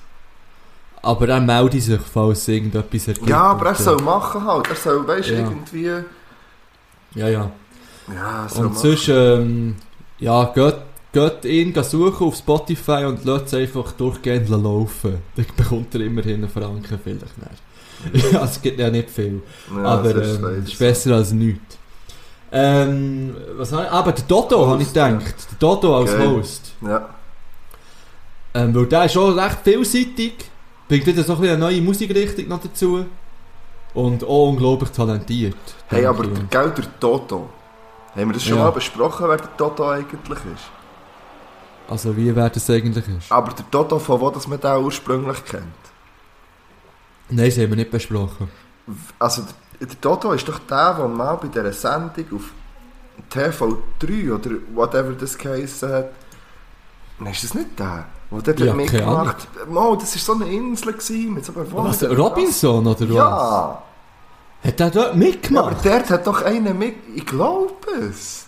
[1.02, 3.30] Aber er meldet sich, falls irgendetwas ergibt.
[3.30, 4.70] Ja, aber er soll machen halt.
[4.70, 5.40] Er soll, weißt du, Ja.
[5.40, 5.92] irgendwie.
[7.16, 7.52] Ja, ja.
[8.14, 8.82] Ja, soll Und machen.
[8.82, 9.76] sonst, ähm,
[10.20, 10.76] ja, geht,
[11.12, 15.18] geht ihn geh suchen auf Spotify und lasst es einfach durchgehend laufen.
[15.36, 17.52] Dann bekommt er immerhin einen Franken vielleicht mehr.
[18.32, 19.42] ja, es gibt ja nicht viel.
[19.76, 21.78] Ja, aber ähm, ist besser als nichts.
[22.56, 23.92] Ähm, was habe ich?
[23.92, 25.24] Aber der Dodo, habe ich gedacht.
[25.52, 26.30] Der Dodo als Geil.
[26.30, 26.74] Host.
[26.82, 27.10] Ja,
[28.54, 30.34] Ähm, weil der ist schon recht vielseitig,
[30.88, 33.06] bringt wieder so ein eine neue Musikrichtung noch dazu
[33.96, 35.56] und auch unglaublich talentiert.
[35.88, 37.50] hey, aber der, gell, der Toto.
[38.16, 38.66] Haben wir das schon Ja.
[38.66, 40.70] mal besprochen, wer der Toto eigentlich ist?
[41.90, 43.32] Also wie wer das eigentlich ist?
[43.32, 45.64] Aber der Toto, von wo das man den ursprünglich kennt.
[47.30, 48.50] Nein, das haben wir nicht besprochen.
[49.18, 49.42] Also,
[49.80, 52.42] der, der Toto ist doch der, der mal bei dieser Sendung auf
[53.32, 56.10] TV3 oder whatever das geheissen hat.
[57.20, 58.06] Nein, ist das nicht der?
[58.32, 61.72] Der dort Ja, hat mitgemacht Mo, das war so eine Insel gewesen, mit so einem
[61.72, 63.10] Was, Wasser- Robinson oder was?
[63.16, 63.84] Ja!
[64.66, 65.10] Hat der dort ja!
[65.12, 65.86] Aber mitgemacht?
[65.86, 66.96] dort hat doch einer mit...
[67.16, 67.74] Ich glaube
[68.10, 68.48] es.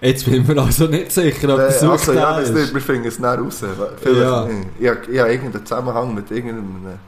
[0.00, 2.54] Jetzt bin ich mir also nicht sicher, ob das Äh, wirklich also, ja, der ist.
[2.54, 3.62] nicht, wir finden es nicht raus.
[4.00, 4.44] Vielleicht Ja.
[4.44, 4.68] nicht.
[4.78, 6.98] Ich, habe- ich habe irgendeinen Zusammenhang mit irgendeinem...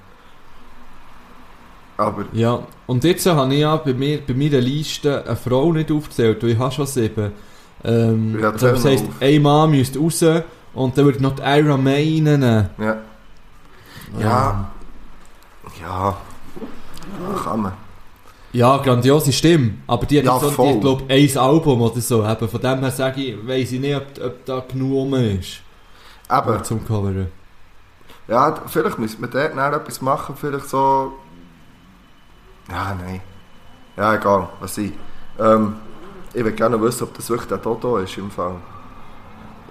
[1.96, 2.24] Aber...
[2.32, 6.42] Ja, und jetzt habe ich ja bei, mir, bei meiner Liste eine Frau nicht aufgezählt,
[6.42, 7.32] weil ich habe schon sieben.
[7.84, 9.14] Ähm, Ja, das zähl mal heisst, auf.
[9.20, 10.24] ein Mann müsste raus
[10.74, 12.68] und dann würde ich noch die Ira May nennen.
[12.78, 12.96] Ja.
[14.20, 14.70] Ja.
[15.80, 16.16] Ja.
[17.44, 17.72] Kann man.
[18.52, 20.80] Ja, grandiose Stimme, aber die hat, Ja, so, die voll.
[20.80, 22.24] glaube ich, ein Album oder so.
[22.26, 25.60] Eben, von dem her sage ich, weiss ich nicht, ob, ob da genug ist
[26.28, 27.28] Aber, zum Coveren.
[28.28, 31.12] ja, vielleicht müsste man dort noch etwas machen, vielleicht so...
[32.68, 33.20] Ja, nein.
[33.96, 34.92] Ja, egal, was ich.
[35.38, 35.76] Ähm,
[36.32, 38.56] ich würde gerne wissen, ob das wirklich der Toto ist im Fall.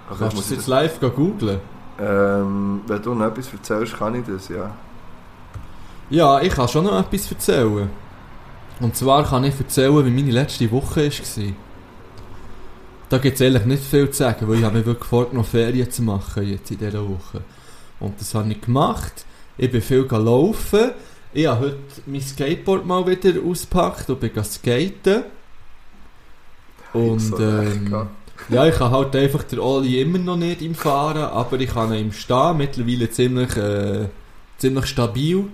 [0.08, 1.60] Also, Kannst du das ich jetzt live gehen googlen?
[1.98, 4.70] Ähm, wenn du noch etwas erzählst, kann ich das, ja.
[6.10, 7.90] Ja, ich kann schon noch etwas erzählen.
[8.80, 11.52] Und zwar kann ich erzählen, wie meine letzte Woche war.
[13.08, 15.90] Da gibt es ehrlich nicht viel zu sagen, weil ich habe mir wirklich vorgenommen, Ferien
[15.90, 17.42] zu machen jetzt in dieser Woche.
[18.00, 19.24] Und das habe ich gemacht.
[19.56, 20.90] Ich bin viel gelaufen.
[21.32, 21.76] Ich habe heute
[22.06, 25.24] mein Skateboard mal wieder ausgepackt und bin skaten.
[26.92, 28.08] Und So ähm,
[28.48, 31.92] ja, ich kann halt einfach der Oli immer noch nicht im Fahren, aber ich kann
[31.92, 32.56] ihm stehen.
[32.56, 34.08] Mittlerweile ziemlich, äh,
[34.58, 35.44] ziemlich stabil.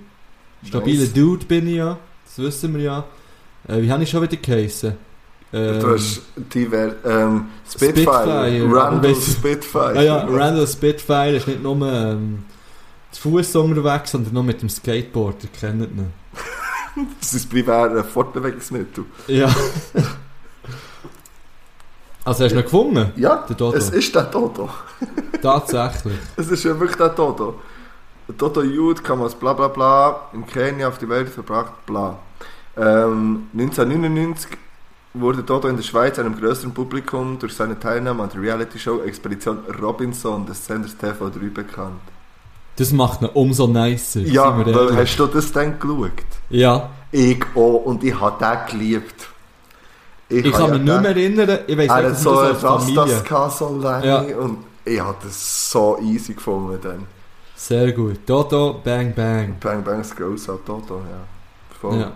[0.64, 1.12] Stabiler Nice.
[1.12, 1.98] Dude bin ich ja.
[2.24, 3.04] Das wissen wir ja.
[3.66, 4.94] Äh, wie habe ich schon wieder geheissen?
[5.52, 6.22] Ähm, du hast
[6.54, 9.98] die Ver ähm, Spitfire, Spitfire, Randall Spitfire.
[9.98, 12.44] ah ja, Randall Spitfire ist nicht nur ähm,
[13.12, 15.44] zu Fuß unterwegs, sondern noch mit dem Skateboard.
[15.44, 16.12] Ihr kennt ihn.
[17.20, 19.06] Das ist primär ein Fortbewegungsmittel.
[19.26, 19.48] Ja.
[22.24, 23.12] also hast du ihn gefunden?
[23.16, 23.76] Ja, Der Dodo.
[23.76, 24.68] es ist der Toto.
[25.42, 26.18] Tatsächlich.
[26.36, 27.60] Es ist ja wirklich der Toto.
[28.28, 32.18] Der Toto Jude kam aus bla bla bla in Kenia auf die Welt verbracht, bla.
[32.76, 34.50] Ähm, 1999
[35.14, 39.58] wurde Toto in der Schweiz einem größeren Publikum durch seine Teilnahme an der Reality-Show Expedition
[39.80, 42.00] Robinson des Senders TV3 bekannt.
[42.76, 44.20] Das macht ihn umso nicer.
[44.20, 44.96] Ja, weil, ehrlich.
[44.96, 46.10] hast du das dann geschaut?
[46.50, 46.90] Ja.
[47.10, 49.28] Ich auch und ich habe den geliebt.
[50.28, 51.58] Ich habe kann mich ja nicht mehr erinnern.
[51.66, 53.22] Ich weiß nicht, so das als Familie.
[53.22, 54.20] Gehabt, so lange Ja.
[54.38, 57.06] und ich habe das so easy gefunden dann.
[57.54, 58.20] Sehr gut.
[58.26, 59.56] Dodo, bang, bang.
[59.60, 61.20] Bang Bangs Gross hat Toto, ja.
[61.80, 62.00] Voll.
[62.00, 62.12] Ja.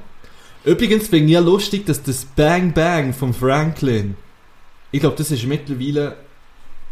[0.65, 4.16] Übrigens finde ich ja lustig, dass das Bang Bang von Franklin,
[4.91, 6.16] ich glaube, das ist mittlerweile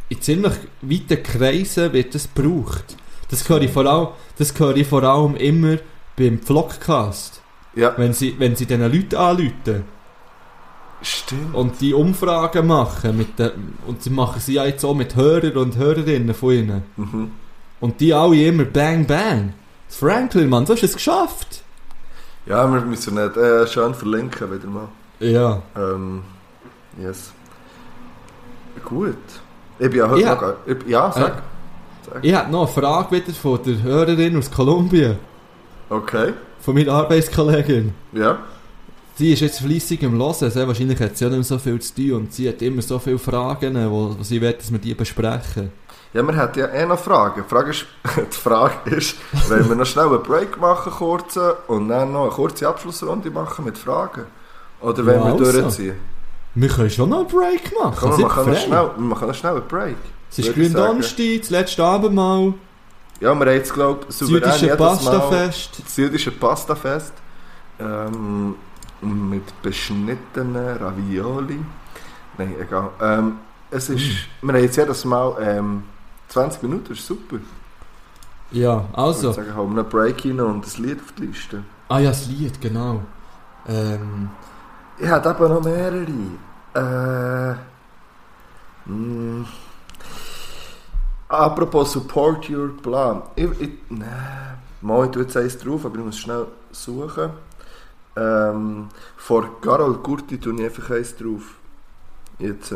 [0.08, 2.96] in ziemlich weiten Kreisen wird das gebraucht.
[3.30, 5.76] Das höre ich vor allem, das höre ich vor allem immer
[6.16, 7.40] beim Vlogcast.
[7.74, 9.84] Ja, Wenn sie, wenn sie diesen Leuten anrufen
[11.02, 11.54] stimmt.
[11.54, 15.56] und die Umfragen machen, mit den, und sie machen sie ja jetzt auch mit Hörern
[15.56, 16.82] und Hörerinnen von ihnen.
[16.96, 17.30] Mhm.
[17.80, 19.54] Und die alle immer Bang Bang.
[19.88, 21.62] Franklin, Mann, du hast es geschafft.
[22.46, 24.88] Ja, wir müssen nicht äh, schön verlinken wieder mal.
[25.18, 25.62] Ja.
[25.76, 26.22] Ähm,
[27.00, 27.32] yes.
[28.84, 29.16] Gut.
[29.78, 30.34] Ich bin ja heute Ja.
[30.34, 30.54] noch...
[30.66, 31.22] Ich, ja, sag.
[31.22, 31.42] sag.
[32.22, 35.16] Ich habe noch eine Frage wieder von der Hörerin aus Kolumbien,
[35.90, 36.32] Okay.
[36.60, 37.92] von meiner Arbeitskollegin.
[38.12, 38.38] Ja.
[39.16, 41.80] Sie ist jetzt fleissig im Hören, sehr wahrscheinlich hat sie ja nicht mehr so viel
[41.80, 44.78] zu tun und sie hat immer so viele Fragen, wo, wo sie will, dass wir
[44.78, 45.70] die besprechen.
[46.12, 47.42] Ja, wir hätten ja eh noch Fragen.
[47.44, 47.86] Die Frage ist,
[48.16, 49.16] die Frage ist
[49.48, 53.64] wollen wir noch schnell einen Break machen, kurze, und dann noch eine kurze Abschlussrunde machen
[53.64, 54.24] mit Fragen?
[54.80, 55.60] Oder wollen Ja, wir also.
[55.60, 55.94] durchziehen?
[56.56, 57.96] Wir können schon noch einen Break machen.
[57.98, 59.96] Komm, wir machen, schnell, wir machen noch schnell einen Break.
[60.38, 60.54] Es ist ich.
[60.54, 62.54] Gründonnerstag, das letzte Abendmahl,
[63.20, 64.76] Ja, wir haben jetzt, glaube ich, das souverän Mal...
[64.76, 65.82] Pastafest.
[65.84, 67.12] Das jüdische Pastafest.
[67.78, 68.56] Ähm,
[69.00, 71.60] mit beschnittenen Ravioli.
[72.38, 72.90] Nein, egal.
[73.00, 73.38] Ähm,
[73.70, 74.02] es ist,
[74.42, 74.46] Mm.
[74.48, 75.84] Wir haben jetzt jedes Mal ähm,
[76.28, 77.36] 20 Minuten, das ist super.
[78.50, 79.22] Ja, Ich also.
[79.28, 81.62] würde sagen, haben wir einen Break rein und ein Lied auf die Liste.
[81.88, 83.02] Ah ja, das Lied, genau.
[83.68, 84.30] Ähm,
[84.98, 86.06] Ich habe eben noch mehrere.
[86.74, 87.54] Äh,
[88.86, 89.46] mh.
[91.34, 93.22] Apropos Support Your Plan.
[93.34, 94.04] Ich, ich, nee,
[94.80, 97.30] mal, ich tue jetzt eins drauf, aber ich muss schnell suchen.
[98.16, 101.56] Ähm, vor Carol Gurti tue ich einfach eins drauf.
[102.38, 102.74] Jetzt.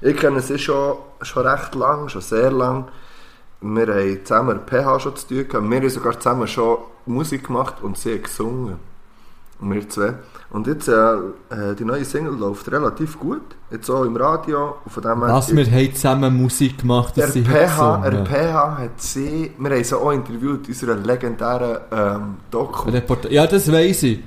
[0.00, 2.88] Ich kenne sie schon, schon recht lang, schon sehr lang.
[3.60, 5.70] Wir haben zusammen PH schon zu tun gehabt.
[5.70, 8.78] Wir haben sogar zusammen schon Musik gemacht und sie gesungen.
[9.58, 10.14] Wir zwei.
[10.50, 13.40] Und jetzt, äh, äh, die neue Single läuft relativ gut.
[13.70, 14.76] Jetzt auch im Radio.
[14.84, 18.24] Und von dem was, wir haben zusammen Musik gemacht, dass sie PH, der.
[18.26, 22.90] PH hat sie, wir haben sie auch interviewt in unserer legendären ähm, Doku.
[22.90, 24.20] Reporta ja, das weiss ich.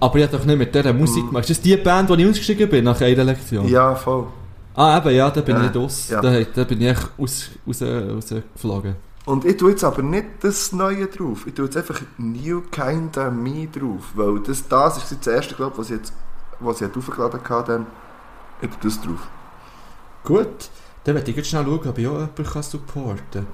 [0.00, 1.48] Aber ich habe doch nicht mit dieser Musik gemacht.
[1.48, 3.64] Ist das die Band, die ich ausgestiegen bin nach einer Lektion?
[3.66, 3.68] Mm.
[3.68, 4.26] Ja, voll.
[4.74, 6.08] Ah, eben, ja, da bin Ja, ich raus.
[6.10, 6.20] ja.
[6.20, 8.96] Da, da bin ich echt raus, raus, rausgeflogen.
[9.26, 11.46] Und ich tue jetzt aber nicht das Neue drauf.
[11.46, 14.12] Ich tue jetzt einfach New Kinda Me drauf.
[14.14, 16.12] Weil das, das ist das erste, glaube ich, was ich jetzt
[16.60, 17.72] was ich aufgeladen hatte.
[17.72, 17.86] Dann
[18.60, 19.28] ich tue das drauf.
[20.24, 20.70] Gut,
[21.04, 23.46] dann werde ich jetzt schnell schauen, ob ich auch jemanden supporten kann.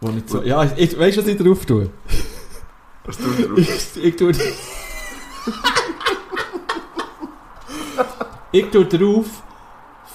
[0.00, 1.90] Wo ich so, ja, ich, weißt du, was ich drauf tue?
[3.04, 4.32] Was tut er Ich, ich tue.
[8.52, 9.26] ich tue drauf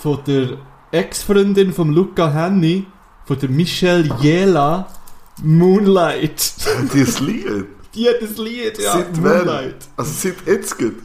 [0.01, 0.57] von der
[0.91, 2.87] Ex-Freundin von Luca Henny,
[3.25, 4.87] von der Michelle Jela,
[5.43, 6.53] Moonlight.
[6.93, 7.65] Dieses Lied?
[7.93, 9.37] Die hat das Lied, ja, Seit wann?
[9.37, 9.75] Moonlight.
[9.97, 10.95] Also seit jetzt gut.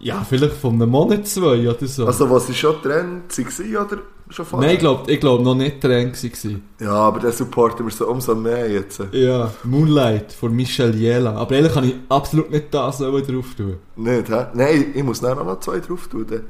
[0.00, 2.06] Ja, vielleicht von einem Monat, zwei oder so.
[2.06, 3.28] Also was ist schon Trend?
[3.28, 3.98] Gewesen, oder
[4.28, 4.66] schon vorher?
[4.66, 6.62] Nein, ich glaube ich glaub, noch nicht dran gewesen.
[6.78, 9.00] Ja, aber den supporten wir so umso mehr jetzt.
[9.12, 11.34] Ja, Moonlight von Michelle Jela.
[11.36, 13.76] Aber ehrlich kann ich absolut nicht das drauf tun.
[13.96, 14.46] Nicht, hä?
[14.52, 16.26] Nein, ich muss auch noch zwei drauf tun.
[16.28, 16.42] dann.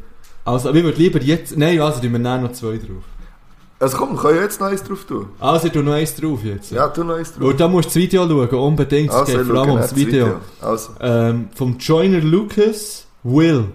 [0.45, 1.57] Also, aber ich würde lieber jetzt...
[1.57, 3.05] Nein, also, tun wir dann noch zwei drauf.
[3.81, 5.29] Also komm, wir können ja jetzt noch eins drauf tun.
[5.41, 6.71] Also, ich tue noch eins drauf jetzt.
[6.71, 7.43] Ja, tu noch eins drauf.
[7.49, 9.11] Und da musst du das Video schauen, unbedingt.
[9.11, 10.37] Es Also, geht vor allem ums jetzt Video.
[10.61, 13.67] Also, Ähm, vom Joiner Lucas, Will.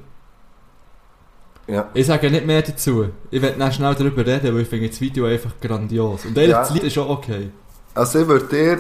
[1.68, 1.88] ja.
[1.94, 3.10] Ich sage nicht mehr dazu.
[3.30, 6.26] Ich werde dann schnell darüber reden, weil ich finde das Video einfach grandios.
[6.26, 6.60] Und ehrlich, Ja.
[6.62, 7.52] das Lied ist auch okay.
[7.94, 8.78] Also ich würde dir...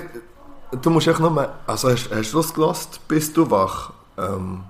[0.81, 1.49] Du musst echt nur...
[1.67, 3.01] Also hast, hast du das gelost?
[3.07, 3.91] Bist du wach?
[4.17, 4.61] Ähm,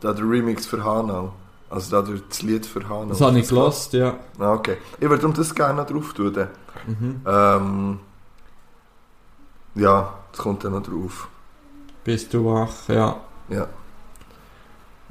[0.00, 1.32] da der Remix für Hanau.
[1.74, 3.06] Also da der- das Lied Hanau.
[3.06, 4.14] Das habe ich gelost, ja.
[4.38, 4.76] Ah, okay.
[5.00, 6.32] Ich würde um das gerne noch drauf tun.
[6.86, 7.20] Mhm.
[7.26, 7.98] Ähm,
[9.74, 11.28] ja, das kommt dann noch drauf.
[12.04, 12.70] Bist du wach?
[12.88, 13.16] Ja.
[13.48, 13.66] Ja.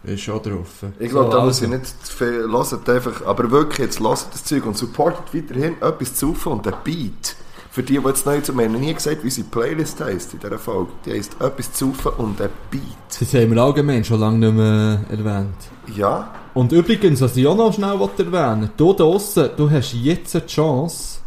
[0.03, 0.83] Ist schon drauf.
[0.99, 1.65] Ich glaube, da muss also.
[1.65, 5.81] ich nicht zu viel hört einfach, aber wirklich jetzt hört das Zeug und supportet weiterhin
[5.81, 7.35] etwas zu und der Beat.
[7.71, 10.59] Für die, die jetzt neu zu mir, nie gesagt, wie unsere Playlist heisst in dieser
[10.59, 10.91] Folge.
[11.05, 12.81] Die heisst etwas zu und der Beat.
[13.19, 15.55] Das haben wir allgemein schon lange nicht mehr erwähnt.
[15.95, 20.35] Ja, Und übrigens, was ich auch noch schnell erwähnen du da draussen, du hast jetzt
[20.35, 21.19] eine Chance,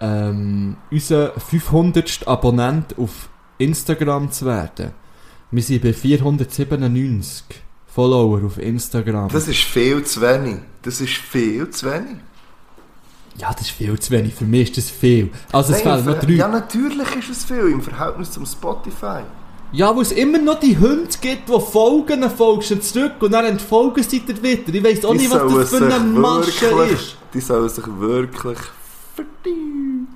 [0.00, 2.26] ähm, unser 500.
[2.26, 4.92] Abonnent auf Instagram zu werden.
[5.50, 9.28] Wir sind bei 497 Follower auf Instagram.
[9.28, 10.56] das ist viel zu wenig.
[10.82, 12.16] Das ist viel zu wenig.
[13.36, 14.34] ja, das ist viel zu wenig.
[14.34, 15.30] Für mich ist das viel.
[15.52, 16.32] Also es Nein, fehlen noch drei.
[16.32, 19.22] Ja, natürlich ist es viel im Verhältnis zum Spotify.
[19.94, 23.44] Weil es immer noch die Hunde gibt, die folgen, dann folgst du zurück und dann
[23.46, 24.72] entfolgen sie dir wieder.
[24.74, 27.16] Ich weiss auch Die nicht, was das für eine Masche wirklich- ist.
[27.32, 28.58] Die sollen sich wirklich
[29.16, 30.08] verdienen.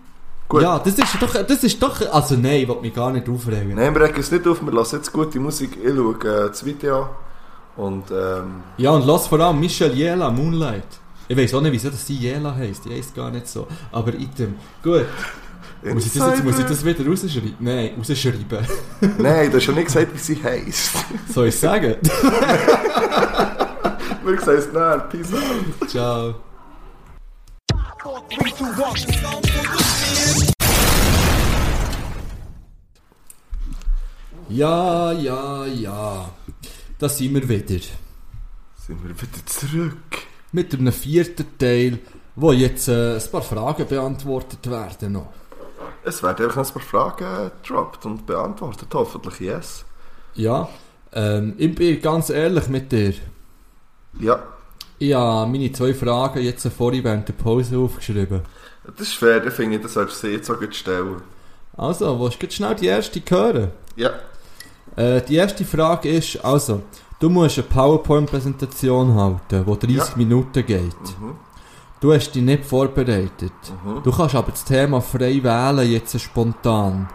[0.49, 0.63] Gut.
[0.63, 3.75] Ja, das ist doch, das ist doch, also nein, ich will mich gar nicht aufregen.
[3.75, 5.77] Nein, wir regen es nicht auf, wir lassen jetzt gute Musik.
[5.83, 7.09] Ich schaue äh, das Video an.
[7.77, 10.85] und ähm, Ja, und lass vor allem Michelle Jela, Moonlight.
[11.27, 12.87] Ich weiß auch nicht, wieso das die Jela heisst.
[12.87, 13.67] Die heisst gar nicht so.
[13.93, 14.55] Aber item.
[14.83, 15.05] Gut.
[15.83, 17.55] Muss ich das, jetzt, muss ich das wieder rausschreiben?
[17.61, 18.67] Nein, rausschreiben.
[19.19, 20.91] Nein, du hast ja nicht gesagt, wie sie heisst.
[21.33, 21.95] Soll ich sagen?
[24.25, 24.99] wir sagen es nachher.
[25.09, 25.89] Peace out.
[25.89, 26.35] Ciao.
[34.49, 36.31] Ja, ja, ja.
[36.99, 37.81] Da sind wir wieder.
[38.77, 39.97] Sind wir wieder zurück.
[40.51, 41.99] Mit einem vierten Teil,
[42.35, 45.29] wo jetzt äh, ein paar Fragen beantwortet werden noch.
[46.09, 46.83] Es werden einfach noch ein paar
[47.17, 48.89] Fragen gedroppt und beantwortet.
[48.95, 49.85] Hoffentlich yes.
[50.35, 50.69] Ja,
[51.13, 53.15] ähm, ich bin ganz ehrlich mit dir.
[54.21, 54.43] Ja,
[54.99, 58.41] Ich habe meine zwei Fragen jetzt vorhin während der Pause aufgeschrieben.
[58.85, 59.45] das ist fair.
[59.47, 61.23] Ich finde, das solltest du jetzt auch gut stellen.
[61.77, 63.71] Also, willst du schnell die erste hören?
[63.97, 64.11] Ja.
[64.97, 66.83] Äh, die erste Frage ist, also,
[67.21, 70.05] du musst eine PowerPoint-Präsentation halten, die 30 Ja.
[70.17, 70.83] Minuten geht.
[71.21, 71.37] Mhm.
[72.01, 73.53] Du hast dich nicht vorbereitet.
[73.85, 74.03] Mhm.
[74.05, 77.09] Du kannst aber das Thema frei wählen, jetzt spontan.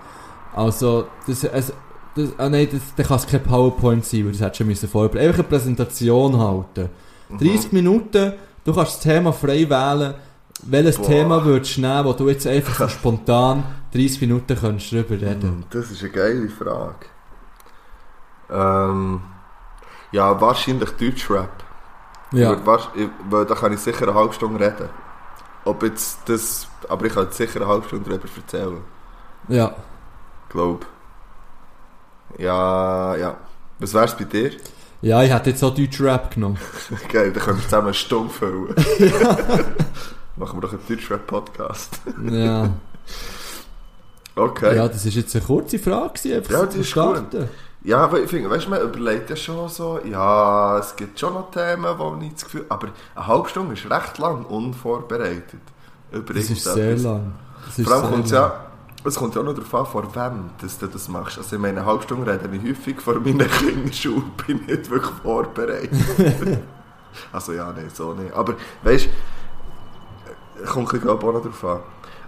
[0.54, 1.74] Also, das, es,
[2.16, 4.68] das, ah nein, das, dann kann es kein PowerPoint sein, weil das hättest du schon
[4.68, 5.28] müssen vorbereiten.
[5.28, 6.90] Einfach eine Präsentation halten.
[7.30, 7.38] Mhm.
[7.38, 8.34] 30 Minuten,
[8.66, 10.16] du kannst das Thema frei wählen.
[10.66, 11.08] Welches Boah.
[11.08, 15.42] Thema würdest du nehmen, wo du jetzt einfach so spontan 30 Minuten kannst drüber reden?
[15.42, 17.06] Hm, Das ist eine geile Frage.
[18.50, 19.22] Ähm,
[20.12, 21.63] ja, wahrscheinlich Deutschrap.
[22.34, 22.58] Ja.
[22.66, 24.90] Weil, da kann ich sicher eine halbe Stunde reden.
[25.66, 26.68] Ob jetzt das...
[26.90, 28.82] Aber ich kann sicher eine halbe Stunde darüber erzählen.
[29.48, 29.76] Ja.
[30.50, 30.86] Glaub.
[32.38, 33.38] Ja, ja.
[33.80, 34.52] Was wär's bei dir?
[35.02, 36.58] Ja, ich hätte jetzt auch Deutschrap genommen.
[37.12, 38.74] Geil, dann können wir zusammen eine Stunde füllen.
[40.36, 42.02] Machen wir doch einen Deutschrap-Podcast.
[42.24, 42.70] Ja.
[44.36, 44.76] Okay.
[44.76, 47.48] ja, das ist jetzt eine kurze Frage, einfach Ja, zum ist gut.
[47.84, 51.34] Ja, aber ich finde, weißt du, man überlegt ja schon so, ja, es gibt schon
[51.34, 55.60] noch Themen, wo ich das Gefühl aber eine halbe Stunde ist recht lang unvorbereitet.
[56.12, 57.02] Über Das ist irgendetwas.
[57.02, 57.34] sehr lang.
[57.76, 58.66] Ist Vor allem kommt es ja,
[59.04, 61.38] es kommt ja auch noch darauf an, vor wem dass du das machst.
[61.38, 64.90] Also ich meine, eine halbe Stunde rede ich häufig vor meiner Kinderschule, bin ich nicht
[64.90, 65.92] wirklich vorbereitet.
[67.34, 68.34] also ja, nein, so nicht.
[68.34, 69.10] Aber weißt
[70.56, 71.80] du, kommt glaube ich auch noch darauf an.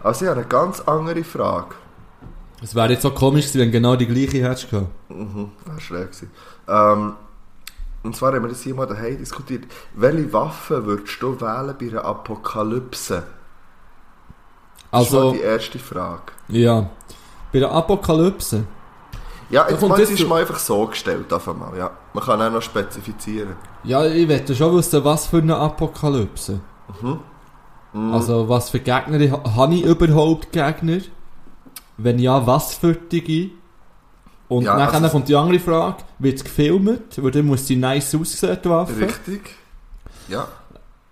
[0.03, 1.75] Also ich habe eine ganz andere Frage.
[2.61, 4.87] Es wäre jetzt so komisch gewesen, wenn du genau die gleiche hättest gehabt.
[5.15, 6.11] Mhm, das war schräg.
[6.11, 6.31] gewesen.
[6.67, 7.13] Ähm,
[8.03, 9.63] Und zwar haben wir das hier mal daheim diskutiert.
[9.95, 13.23] Welche Waffe würdest du wählen bei einer Apokalypse?
[14.91, 16.21] Das ist mal Also, die erste Frage.
[16.49, 16.89] ja.
[17.51, 18.65] Bei der Apokalypse.
[19.49, 21.91] Ja, jetzt mal, das ist mal einfach so gestellt, einmal, ja.
[22.13, 23.55] Man kann auch noch spezifizieren.
[23.83, 26.59] Ja, ich wette schon wissen, was für eine Apokalypse.
[27.01, 27.19] Mhm.
[28.13, 30.99] Also, was für Gegner habe ich überhaupt Gegner?
[31.97, 33.53] Wenn ja, was für die?
[34.47, 37.17] Und Ja, nachher also- kommt die andere Frage, wird es gefilmt?
[37.17, 38.99] Weil dann muss sie nice aussehen, die Waffe.
[38.99, 39.41] Richtig?
[40.27, 40.47] Ja.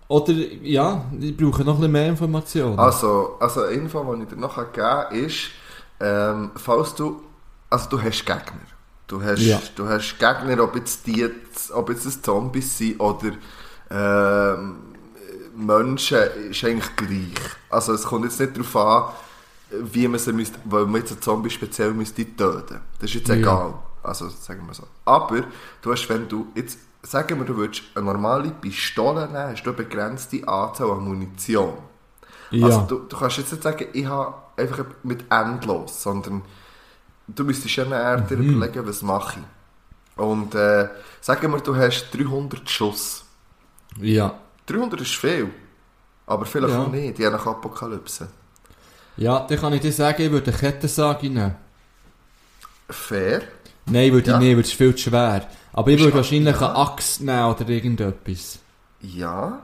[0.07, 2.77] Oder, ja, ich brauche noch ein bisschen mehr Informationen.
[2.77, 5.38] Also, also eine Info, die ich dir noch geben kann, ist,
[5.99, 7.22] ähm, falls du,
[7.69, 8.61] also du hast Gegner.
[9.07, 9.60] Du hast, Ja.
[9.76, 11.27] du hast Gegner, ob jetzt die,
[11.73, 13.31] ob jetzt das Zombies sind oder
[13.89, 14.77] ähm,
[15.55, 16.18] Menschen,
[16.49, 17.34] ist eigentlich gleich.
[17.69, 19.14] Also es kommt jetzt nicht darauf an,
[19.81, 22.79] wie man sie müsste, weil man jetzt einen Zombie speziell müsste töten.
[22.99, 23.35] Das ist jetzt Ja.
[23.35, 23.73] egal.
[24.03, 24.83] Also sagen wir so.
[25.05, 25.43] Aber
[25.81, 29.69] du hast, wenn du jetzt, sagen wir, du würdest eine normale Pistole nehmen, hast du
[29.69, 31.77] eine begrenzte Anzahl an Munition.
[32.51, 32.65] ja.
[32.65, 36.41] Also du, du kannst jetzt nicht sagen, ich habe einfach mit endlos, sondern
[37.27, 38.49] du müsstest ja eher dir Mhm.
[38.57, 40.19] überlegen, was mache ich.
[40.21, 40.89] Und äh,
[41.21, 43.23] sagen wir, du hast 300 Schuss.
[43.99, 44.35] ja.
[44.65, 45.49] 300 ist viel,
[46.27, 46.83] aber vielleicht Ja.
[46.83, 48.27] auch nicht, je nach Apokalypse.
[49.18, 51.56] Ja, dann kann ich dir sagen, ich würde eine Kettensage nehmen.
[52.90, 53.41] Fair.
[53.85, 54.38] Nein, würde Ja.
[54.38, 55.48] ich nicht, weil es ist viel zu schwer.
[55.73, 56.69] Aber ich würde wahrscheinlich ja.
[56.69, 58.60] eine Axt nehmen oder irgendetwas.
[59.02, 59.60] Ja.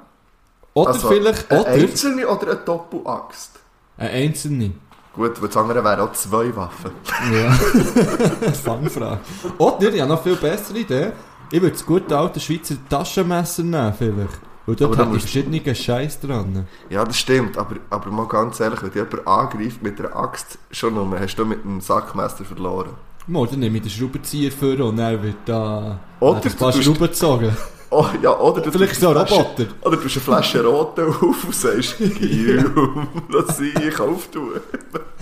[0.74, 3.60] Oder Also, vielleicht, eine oder einzelne oder eine Doppelaxt?
[3.98, 4.72] eine einzelne.
[5.14, 6.92] Gut, weil das andere wären auch zwei Waffen.
[7.34, 7.52] Ja.
[8.54, 9.20] Fangfrage.
[9.58, 11.12] Oder, ich habe noch viel bessere Idee.
[11.52, 14.40] Ich würde das gute alte Schweizer Taschenmesser nehmen, vielleicht.
[14.70, 16.68] Weil dort hat verschiedenen Scheiß dran.
[16.92, 20.60] Ja, das stimmt, aber, aber mal ganz ehrlich, wenn dich jemand angreift mit einer Axt,
[20.70, 22.92] schon nur, hast du mit einem Sackmesser verloren.
[23.26, 27.00] Mal, dann nehme ich den Schraubenzieher vor und dann wird da Oder ein paar Schrauben
[27.00, 27.58] gezogen.
[27.90, 29.66] Oh, ja, oder du Vielleicht so ein Roboter.
[29.82, 34.62] Oder du tust eine Flasche Rote auf und sagst, Gium, lass ich auftun.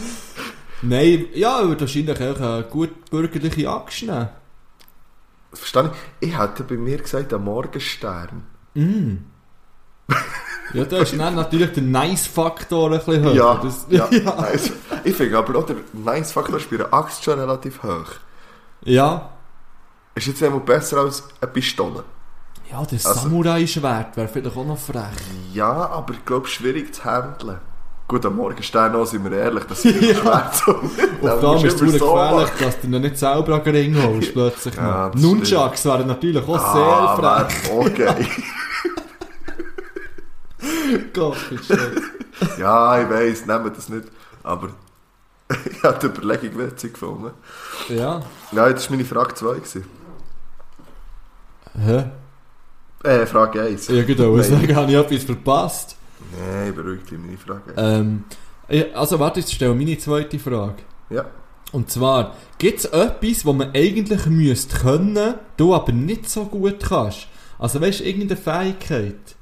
[0.82, 4.28] Nein, ja, ich würde wahrscheinlich auch eine gut bürgerliche Axt nehmen.
[5.54, 6.28] Verstehe ich?
[6.28, 8.44] Ich hätte bei mir gesagt, ein Morgenstern.
[8.74, 9.37] Mm.
[10.74, 13.34] Ja, da ist dann natürlich der Nice-Faktor ein bisschen höher.
[13.34, 14.08] Ja, Das, ja.
[14.12, 14.36] ja.
[14.42, 14.72] Nice.
[15.04, 18.06] Ich finde aber auch der Nice-Faktor ist bei einer Axt schon relativ hoch.
[18.84, 19.30] ja.
[20.16, 22.04] Ist jetzt einmal besser als eine Pistole.
[22.72, 25.04] Ja, das Also- Samurai-Schwert wäre vielleicht auch noch frech.
[25.54, 27.60] Ja, aber ich glaube, schwierig zu handeln.
[28.08, 30.16] Gut, am Morgenstern auch, sind wir ehrlich, das ist ja.
[30.16, 34.04] schwer zu Auf da ist es gefährlich, dass du ihn nicht selber an den Ring
[34.04, 35.22] holst, plötzlich Ja, noch.
[35.22, 37.72] Nunchucks wären natürlich auch Ah, sehr frech.
[37.72, 38.28] okay.
[41.14, 41.38] Gott,
[42.58, 44.08] ja, ich weiss, nehmen das nicht.
[44.44, 44.70] Aber
[45.72, 47.32] ich habe die Überlegung witzig gefunden.
[47.90, 48.22] Ja.
[48.52, 49.56] Nein, das war meine Frage 2.
[49.56, 49.86] gewesen.
[51.78, 52.06] Hä?
[53.04, 53.90] Äh, Frage 1.
[53.90, 54.44] Irgendwo Nein.
[54.44, 55.96] sagen, habe ich etwas verpasst.
[56.38, 57.78] Nein, beruhig dich, meine Frage 1.
[57.78, 58.24] Ähm,
[58.70, 60.84] ja, also warte, ich stelle meine zweite Frage.
[61.10, 61.26] Ja.
[61.72, 66.80] Und zwar, gibt es etwas, was man eigentlich müsste können, du aber nicht so gut
[66.80, 67.28] kannst?
[67.60, 69.36] Also weißt du, irgendeine Fähigkeit,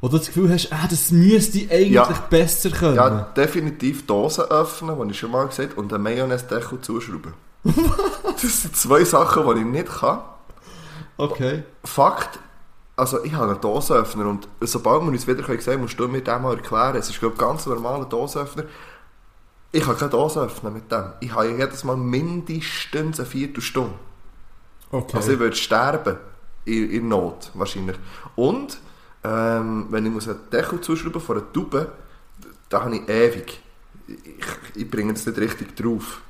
[0.00, 2.08] wo du das Gefühl hast, ah, das müsste ich eigentlich Ja.
[2.30, 2.96] besser können.
[2.96, 7.34] ja, definitiv Dosen öffnen, habe ich schon mal gesagt, und einen Mayonnaise-Deckel zuschrauben.
[7.64, 10.20] das sind zwei Sachen, die ich nicht kann.
[11.18, 11.64] Okay.
[11.84, 12.38] Fakt,
[12.96, 16.22] also ich habe einen Dosenöffner und sobald wir uns wieder sehen können, musst du mir
[16.22, 16.96] den mal erklären.
[16.96, 18.64] Es ist glaube ich, ein ganz normaler Dosenöffner.
[19.72, 21.12] Ich kann keine Dosen öffnen mit dem.
[21.20, 23.94] Ich habe jedes Mal mindestens eine Viertelstunde.
[24.90, 25.16] Okay.
[25.16, 26.16] Also ich würde sterben.
[26.64, 27.96] In, in Not, wahrscheinlich.
[28.36, 28.78] Und,
[29.22, 31.92] ähm, wenn ich muss einen Deckel zuschrauben von einer Tube,
[32.68, 33.60] da habe ich ewig.
[34.06, 36.20] Ich, ich bringe es nicht richtig drauf.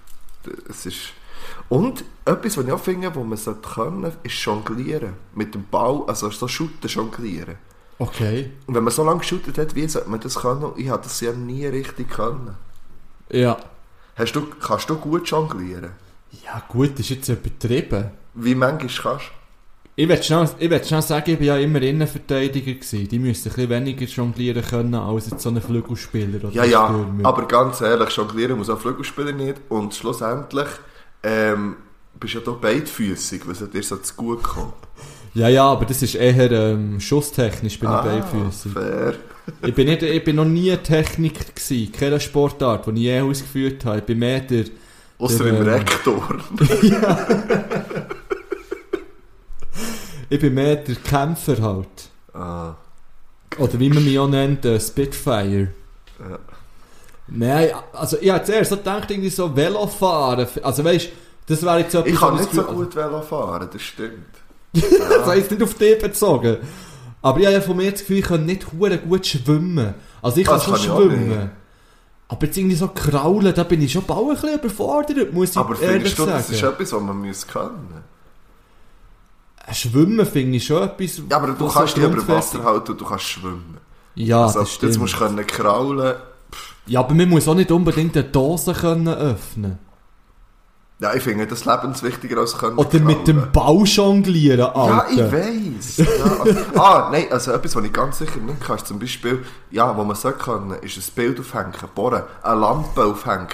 [0.69, 1.13] Es ist...
[1.69, 5.15] Und etwas, was ich auch finde, wo man sollte können, ist jonglieren.
[5.35, 7.57] Mit dem Ball, also so shooten, jonglieren.
[7.99, 8.53] okay.
[8.67, 10.73] Und wenn man so lange geshootet hat, wie sollte man das können?
[10.77, 12.57] Ich habe das ja nie richtig können.
[13.31, 13.57] Ja.
[14.17, 15.91] Hast du, kannst du gut jonglieren?
[16.45, 18.11] Ja gut, das ist jetzt übertrieben.
[18.35, 19.31] Wie manchmal kannst
[20.01, 22.73] Ich will schnell, ich will schnell sagen, ich war ja immer Innenverteidiger.
[22.73, 23.07] Gewesen.
[23.07, 26.87] Die müssten ein bisschen weniger jonglieren können als jetzt so ein Flügelspieler oder Ja, ja,
[26.87, 27.29] Stürmer.
[27.29, 29.57] aber ganz ehrlich, jonglieren muss auch Flügelspieler nicht.
[29.69, 30.69] Und schlussendlich
[31.23, 31.77] ähm,
[32.19, 34.73] bist du ja hier beidfüßig, was hat dir so zu gut kommt.
[35.35, 38.73] Ja, ja, aber das ist eher ähm, schusstechnisch bin Ah, ich beidfüßig.
[38.73, 39.15] fair.
[39.67, 43.85] Ich bin, nicht, ich bin noch nie Techniker gewesen, keine Sportart, die ich je ausgeführt
[43.85, 43.99] habe.
[43.99, 44.65] Ich bin mehr der...
[45.19, 46.39] Außer Der, im ähm, Rektor.
[50.31, 51.89] Ich bin mehr der Kämpfer halt.
[52.33, 52.75] ah,
[53.59, 55.69] Oder wie man mich auch nennt, äh, Spitfire.
[56.19, 56.39] Ja.
[57.27, 60.47] Nein, also ich habe zuerst so gedacht, irgendwie so Velofahren.
[60.63, 61.11] Also weißt
[61.51, 62.13] das wäre jetzt etwas...
[62.13, 64.25] ich kann nicht so gut Velo fahren, das stimmt.
[64.73, 66.59] das heisst nicht auf dich bezogen.
[67.23, 69.95] Aber ich habe ja von mir das Gefühl, ich kann nicht gut schwimmen.
[70.23, 71.51] Also ich kann Das schon kann ich schwimmen.
[72.29, 75.57] Aber jetzt irgendwie so kraulen, da bin ich schon bald ein bisschen überfordert, muss ich
[75.57, 76.37] Aber ehrlich findest du, sagen.
[76.37, 78.00] das ist etwas, was man muss können?
[79.73, 81.23] Schwimmen finde ich schon etwas...
[81.31, 83.79] Ja, aber du kannst dich über Wasser halten und du kannst schwimmen.
[84.15, 84.93] Ja, also, das stimmt.
[84.93, 86.17] jetzt musst du können kraulen.
[86.87, 89.79] Ja, aber man muss auch nicht unbedingt eine Dose können öffnen
[90.99, 93.53] Ja, ich finde das lebenswichtiger als können Oder mit dem kraulen.
[93.53, 95.07] Ball jonglieren, Ja, Alter.
[95.13, 95.97] ich weiss.
[95.99, 96.07] Ja,
[96.41, 99.97] also, ah, nein, also etwas, was ich ganz sicher nicht kann, ist zum Beispiel, ja,
[99.97, 103.47] was man so kann, ist ein Bild aufhängen, bohren, eine Lampe aufhängen.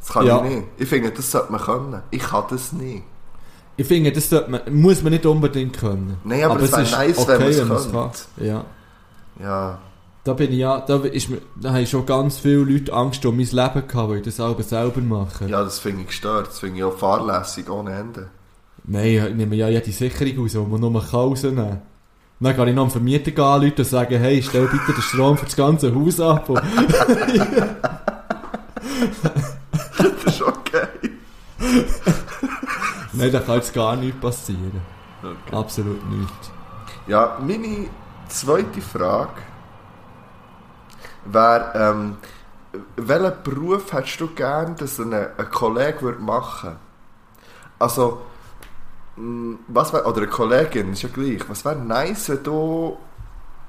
[0.00, 0.44] Das kann Ja.
[0.44, 0.66] ich nicht.
[0.76, 2.02] Ich finde, das sollte man können.
[2.10, 3.04] Ich kann das nicht.
[3.76, 6.16] Ich finde, das man, muss man nicht unbedingt können.
[6.24, 8.10] Nein, aber es wäre ist nice, wenn man es kann.
[8.36, 8.64] Ja.
[9.40, 9.78] Ja,
[10.22, 11.28] Da bin ich ja, da ist
[11.60, 14.62] da haben schon ganz viele Leute Angst um mein Leben gehabt, weil ich das selber
[14.62, 15.46] selber mache.
[15.46, 16.46] ja, das finde ich gestört.
[16.48, 18.28] Das finde ich auch fahrlässig ohne Ende.
[18.84, 21.82] Nein, ich nehme ja jede Sicherung raus, die man nur rausnehmen kann.
[22.40, 25.46] Dann kann ich noch einen Vermieter anrufen und sagen, hey, stell bitte den Strom für
[25.46, 26.48] das ganze Haus ab.
[29.96, 30.86] Das ist okay.
[33.24, 34.82] Nein, da kann jetzt gar nichts passieren.
[35.22, 35.56] okay.
[35.56, 36.50] Absolut nichts.
[37.06, 37.88] Ja, meine
[38.28, 39.40] zweite Frage
[41.24, 42.16] wäre, ähm,
[42.96, 46.76] welchen Beruf hättest du gern, dass ein, ein Kollege würde machen
[47.78, 48.20] Also,
[49.16, 51.48] mh, was wär, oder eine Kollegin, ist ja gleich.
[51.48, 52.98] Was wäre nice, wenn du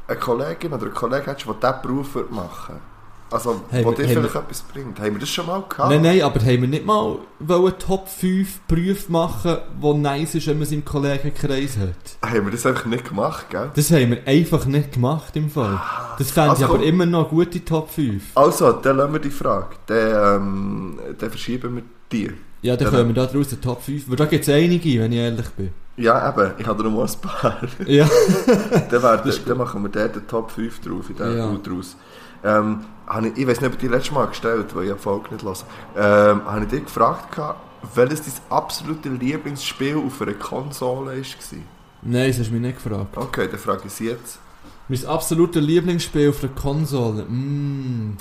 [0.07, 2.94] eine Kollegin oder einen Kollegen hättest, der diesen Beruf würde machen
[3.31, 4.99] Also, Haben wo dir vielleicht wir- etwas bringt.
[4.99, 5.89] Haben wir das schon mal gehabt?
[5.89, 10.47] Nein, nein, aber haben wir nicht mal wollen Top 5 Berufe machen, wo nice ist,
[10.47, 12.31] wenn man es im Kollegenkreis hat?
[12.31, 13.71] Haben wir das einfach nicht gemacht, gell?
[13.75, 15.81] Das haben wir einfach nicht gemacht im Fall.
[16.19, 16.87] Das fände Also ich aber komm.
[16.87, 18.23] immer noch gute Top 5.
[18.35, 19.75] Also, dann lassen wir die Frage.
[19.87, 22.31] Dann, ähm, dann verschieben wir die.
[22.61, 24.07] Ja, dann Dann- können wir da draus eine Top 5.
[24.07, 25.71] Weil da gibt es einige, wenn ich ehrlich bin.
[25.97, 26.51] Ja, eben.
[26.57, 27.57] Ich habe da noch mal ein paar.
[27.87, 28.07] Ja.
[28.91, 31.51] dann, wär, dann, dann machen wir dort den Top 5 drauf, in der Ja.
[31.51, 31.57] ja.
[31.57, 31.95] draus.
[32.43, 34.99] Ähm, habe ich, ich weiß nicht, ob ich die letzte Mal gestellt weil ich die
[34.99, 35.55] Folge nicht höre.
[35.95, 37.59] Ähm, habe ich dich gefragt, gehabt,
[37.93, 41.59] welches dein absolute Lieblingsspiel auf einer Konsole war?
[42.01, 43.17] Nein, das hast du mich nicht gefragt.
[43.17, 44.39] Okay, dann frage ich sie jetzt.
[44.87, 47.23] Mein absolutes Lieblingsspiel auf der Konsole.
[47.23, 48.17] Mm.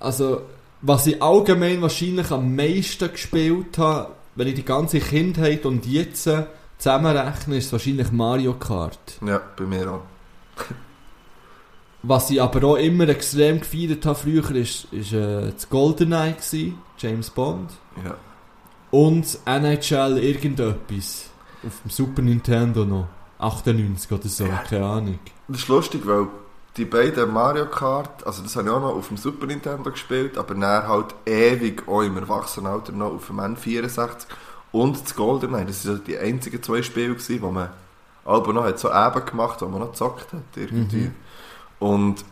[0.00, 0.42] Also,
[0.80, 6.28] was ich allgemein wahrscheinlich am meisten gespielt habe, wenn ich die ganze Kindheit und jetzt
[6.78, 9.18] zusammenrechne, ist es wahrscheinlich Mario Kart.
[9.24, 10.02] Ja, bei mir auch.
[12.06, 16.78] Was ich aber auch immer extrem gefeiert habe früher, ist, ist äh, das GoldenEye gewesen,
[16.98, 17.70] James Bond.
[18.04, 18.14] Ja.
[18.90, 21.30] Und NHL irgendetwas.
[21.66, 23.06] Auf dem Super Nintendo noch.
[23.38, 24.58] 98 oder so, Ja.
[24.68, 25.18] keine Ahnung.
[25.48, 26.26] Das ist lustig, weil
[26.76, 30.36] die beiden Mario Kart, also das habe ich auch noch auf dem Super Nintendo gespielt,
[30.36, 34.26] aber dann halt ewig auch im Erwachsenenalter noch auf dem N64
[34.72, 35.64] und das GoldenEye.
[35.64, 37.70] Das waren die einzigen zwei Spiele, wo man
[38.26, 40.96] aber noch hat so eben gemacht, wo man noch gezockt hat irgendwie.
[40.96, 41.14] Mhm.
[41.84, 42.24] Und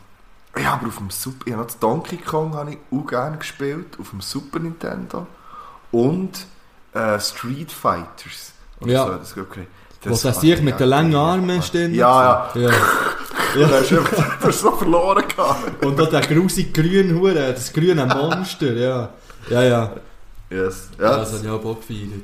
[0.59, 3.97] ja, aber auf dem Super, ich habe noch Donkey Kong habe ich auch gerne gespielt,
[4.01, 5.27] auf dem Super Nintendo
[5.91, 6.47] und
[6.95, 8.53] äh, Street Fighters.
[8.81, 9.07] Oder Ja.
[9.07, 9.67] so, das, okay.
[10.03, 11.15] Das habe sich ich mit den langen.
[11.15, 11.95] Armen stehen.
[11.95, 12.61] Ja, ja.
[12.63, 12.71] ja.
[13.55, 13.67] Ja.
[13.69, 15.85] Du hast einfach- du hast so verloren gehabt.
[15.85, 19.11] Und auch der grusige grüne Hure, das grüne Monster, ja.
[19.51, 19.91] Ja, ja.
[20.49, 20.89] Yes.
[20.99, 22.23] ja Ja, das habe ich auch Bock gefeiert.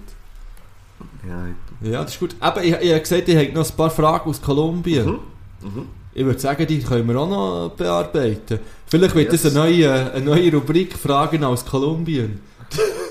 [1.29, 1.91] ja.
[1.91, 2.35] Ja, das ist gut.
[2.41, 5.05] Aber ich, ich habe gesagt, ich habe noch ein paar Fragen aus Kolumbien.
[5.07, 5.21] Mhm.
[5.69, 5.87] Mhm.
[6.19, 8.59] Ich würde sagen, die können wir auch noch bearbeiten.
[8.87, 9.43] Vielleicht wird Yes.
[9.43, 12.41] das eine neue, eine neue Rubrik Fragen aus Kolumbien.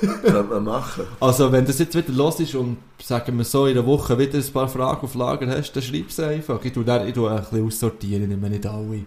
[0.02, 1.06] Könnte man machen.
[1.22, 4.38] Also, wenn das jetzt wieder los ist und sagen wir so in einer Woche wieder
[4.38, 6.60] ein paar Fragen auf Lager hast, dann schreib es einfach.
[6.66, 9.06] Ich tue, dann, ich tue ein bisschen aussortieren, ich nehme nicht alle.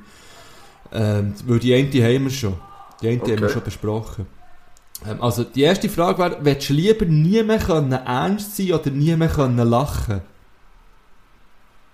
[0.93, 2.55] Ähm, weil die eine haben wir schon.
[3.03, 3.53] Die eine haben wir Okay.
[3.53, 4.27] schon besprochen.
[5.07, 8.91] Ähm, also, die erste Frage wäre, willst du lieber nie mehr können ernst sein oder
[8.91, 10.23] nie mehr können lachen?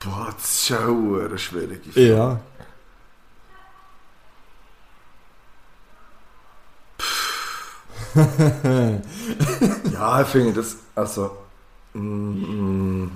[0.07, 2.09] Boah, das ist schon eine schwierige Frage.
[2.09, 2.41] Ja.
[9.93, 11.31] Ja, ich finde das, also,
[11.93, 13.11] mm, mm,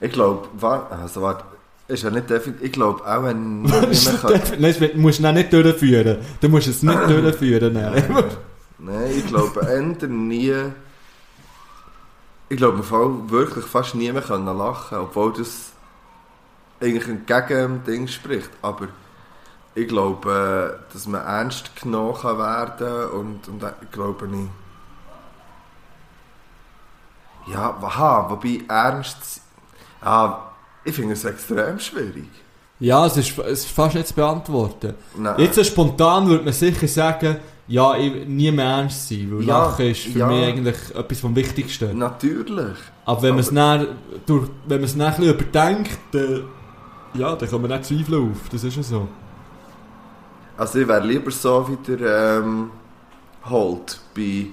[0.00, 0.48] ich glaube,
[0.90, 1.44] also warte,
[1.88, 5.52] ist ja nicht definitiv, ich glaube auch wenn nicht kann, Nein, das musst du nicht
[5.52, 6.18] durchführen.
[6.40, 7.74] Du musst es nicht durchführen.
[7.74, 8.04] Nein.
[8.78, 10.54] nein, ich glaube ändern nie,
[12.48, 15.72] ich glaube im Fall wirklich fast nie mehr können lachen, obwohl das
[16.80, 18.88] eigentlich entgegen dem Ding spricht, aber
[19.74, 24.50] ich glaube, äh, dass man ernst genommen kann werden und, und ich glaube nicht.
[27.46, 29.40] Ja, aha, wobei ernst,
[30.02, 30.50] ja,
[30.84, 32.28] ich finde es extrem schwierig.
[32.78, 34.94] Ja, es ist, es ist fast nicht zu beantworten.
[35.16, 35.34] Nein.
[35.38, 37.38] Jetzt so spontan würde man sicher sagen,
[37.68, 40.26] ja, ich, nie mehr ernst sein, weil Ja, Lachen ist für ja.
[40.26, 41.98] mich eigentlich etwas vom Wichtigsten.
[41.98, 42.76] Natürlich.
[43.04, 43.86] Aber wenn man es dann,
[44.24, 46.44] durch, wenn man es dann ein bisschen überdenkt, dann,
[47.14, 49.08] ja, dann man nicht zweifeln auf, das ist ja so.
[50.56, 52.70] Also ich wäre lieber so wie der ähm,
[53.48, 54.46] Holt bei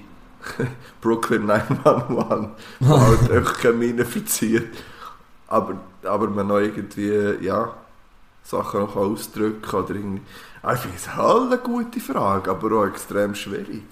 [1.00, 2.48] Brooklyn 911,
[2.80, 4.68] der halt einfach keine Mine verzieht.
[5.46, 7.74] Aber, aber man noch irgendwie, ja,
[8.44, 10.22] Sachen noch ausdrücken kann oder irgendwie...
[10.62, 13.82] Ah, Ich finde es halt eine gute Frage, aber auch extrem schwierig.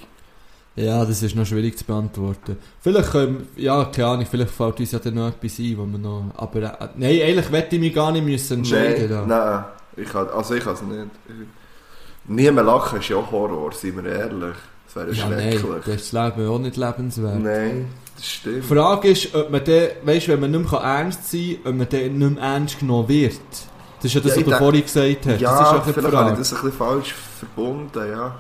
[0.75, 2.57] Ja, das ist noch schwierig zu beantworten.
[2.81, 6.01] Vielleicht können, ja, keine Ahnung, vielleicht fällt uns ja dann noch etwas ein, wo man
[6.01, 9.11] noch, aber, äh, nein, eigentlich wette ich mich gar nicht müssen entscheiden.
[9.11, 9.55] Nein, da.
[9.57, 9.65] nein,
[9.97, 11.11] ich kann, also ich kann es nicht.
[12.25, 14.55] Niemand lachen ist ja auch Horror, seien wir ehrlich.
[14.87, 15.85] Das wäre Ja, nein, schrecklich.
[15.85, 17.41] das ist das Leben auch nicht lebenswert.
[17.41, 18.65] Nein, das Die stimmt.
[18.65, 21.79] Frage ist, ob man dann, weißt du, wenn man nicht mehr ernst sein kann, ob
[21.79, 23.41] man dann nicht mehr ernst genommen wird.
[24.03, 25.41] Das ist ja das, Ja, was du denk- vorhin gesagt hast.
[25.41, 28.35] Ja, das ist auch vielleicht habe ich das ein bisschen falsch verbunden, ja.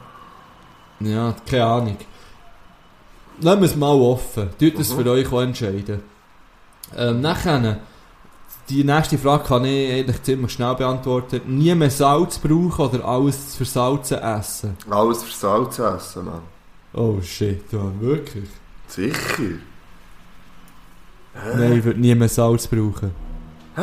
[1.00, 1.96] Ja, keine Ahnung.
[3.40, 4.50] Lassen wir es mal offen.
[4.58, 5.02] Tut das Mhm.
[5.04, 6.02] für euch auch entscheiden.
[6.96, 7.78] Ähm, nachher,
[8.68, 11.40] die nächste Frage kann ich eigentlich ziemlich schnell beantworten.
[11.46, 14.76] Nie mehr Salz brauchen oder alles zu versalzen essen?
[14.90, 16.42] Alles für Salz essen, Mann.
[16.92, 18.48] Oh shit, ja, wirklich?
[18.88, 19.16] Sicher.
[21.56, 23.12] Nein, ich würde nie mehr Salz brauchen.
[23.76, 23.82] Hä?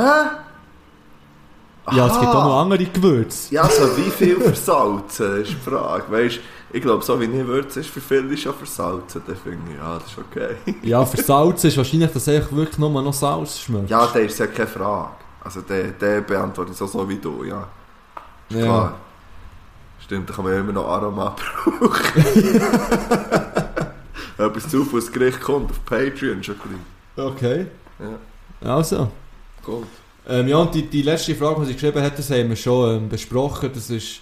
[1.96, 3.54] Ja, es gibt auch noch andere Gewürze.
[3.54, 6.04] Ja, so wie viel versalzen ist die Frage.
[6.10, 6.40] Weißt
[6.72, 9.24] ich glaube, so wie ich würze, ist für viele schon versalzen.
[9.26, 10.56] Dann finde ich, ja, das ist okay.
[10.84, 13.90] Ja, versalzen ist wahrscheinlich, dass einfach wirklich nur noch Salz schmeckt.
[13.90, 15.10] Ja, der ist ja keine Frage.
[15.44, 17.68] Also, der, der beantwortet so, so wie du, ja.
[18.50, 18.64] Ist Ja.
[18.64, 18.94] klar.
[20.04, 21.92] Stimmt, da kann man ja immer noch Aroma brauchen.
[24.38, 27.26] Etwas zu das Gericht kommt, auf Patreon schon gleich.
[27.26, 27.66] Okay.
[28.62, 29.12] Ja, Also.
[29.64, 29.88] gut.
[30.30, 32.98] Ähm, ja, und die, die letzte Frage, die sie geschrieben hat, das haben wir schon
[32.98, 33.72] ähm, besprochen.
[33.74, 34.20] Das ist,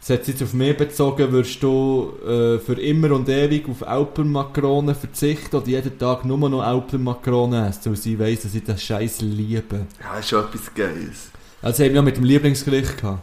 [0.00, 1.30] das hat sich jetzt auf mich bezogen.
[1.30, 6.62] Würdest du äh, für immer und ewig auf Alpenmakronen verzichten oder jeden Tag nur noch
[6.62, 9.86] Alpenmakronen essen, weil sie weiss, dass ich das Scheiß liebe?
[10.02, 11.30] Ja, ist schon etwas Geiles.
[11.60, 13.22] Also haben wir ja mit dem Lieblingsgericht gehabt.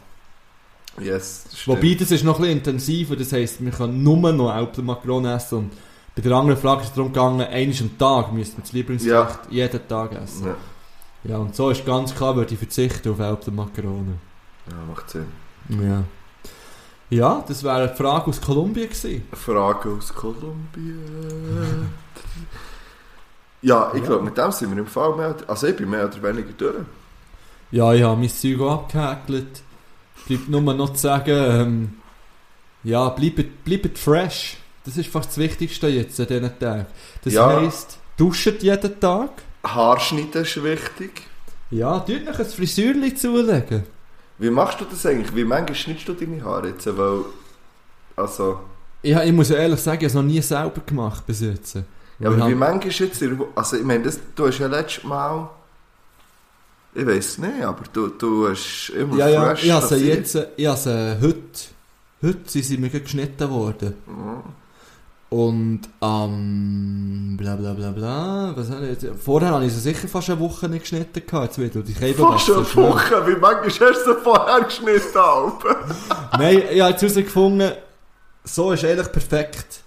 [1.01, 1.68] Yes, das.
[1.68, 3.15] Wobei, das ist noch ein bisschen intensiver.
[3.15, 5.57] Das heisst, wir können nur noch Alpenmakronen essen.
[5.57, 5.72] Und
[6.15, 9.39] bei der anderen Frage ist es darum gegangen, einmal am Tag müsste man das Lieblingsgericht
[9.49, 10.47] jeden Tag essen.
[10.47, 10.55] Ja.
[11.28, 14.20] Ja, und so ist ganz klar, würde ich verzichten auf Alpenmakronen.
[14.70, 15.26] ja, macht Sinn.
[15.70, 16.04] Ja.
[17.10, 19.24] Ja, das wäre eine Frage aus Kolumbien gewesen.
[19.32, 21.90] Eine Frage aus Kolumbien.
[23.62, 24.08] Ja, ich Ja.
[24.08, 26.76] glaube, mit dem sind wir im Fall mehr, also ich bin mehr oder weniger durch.
[27.72, 29.62] Ja, ich habe mein Zeug abgehäkelt.
[30.28, 31.98] Bleibt nur noch zu sagen, ähm,
[32.84, 34.58] ja, bleibt, bleibt fresh.
[34.86, 36.86] Das ist fast das Wichtigste jetzt an diesen Tagen.
[37.24, 37.48] Das Ja.
[37.49, 39.30] heisst, duscht jeden Tag.
[39.66, 41.24] Haarschneiden ist wichtig.
[41.70, 43.84] Ja, tut noch ein Frisürchen zulegen.
[44.38, 45.36] Wie machst du das eigentlich?
[45.36, 46.86] Wie manchmal schneidest du deine Haare jetzt?
[46.98, 47.26] Weil,
[48.16, 48.60] also,
[49.04, 51.76] Ja, ich muss ja ehrlich sagen, ich habe es noch nie selber gemacht bis jetzt.
[51.76, 51.84] ja,
[52.20, 53.24] Wir aber wie manchmal jetzt,
[53.56, 55.50] also ich meine, das, du hast ja letztes Mal,
[56.94, 60.38] ich weiß nicht, aber du, du hast immer Ja, ja, fresh ich habe sie jetzt,
[60.56, 61.42] ich habe sie heute,
[62.22, 63.96] heute sind sie mir geschnitten worden.
[64.06, 64.44] Mhm.
[65.30, 69.22] Und ähm, bla bla bla bla, was habe ich jetzt?
[69.22, 71.84] Vorher habe ich sie sicher fast eine Woche nicht geschnitten gehabt, jetzt wieder.
[71.84, 75.76] Habe Fast eine Woche, wie manchmal hast du sie vorher geschnitten, Alpen?
[76.40, 77.72] Nein, ich habe jetzt herausgefunden,
[78.45, 79.82] so ist eigentlich perfekt.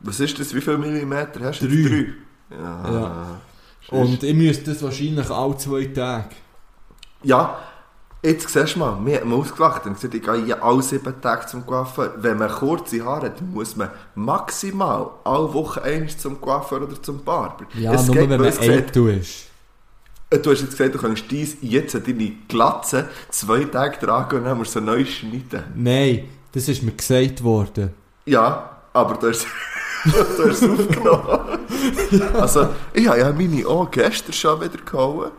[0.00, 1.68] Was ist das, wie viele Millimeter hast du?
[1.68, 1.88] Drei.
[1.88, 2.06] Drei.
[2.50, 2.92] Ja.
[2.92, 3.40] Ja.
[3.90, 6.34] Und ich müsste das wahrscheinlich alle zwei Tage.
[7.22, 7.58] Ja,
[8.22, 11.46] jetzt siehst du mal, wir haben ausgelacht und gesagt, ich gehe hier alle sieben Tage
[11.46, 12.14] zum Coiffeur.
[12.18, 17.22] Wenn man kurze Haare hat, muss man maximal alle Woche eins zum Coiffeur oder zum
[17.24, 17.66] Barber.
[17.74, 19.46] Ja, Es nur geht, wenn man älter ist.
[20.30, 24.44] äh, Du hast jetzt gesagt, du kannst dies jetzt deine Glatze zwei Tage tragen und
[24.44, 25.64] dann musst du sie neu schneiden.
[25.74, 27.94] Nein, das ist mir gesagt worden.
[28.24, 29.46] Ja, aber du hast,
[30.04, 31.38] du hast es aufgenommen.
[32.34, 35.30] Also, ich habe ja meine auch gestern schon wieder gehauen.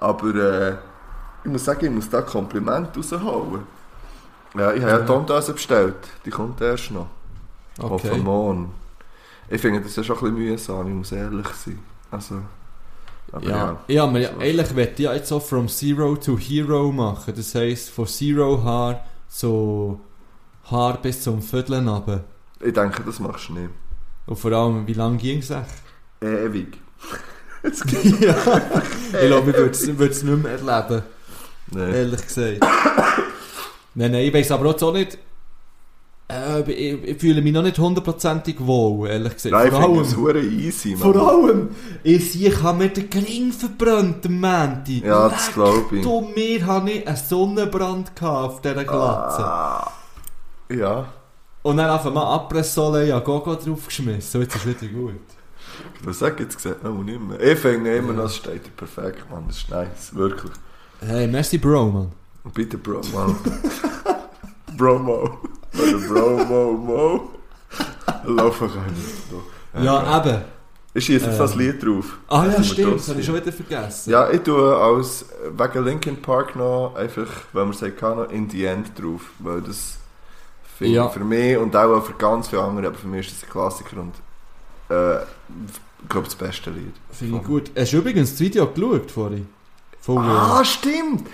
[0.00, 0.74] Aber äh,
[1.44, 3.62] ich muss sagen, ich muss da Kompliment rausholen.
[4.56, 5.04] Ja, ich habe ja Ja.
[5.52, 5.96] bestellt.
[6.24, 7.08] Die kommt erst noch.
[7.78, 8.10] Okay.
[8.10, 8.72] Auf morgen.
[9.48, 11.78] Ich finde das ja schon ein bisschen mühsam, ich muss ehrlich sein.
[12.10, 12.36] Also,
[13.32, 13.76] aber Ja, ja.
[13.88, 17.34] ja, aber ja, eigentlich möchte ich ja jetzt so from Zero to Hero machen.
[17.36, 20.00] Das heisst, von Zero Haar so
[20.70, 22.24] Haar bis zum Vierteln runter.
[22.60, 23.70] Ich denke, das machst du nicht.
[24.26, 25.66] Und vor allem, wie lange ging es echt?
[26.20, 26.78] Ewig.
[27.66, 27.82] Es
[28.20, 28.36] ja.
[29.12, 31.02] Ich glaube, ich würde es nicht mehr erleben,
[31.70, 31.92] Nee.
[31.92, 32.60] ehrlich gesagt.
[33.94, 35.18] nein, nein, ich weiß aber auch so nicht...
[36.26, 39.52] Äh, ich, ich fühle mich noch nicht hundertprozentig wohl, ehrlich gesagt.
[39.52, 40.00] Nein, ich vor allem...
[40.00, 41.12] es hure easy, Mann.
[41.12, 41.68] Vor allem,
[42.02, 45.02] ich sehe, ich habe mir den Kling verbrannt am Mänti.
[45.04, 46.02] Ja, das glaube ich.
[46.02, 49.44] Du, mir habe ich einen Sonnenbrand gehabt auf dieser Glatze.
[49.44, 49.92] Ah,
[50.70, 51.12] ja.
[51.62, 54.40] Und dann einfach mal Abrissole ja Gogo draufgeschmissen.
[54.40, 55.20] Und jetzt ist wieder gut.
[56.02, 56.84] Was sag jetzt gesagt?
[56.84, 57.40] Oh, nicht mehr.
[57.40, 59.44] Ich finde immer noch, es steht perfekt, Mann.
[59.48, 60.14] Das ist nice.
[60.14, 60.52] Wirklich.
[61.00, 62.12] Hey, merci Bro, Mann.
[62.54, 63.34] Bitte Bro, Mo.
[64.76, 65.38] Bro, Mo.
[65.78, 67.30] Oder Bro, Mo, Mo.
[68.26, 69.84] Laufen können.
[69.84, 70.42] Ja, eben.
[70.96, 71.58] Ich schieße jetzt das Ähm.
[71.58, 72.18] Lied drauf.
[72.28, 74.10] Ah ja, Das stimmt, das habe ich schon wieder vergessen.
[74.10, 75.26] Ja, ich tue als
[75.56, 79.22] wegen Linkin Park noch einfach, wenn man sagt, kann, noch In the End drauf.
[79.40, 79.96] Weil das
[80.78, 81.06] finde Ja.
[81.06, 83.50] ich für mich und auch für ganz viele andere, aber für mich ist das ein
[83.52, 84.14] Klassiker und
[84.88, 86.94] äh, ich glaube das beste Lied.
[87.10, 87.70] Finde ich gut.
[87.76, 89.48] Hast du übrigens das Video geschaut vorhin?
[90.04, 91.26] Von Ah, stimmt!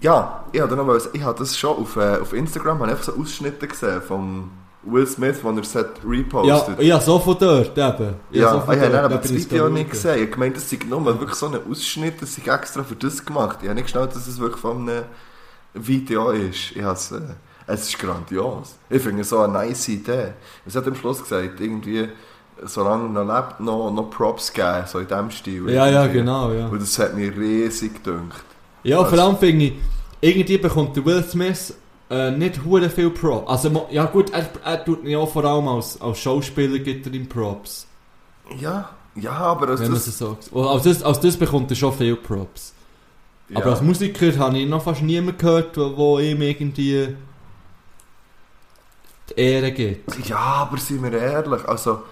[0.00, 3.14] Ja, ich habe noch ich habe das schon auf, äh, auf Instagram, habe ich einfach
[3.14, 4.50] so Ausschnitte gesehen von
[4.82, 6.80] Will Smith, wo er es hat ja, repostet.
[6.82, 8.14] ja, so von dort eben.
[8.30, 10.16] Ja, so ich habe aber da das ich Video nicht gesehen.
[10.16, 13.24] Ich habe gemeint, das sei nur wirklich so ein Ausschnitt, das sei extra für das
[13.24, 13.60] gemacht.
[13.62, 15.04] Ich habe nicht geschnallt, dass es wirklich von einem
[15.72, 16.72] Video ist.
[16.72, 17.20] Ich habe es, äh,
[17.66, 18.76] es ist grandios.
[18.90, 20.34] Ich finde es so eine nice Idee.
[20.66, 22.10] Es hat am Schluss gesagt, irgendwie,
[22.64, 25.70] solange er noch lebt, noch, noch Props geben, so in diesem Stil.
[25.70, 26.66] Ja, ja, genau, ja.
[26.66, 28.36] Und das hat mich riesig gedünkt.
[28.82, 29.10] Ja, Was?
[29.10, 29.72] vor allem finde ich,
[30.20, 31.74] irgendwie bekommt der Will Smith
[32.10, 33.48] äh, nicht hure viel Props.
[33.48, 37.12] Also, ja gut, er, er tut ja auch vor allem als, als Schauspieler gibt er
[37.12, 37.86] ihm Props.
[38.58, 40.04] Ja, ja, aber als Wenn das...
[40.18, 42.72] so Als das, als das bekommt er schon viel Props.
[43.48, 43.58] ja.
[43.58, 47.14] Aber als Musiker habe ich noch fast niemanden gehört, wo, wo ihm irgendwie
[49.30, 50.28] die Ehre gibt.
[50.28, 52.02] Ja, aber seien wir ehrlich, also...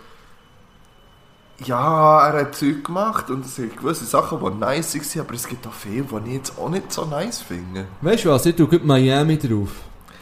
[1.64, 5.48] Ja, er hat Zeug gemacht und es gibt gewisse Sachen, die nice waren, aber es
[5.48, 7.86] gibt auch viele, die ich jetzt auch nicht so nice finde.
[8.02, 9.70] Weißt du was, ich tue Miami drauf.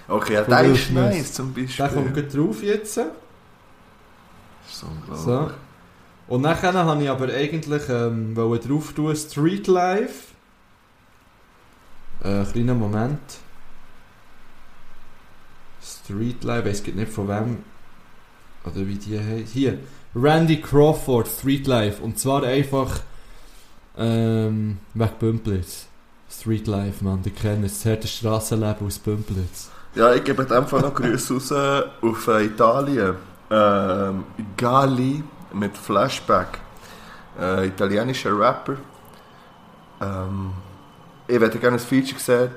[0.06, 1.77] Okay, ja, der ist nice zum Beispiel.
[1.77, 2.98] Der kommt drauf jetzt.
[2.98, 3.06] Das
[4.70, 5.24] ist unglaublich.
[5.24, 5.51] So.
[6.28, 10.35] Und nachher habe ich aber eigentlich ähm, drauf tun Street Life.
[12.23, 13.20] Äh, kleiner Moment.
[15.82, 17.65] Street Life, ich weiß nicht von wem.
[18.65, 19.52] Oder wie die heißt.
[19.52, 19.78] Hier.
[20.15, 22.03] Randy Crawford, Street Life.
[22.03, 23.01] Und zwar einfach
[23.97, 25.86] ähm, wegen Bümplitz.
[26.31, 27.82] Street Life, man, die kennen es.
[27.82, 29.70] Das harte Strassenleben aus Bümplitz.
[29.95, 31.53] Ja, ich gebe in dem Fall noch Grüße raus
[32.03, 33.15] auf äh, Italien.
[33.51, 34.24] Ähm,
[34.57, 35.23] Gali
[35.53, 36.59] mit Flashback.
[37.41, 38.77] Äh, italienischer Rapper.
[40.01, 40.53] Ähm,
[41.28, 42.51] ich hätte gerne ein Feature sehen.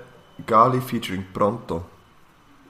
[0.45, 1.85] Gali featuring Pronto.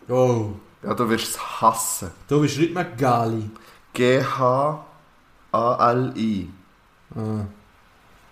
[0.10, 0.52] Oh.
[0.84, 2.12] Ja, du wirst es hassen.
[2.28, 3.50] Du bist nicht mehr Gali.
[3.94, 4.80] G-H-A-L-I.
[7.16, 7.46] Ah.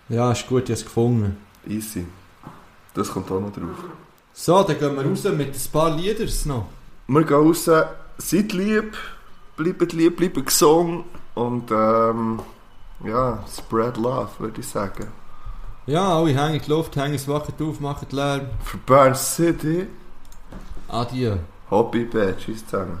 [0.08, 1.36] Ja, ist gut, ich habe es gefunden.
[1.66, 2.06] Easy.
[2.94, 3.76] Das kommt auch noch drauf.
[4.32, 6.66] So, dann gehen wir raus mit ein paar Lieders noch.
[7.08, 7.68] Wir gehen raus.
[8.18, 8.96] Seid lieb.
[9.56, 11.04] Bleibt lieb, bleibt gesund.
[11.34, 12.40] Und ähm,
[13.04, 15.08] ja, spread love, würde ich sagen.
[15.86, 18.48] Ja, alle hängen die Luft, hängen das Wachen auf, machen Lärm.
[18.64, 19.86] Für Burn City.
[20.88, 21.36] Adieu.
[21.70, 22.38] Hobby Bad.
[22.38, 23.00] Tschüss zusammen.